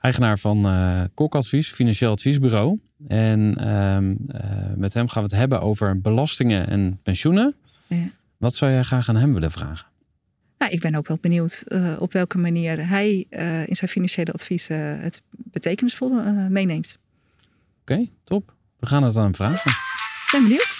eigenaar 0.00 0.38
van 0.38 0.66
eh 0.66 1.02
Kok 1.14 1.34
Advies, 1.34 1.68
financieel 1.68 2.10
adviesbureau. 2.10 2.80
En 3.06 3.54
ehm, 3.56 4.14
eh, 4.28 4.74
met 4.76 4.94
hem 4.94 5.08
gaan 5.08 5.22
we 5.22 5.28
het 5.28 5.38
hebben 5.38 5.60
over 5.60 6.00
belastingen 6.00 6.68
en 6.68 6.98
pensioenen. 7.02 7.54
Ja. 7.86 8.10
Wat 8.36 8.54
zou 8.54 8.72
jij 8.72 8.82
graag 8.82 9.08
aan 9.08 9.16
hem 9.16 9.32
willen 9.32 9.50
vragen? 9.50 9.86
Nou, 10.58 10.72
ik 10.72 10.80
ben 10.80 10.94
ook 10.94 11.08
wel 11.08 11.18
benieuwd 11.20 11.64
eh, 11.66 11.96
op 11.98 12.12
welke 12.12 12.38
manier 12.38 12.88
hij 12.88 13.26
eh, 13.30 13.68
in 13.68 13.76
zijn 13.76 13.90
financiële 13.90 14.32
adviezen 14.32 15.00
het 15.00 15.22
betekenisvolle 15.28 16.22
eh, 16.22 16.46
meeneemt. 16.46 16.98
Oké, 17.84 18.08
top. 18.24 18.52
We 18.80 18.86
gaan 18.86 19.02
het 19.02 19.16
aan 19.16 19.22
hem 19.22 19.34
vragen. 19.34 19.72
Ben 20.32 20.42
benieuwd. 20.42 20.72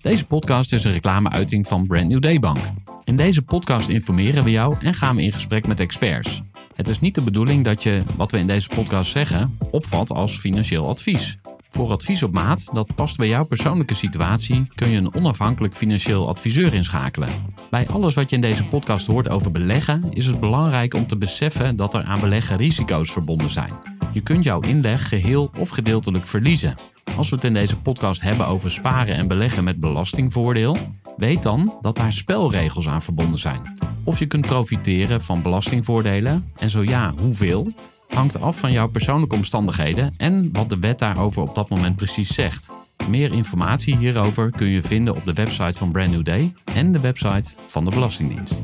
Deze 0.00 0.26
podcast 0.26 0.72
is 0.72 0.84
een 0.84 0.92
reclameuiting 0.92 1.66
van 1.66 1.86
Brand 1.86 2.08
New 2.08 2.20
Day 2.20 2.38
Bank. 2.38 2.58
In 3.04 3.16
deze 3.16 3.42
podcast 3.42 3.88
informeren 3.88 4.44
we 4.44 4.50
jou 4.50 4.76
en 4.80 4.94
gaan 4.94 5.16
we 5.16 5.22
in 5.22 5.32
gesprek 5.32 5.66
met 5.66 5.80
experts. 5.80 6.42
Het 6.74 6.88
is 6.88 7.00
niet 7.00 7.14
de 7.14 7.22
bedoeling 7.22 7.64
dat 7.64 7.82
je 7.82 8.02
wat 8.16 8.32
we 8.32 8.38
in 8.38 8.46
deze 8.46 8.68
podcast 8.68 9.10
zeggen 9.10 9.58
opvat 9.70 10.10
als 10.10 10.38
financieel 10.38 10.88
advies. 10.88 11.38
Voor 11.68 11.90
advies 11.90 12.22
op 12.22 12.32
maat 12.32 12.68
dat 12.72 12.94
past 12.94 13.16
bij 13.16 13.28
jouw 13.28 13.44
persoonlijke 13.44 13.94
situatie 13.94 14.66
kun 14.74 14.88
je 14.88 14.96
een 14.96 15.14
onafhankelijk 15.14 15.74
financieel 15.74 16.28
adviseur 16.28 16.74
inschakelen. 16.74 17.28
Bij 17.70 17.88
alles 17.88 18.14
wat 18.14 18.30
je 18.30 18.36
in 18.36 18.42
deze 18.42 18.64
podcast 18.64 19.06
hoort 19.06 19.28
over 19.28 19.50
beleggen 19.50 20.12
is 20.12 20.26
het 20.26 20.40
belangrijk 20.40 20.94
om 20.94 21.06
te 21.06 21.16
beseffen 21.16 21.76
dat 21.76 21.94
er 21.94 22.04
aan 22.04 22.20
beleggen 22.20 22.56
risico's 22.56 23.12
verbonden 23.12 23.50
zijn. 23.50 23.91
Je 24.12 24.20
kunt 24.20 24.44
jouw 24.44 24.60
inleg 24.60 25.08
geheel 25.08 25.50
of 25.58 25.68
gedeeltelijk 25.68 26.26
verliezen. 26.26 26.74
Als 27.16 27.28
we 27.28 27.34
het 27.34 27.44
in 27.44 27.54
deze 27.54 27.76
podcast 27.76 28.20
hebben 28.20 28.46
over 28.46 28.70
sparen 28.70 29.14
en 29.14 29.28
beleggen 29.28 29.64
met 29.64 29.80
belastingvoordeel, 29.80 30.76
weet 31.16 31.42
dan 31.42 31.78
dat 31.80 31.96
daar 31.96 32.12
spelregels 32.12 32.88
aan 32.88 33.02
verbonden 33.02 33.40
zijn. 33.40 33.78
Of 34.04 34.18
je 34.18 34.26
kunt 34.26 34.46
profiteren 34.46 35.22
van 35.22 35.42
belastingvoordelen 35.42 36.52
en 36.58 36.70
zo 36.70 36.82
ja, 36.82 37.14
hoeveel, 37.20 37.72
hangt 38.08 38.40
af 38.40 38.58
van 38.58 38.72
jouw 38.72 38.88
persoonlijke 38.88 39.34
omstandigheden 39.34 40.14
en 40.16 40.48
wat 40.52 40.68
de 40.68 40.78
wet 40.78 40.98
daarover 40.98 41.42
op 41.42 41.54
dat 41.54 41.68
moment 41.68 41.96
precies 41.96 42.34
zegt. 42.34 42.70
Meer 43.08 43.32
informatie 43.32 43.96
hierover 43.96 44.50
kun 44.50 44.66
je 44.66 44.82
vinden 44.82 45.14
op 45.14 45.24
de 45.24 45.32
website 45.32 45.78
van 45.78 45.92
Brand 45.92 46.10
New 46.10 46.24
Day 46.24 46.52
en 46.74 46.92
de 46.92 47.00
website 47.00 47.52
van 47.66 47.84
de 47.84 47.90
Belastingdienst. 47.90 48.62